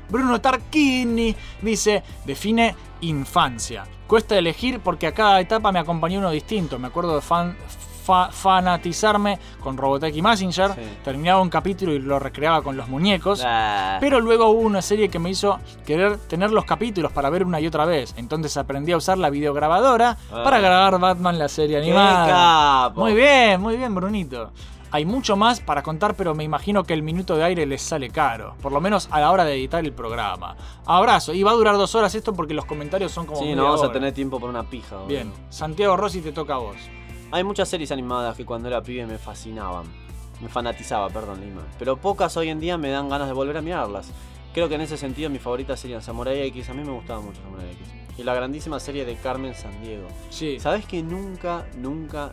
[0.09, 3.85] Bruno Tarquini dice, define infancia.
[4.07, 6.78] Cuesta elegir porque a cada etapa me acompañó uno distinto.
[6.78, 7.57] Me acuerdo de fan-
[8.05, 10.74] fa- fanatizarme con Robotech y Messenger.
[10.74, 10.81] Sí.
[11.03, 13.43] Terminaba un capítulo y lo recreaba con los muñecos.
[13.45, 17.45] Ah, Pero luego hubo una serie que me hizo querer tener los capítulos para ver
[17.45, 18.15] una y otra vez.
[18.19, 20.43] Entonces aprendí a usar la videograbadora Ah.
[20.45, 22.91] para grabar Batman la serie ¡Qué animada.
[22.91, 24.53] Muy bien, muy bien, Brunito.
[24.94, 28.10] Hay mucho más para contar, pero me imagino que el minuto de aire les sale
[28.10, 28.54] caro.
[28.62, 30.56] Por lo menos a la hora de editar el programa.
[30.86, 31.34] Abrazo.
[31.34, 33.40] Y va a durar dos horas esto porque los comentarios son como.
[33.40, 35.02] Sí, no vamos a tener tiempo por una pija.
[35.08, 35.32] Bien.
[35.50, 36.76] Santiago Rossi te toca a vos.
[37.32, 39.86] Hay muchas series animadas que cuando era pibe me fascinaban.
[40.40, 41.62] Me fanatizaba, perdón, Lima.
[41.76, 44.12] Pero pocas hoy en día me dan ganas de volver a mirarlas.
[44.52, 46.70] Creo que en ese sentido mis favoritas serían Samurai X.
[46.70, 47.88] A mí me gustaba mucho Samurai X.
[48.16, 50.06] Y la grandísima serie de Carmen Sandiego.
[50.30, 50.60] Sí.
[50.60, 52.30] ¿Sabes que nunca, nunca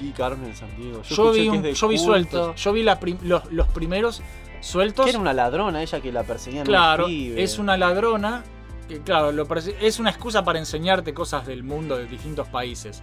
[0.00, 1.02] vi Carmen Sandiego?
[1.02, 2.56] Yo, escuché vi, que un- es de yo vi sueltos.
[2.62, 4.22] Yo vi la prim- los, los primeros
[4.60, 5.04] sueltos.
[5.04, 8.42] Que era una ladrona ella que la perseguían Claro, es una ladrona.
[8.88, 9.46] Que, claro, lo
[9.80, 13.02] es una excusa para enseñarte cosas del mundo de distintos países.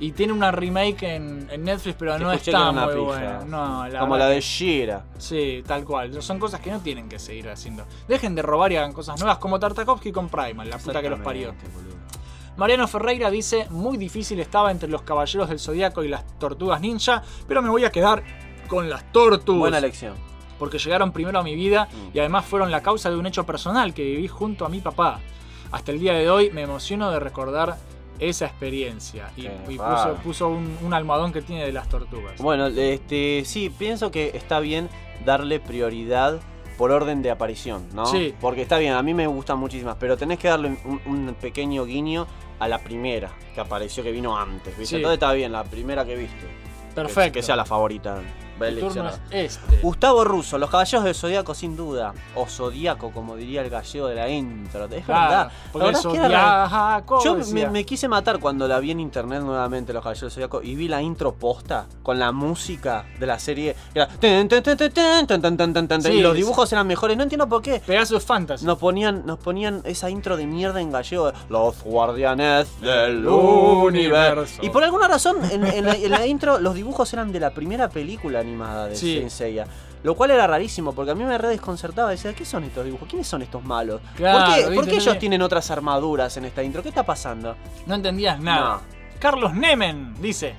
[0.00, 3.00] Y tiene una remake en, en Netflix, pero no está muy pija.
[3.04, 3.38] buena.
[3.44, 5.04] No, la Como verdad la de Shira.
[5.18, 6.22] Sí, tal cual.
[6.22, 7.84] Son cosas que no tienen que seguir haciendo.
[8.08, 11.20] Dejen de robar y hagan cosas nuevas, como Tartakovsky con Primal, la puta que los
[11.20, 11.52] parió.
[11.74, 11.96] Boludo.
[12.60, 17.22] Mariano Ferreira dice: Muy difícil estaba entre los caballeros del zodiaco y las tortugas ninja,
[17.48, 18.22] pero me voy a quedar
[18.68, 19.60] con las tortugas.
[19.60, 20.14] Buena elección.
[20.58, 22.10] porque llegaron primero a mi vida Mm.
[22.12, 25.20] y además fueron la causa de un hecho personal que viví junto a mi papá.
[25.72, 27.78] Hasta el día de hoy me emociono de recordar
[28.18, 29.30] esa experiencia.
[29.38, 29.48] Y,
[30.22, 32.36] puso un, un almohadón que tiene de las tortugas.
[32.42, 34.90] Bueno, este, sí, pienso que está bien
[35.24, 36.40] darle prioridad
[36.80, 38.06] por orden de aparición, ¿no?
[38.06, 38.34] Sí.
[38.40, 41.84] Porque está bien, a mí me gustan muchísimas, pero tenés que darle un, un pequeño
[41.84, 42.26] guiño
[42.58, 44.86] a la primera que apareció, que vino antes, ¿viste?
[44.86, 44.96] Sí.
[44.96, 46.38] Entonces está bien, la primera que viste.
[46.40, 47.32] Que- Perfecto.
[47.34, 48.22] Que, sea la favorita.
[48.68, 49.78] Turno este.
[49.82, 52.12] Gustavo Russo, Los Caballeros del Zodíaco, sin duda.
[52.34, 54.84] O Zodíaco, como diría el gallego de la intro.
[54.84, 55.50] Es verdad.
[55.74, 60.02] La verdad es que Yo me, quise matar cuando la vi en internet nuevamente, Los
[60.02, 63.76] Caballeros del Zodíaco, y vi la intro posta con la música de la serie.
[63.94, 64.08] Era...
[66.12, 67.16] Sí, y los dibujos eran mejores.
[67.16, 67.80] No entiendo por qué.
[67.84, 68.64] Pegasus Fantasy.
[68.64, 71.32] Nos ponían, nos ponían esa intro de mierda en gallego.
[71.48, 74.60] Los guardianes del universo.
[74.62, 78.88] Y por alguna razón, en la intro, los dibujos eran de la primera película animada
[78.88, 79.26] de Sí.
[80.02, 82.10] Lo cual era rarísimo, porque a mí me re desconcertaba.
[82.10, 83.06] Decía, ¿qué son estos dibujos?
[83.06, 84.00] ¿Quiénes son estos malos?
[84.16, 86.82] Claro, ¿Por qué, ¿por qué no ellos tienen otras armaduras en esta intro?
[86.82, 87.54] ¿Qué está pasando?
[87.86, 88.80] No entendías nada.
[89.18, 90.54] Carlos Nemen dice: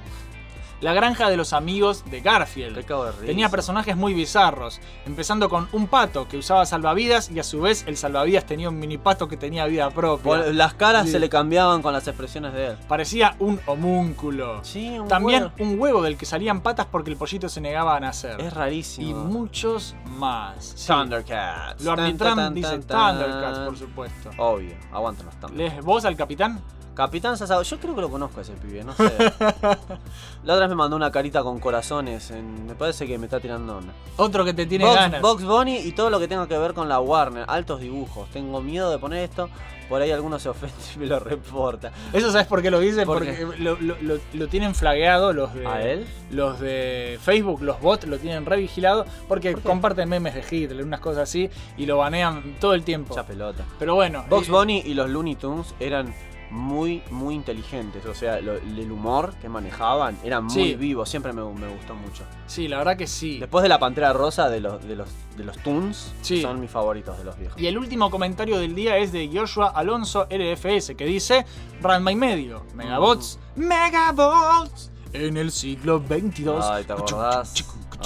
[0.82, 2.76] La granja de los amigos de Garfield.
[2.76, 3.26] De.
[3.28, 7.84] Tenía personajes muy bizarros, empezando con un pato que usaba salvavidas y a su vez
[7.88, 10.38] el salvavidas tenía un mini pato que tenía vida propia.
[10.52, 11.12] Las caras Sí.
[11.12, 12.78] se le cambiaban con las expresiones de él.
[12.88, 14.64] Parecía un homúnculo.
[14.64, 15.56] Sí, un También huevo.
[15.60, 18.42] un huevo del que salían patas porque el pollito se negaba a nacer.
[18.42, 19.08] Es rarísimo.
[19.10, 20.74] Y muchos más.
[20.76, 20.88] Sí.
[20.88, 21.84] Thundercats.
[21.84, 23.20] Trump tan, dice tan, tan.
[23.20, 24.30] Thundercats, por supuesto.
[24.38, 25.76] Obvio, aguantan los Thundercats.
[25.76, 26.60] ¿Les vos al capitán?
[26.94, 29.04] Capitán Sasao, yo creo que lo conozco a ese pibe, no sé.
[30.44, 33.40] La otra vez me mandó una carita con corazones, en- me parece que me está
[33.40, 33.94] tirando onda.
[34.18, 35.22] Otro que te tiene Box, ganas.
[35.22, 38.30] Box Bunny y todo lo que tenga que ver con la Warner, altos dibujos.
[38.32, 39.50] Tengo miedo de poner esto,
[39.88, 41.92] por ahí alguno se ofende y me lo reporta.
[42.12, 45.54] Eso sabes por qué lo dice, ¿Por porque lo, lo- lo- lo tienen flagueado los
[45.54, 45.66] de.
[45.68, 46.06] ¿A él?
[46.30, 49.68] Los de Facebook, los bots lo tienen revigilado porque ¿Por qué?
[49.70, 53.10] comparten memes de Hitler, unas cosas así, y lo banean todo el tiempo.
[53.10, 53.64] Mucha pelota.
[53.80, 54.26] Pero bueno.
[54.30, 56.14] Box eh, Bunny y los Looney Tunes eran
[56.52, 58.06] muy, muy inteligentes.
[58.06, 60.76] O sea, lo- el humor que manejaban era muy Sí.
[60.76, 61.06] vivo.
[61.06, 62.24] Siempre me, me gustó mucho.
[62.48, 63.40] Sí, la verdad que sí.
[63.40, 66.42] Después de la Pantera Rosa de los, de los, de los Toons, Sí.
[66.42, 67.60] son mis favoritos de los viejos.
[67.60, 71.46] Y el último comentario del día es de Joshua Alonso LFS, que dice:
[71.82, 76.66] Ranma y medio, Megabots, Megabots, en el siglo 22.
[76.66, 77.54] Ay, ¿te acordás?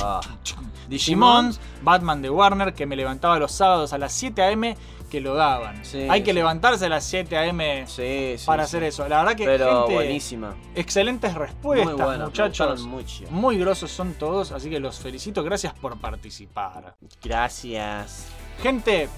[0.01, 0.19] Ah.
[0.89, 1.51] Digimon,
[1.81, 4.76] Batman de Warner, que me levantaba los sábados a las 7 am
[5.10, 5.84] que lo daban.
[5.86, 6.36] Sí, Hay que sí.
[6.36, 9.07] levantarse a las 7 am Sí, para hacer eso.
[9.07, 10.56] La verdad que Pero gente, buenísima.
[10.76, 12.82] excelentes respuestas, Muy buena, me muchachos.
[12.82, 13.23] mucho.
[13.30, 15.44] Muy grosos son todos, así que los felicito.
[15.44, 16.95] Gracias por participar.
[17.23, 18.26] Gracias.
[18.61, 19.10] Gente,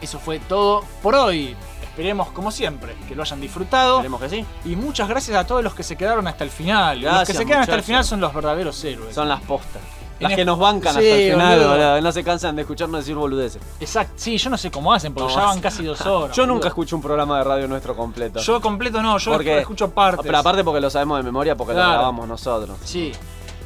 [0.00, 1.54] eso fue todo por hoy.
[1.82, 3.96] Esperemos, como siempre, que lo hayan disfrutado.
[3.96, 4.44] Esperemos que sí.
[4.64, 7.00] Y muchas gracias a todos los que se quedaron hasta el final.
[7.00, 9.14] los que se quedan hasta el final son los verdaderos héroes.
[9.14, 9.82] Son las postas.
[10.20, 11.70] Las que nos bancan Sí, hasta el final, boludo.
[11.72, 12.00] boludo.
[12.00, 13.62] No se cansan de escucharnos decir boludeces.
[13.80, 14.14] Exacto.
[14.16, 16.36] Sí, yo no sé cómo hacen, porque No, ya van casi dos horas.
[16.36, 16.54] Yo boludo.
[16.54, 18.40] nunca escucho un programa de radio nuestro completo.
[18.40, 20.24] Yo completo no, yo Porque- escucho partes.
[20.24, 21.88] Pero aparte porque lo sabemos de memoria porque Claro.
[21.88, 22.76] lo grabamos nosotros.
[22.84, 23.12] Sí.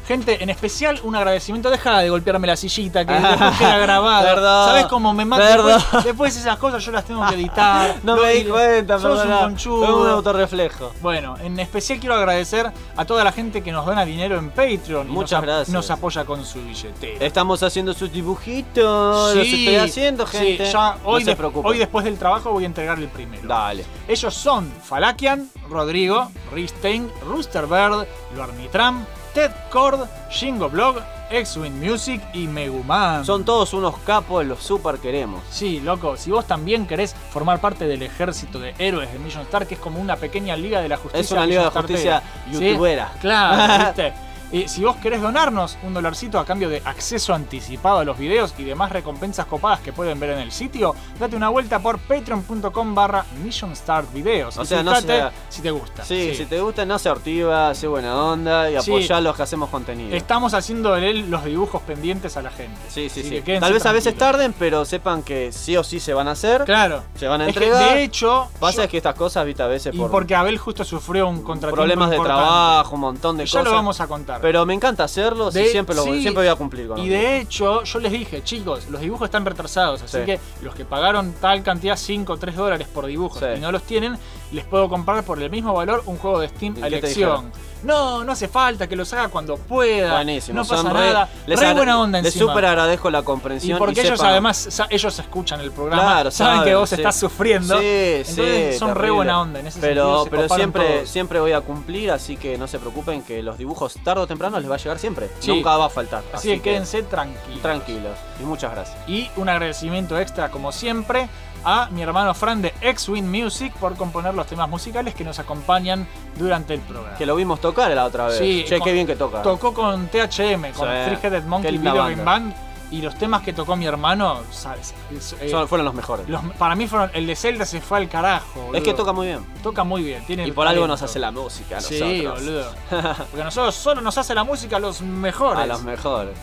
[0.07, 1.71] Gente, en especial un agradecimiento.
[1.71, 4.23] Deja de golpearme la sillita que después queda grabada.
[4.35, 4.69] Perdón.
[4.69, 5.45] ¿Sabes cómo me mata?
[5.63, 7.97] Después, después esas cosas yo las tengo que editar.
[8.03, 9.41] No me di cuenta, Sos un perdona.
[9.41, 9.85] conchudo.
[9.85, 10.93] Es un autorreflejo.
[11.01, 15.09] Bueno, en especial quiero agradecer a toda la gente que nos dona dinero en Patreon.
[15.09, 15.69] y Muchas nos, ap- gracias.
[15.69, 17.25] Nos apoya con su billetera.
[17.25, 19.35] Estamos haciendo sus dibujitos.
[19.37, 20.65] los estoy haciendo, sí, gente.
[20.71, 21.71] ya hoy, no se preocupen.
[21.71, 23.47] hoy después del trabajo voy a entregar el primero.
[23.47, 23.85] Dale.
[24.09, 29.05] Ellos son Falakian, Rodrigo, Ristein, Roosterbird, Luarnitram,
[29.35, 30.97] Ted Cord, Shingo Blog,
[31.31, 33.25] X-Wing Music y Meguman.
[33.25, 35.43] Son todos unos capos, los super queremos.
[35.51, 39.67] Sí, loco, si vos también querés formar parte del ejército de héroes de Million Star,
[39.67, 41.21] que es como una pequeña liga de la justicia.
[41.21, 43.13] Es una liga de Million justicia youtubera.
[43.21, 44.13] Claro, ¿viste?
[44.53, 48.53] Y si vos querés donarnos un dolarcito a cambio de acceso anticipado a los videos
[48.59, 52.95] y demás recompensas copadas que pueden ver en el sitio, date una vuelta por patreon.com
[52.95, 54.59] barra Mission Start Videos.
[54.59, 56.05] O Y sea, no sea- si te gusta.
[56.05, 58.91] Sí, si te gusta, no se ortiva, sé buena onda y Sí.
[58.91, 60.15] apoyá a los que hacemos contenido.
[60.15, 62.79] Estamos haciendo de él los dibujos pendientes a la gente.
[62.89, 63.41] Sí, sí, sí.
[63.43, 66.33] que Tal vez a veces tarden, pero sepan que sí o sí se van a
[66.33, 66.65] hacer.
[66.65, 67.03] Claro.
[67.15, 67.95] Se van a Es que, entregar.
[67.95, 70.59] de hecho, Pasa yo- es que estas cosas, viste, a veces y por porque Abel
[70.59, 72.43] justo sufrió un contratiempo problemas de importante.
[72.45, 73.65] trabajo, un montón de Ya cosas.
[73.65, 74.42] lo vamos a contar.
[74.43, 77.09] Pero me encanta hacerlo, sí, De- siempre, lo, sí, siempre voy a cumplir con Y
[77.09, 80.25] de hecho, yo les dije, chicos, los dibujos están retrasados, así Sí.
[80.27, 83.47] que los que pagaron tal cantidad, 5 o 3 dólares por dibujo, Sí.
[83.57, 84.19] y no los tienen,
[84.51, 87.53] les puedo comprar por el mismo valor un juego de Steam ¿Y a elección.
[87.83, 90.15] No, no hace falta que los haga cuando pueda.
[90.15, 90.57] Buenísimo.
[90.59, 91.29] No son pasa re- nada.
[91.47, 92.53] les re agra- buena onda Les encima.
[92.53, 93.79] súper agradezco la Y comprensión.
[93.79, 96.95] porque ellos sepan- además, sa- ellos escuchan el programa, Claro, saben, que vos sí.
[96.97, 97.79] estás sufriendo.
[97.79, 99.11] Sí, entonces sí, son re terrible.
[99.17, 100.25] buena onda en ese pero, sentido.
[100.25, 101.09] se Pero coparon siempre, todos.
[101.09, 104.59] siempre voy a cumplir, así que no se preocupen que los dibujos tarde o temprano
[104.61, 105.31] les va a llegar siempre.
[105.41, 105.51] Sí.
[105.51, 106.23] Nunca va a faltar.
[106.33, 107.63] Así, que quédense tranquilos.
[107.63, 108.17] tranquilos.
[108.41, 108.97] Y muchas gracias.
[109.09, 111.29] Y un agradecimiento extra, como siempre,
[111.65, 116.07] a mi hermano Fran de X-Wing Music por componer los temas musicales que nos acompañan
[116.37, 117.17] durante el programa.
[117.17, 118.39] Que lo vimos tocar la otra vez.
[118.39, 119.43] Sí, che, con- qué bien que toca.
[119.43, 120.95] Tocó con THM, con Sí.
[121.07, 122.23] Three Headed Qué Monkey Video Game.
[122.23, 122.55] Band.
[122.91, 124.93] Y los temas que tocó mi hermano, ¿sabes?
[125.11, 126.29] Es- eh, Son- fueron los mejores.
[126.29, 127.11] los- para mí fueron.
[127.15, 128.71] El de Zelda se fue al carajo.
[128.75, 129.47] es que toca muy bien.
[129.63, 130.23] Toca muy bien.
[130.27, 132.45] Tiene Y por algo nos hace la música a Sí, nosotros.
[132.45, 132.71] boludo.
[133.31, 135.63] Porque nosotros solo nos hace la música a los mejores.
[135.63, 136.35] A los mejores.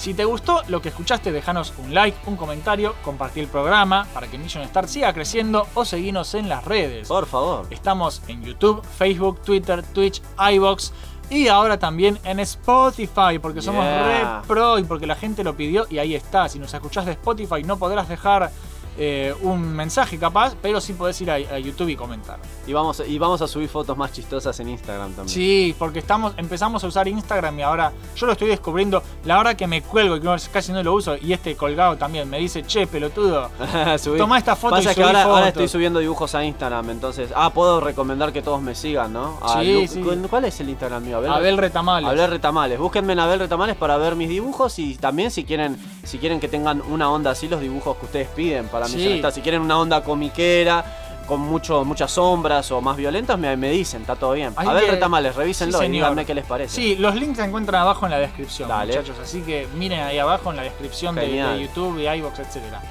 [0.00, 4.28] Si te gustó lo que escuchaste, déjanos un like, un comentario, compartí el programa para
[4.28, 7.06] que Mission Star siga creciendo o seguinos en las redes.
[7.08, 7.66] Por favor.
[7.68, 10.22] Estamos en YouTube, Facebook, Twitter, Twitch,
[10.54, 10.94] iBox
[11.28, 14.40] y ahora también en Spotify porque somos Yeah.
[14.40, 16.48] re pro y porque la gente lo pidió y ahí está.
[16.48, 18.50] Si nos escuchás de Spotify no podrás dejar
[18.98, 22.38] eh, un mensaje capaz, pero sí podés ir a, a YouTube y comentar.
[22.66, 25.28] Y vamos, y vamos a subir fotos más chistosas en Instagram también.
[25.28, 29.02] Sí, porque estamos, empezamos a usar Instagram y ahora yo lo estoy descubriendo.
[29.24, 32.28] La hora que me cuelgo y que casi no lo uso, y este colgado también
[32.28, 33.48] me dice, che, pelotudo.
[34.18, 37.30] Tomá esta foto Pasa y que ahora, ahora estoy subiendo dibujos a Instagram, entonces.
[37.34, 39.38] Ah, puedo recomendar que todos me sigan, ¿no?
[39.42, 40.00] A Sí, Lu- sí.
[40.02, 41.18] ¿cu- ¿Cuál es el Instagram mío?
[41.18, 42.08] Abel Retamales.
[42.10, 42.78] Abel Retamales.
[42.78, 46.48] Búsquenme en Abel Retamales para ver mis dibujos y también si quieren, si quieren que
[46.48, 49.22] tengan una onda así, los dibujos que ustedes piden para Sí.
[49.32, 50.84] Si quieren una onda comiquera,
[51.26, 54.52] con mucho, muchas sombras o más violentas, me, me dicen, está todo bien.
[54.56, 56.74] Abel que- Retamales, revísenlo Sí, y díganme qué les parece.
[56.74, 58.94] Sí, los links se encuentran abajo en la descripción, Dale.
[58.96, 59.16] muchachos.
[59.22, 62.82] Así que miren ahí abajo en la descripción de, YouTube, de iVoox, etcétera.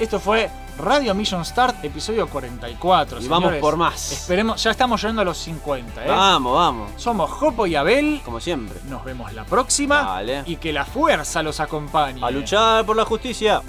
[0.00, 3.20] Esto fue Radio Mission Start, episodio 44.
[3.22, 4.10] Y vamos por más.
[4.10, 6.08] Esperemos, ya estamos llegando a los 50, ¿eh?
[6.08, 6.90] Vamos, vamos.
[6.96, 8.20] Somos Jopo y Abel.
[8.24, 8.76] Como siempre.
[8.88, 10.02] Nos vemos la próxima.
[10.02, 10.42] Dale.
[10.46, 12.20] Y que la fuerza los acompañe.
[12.24, 13.62] A luchar por la justicia.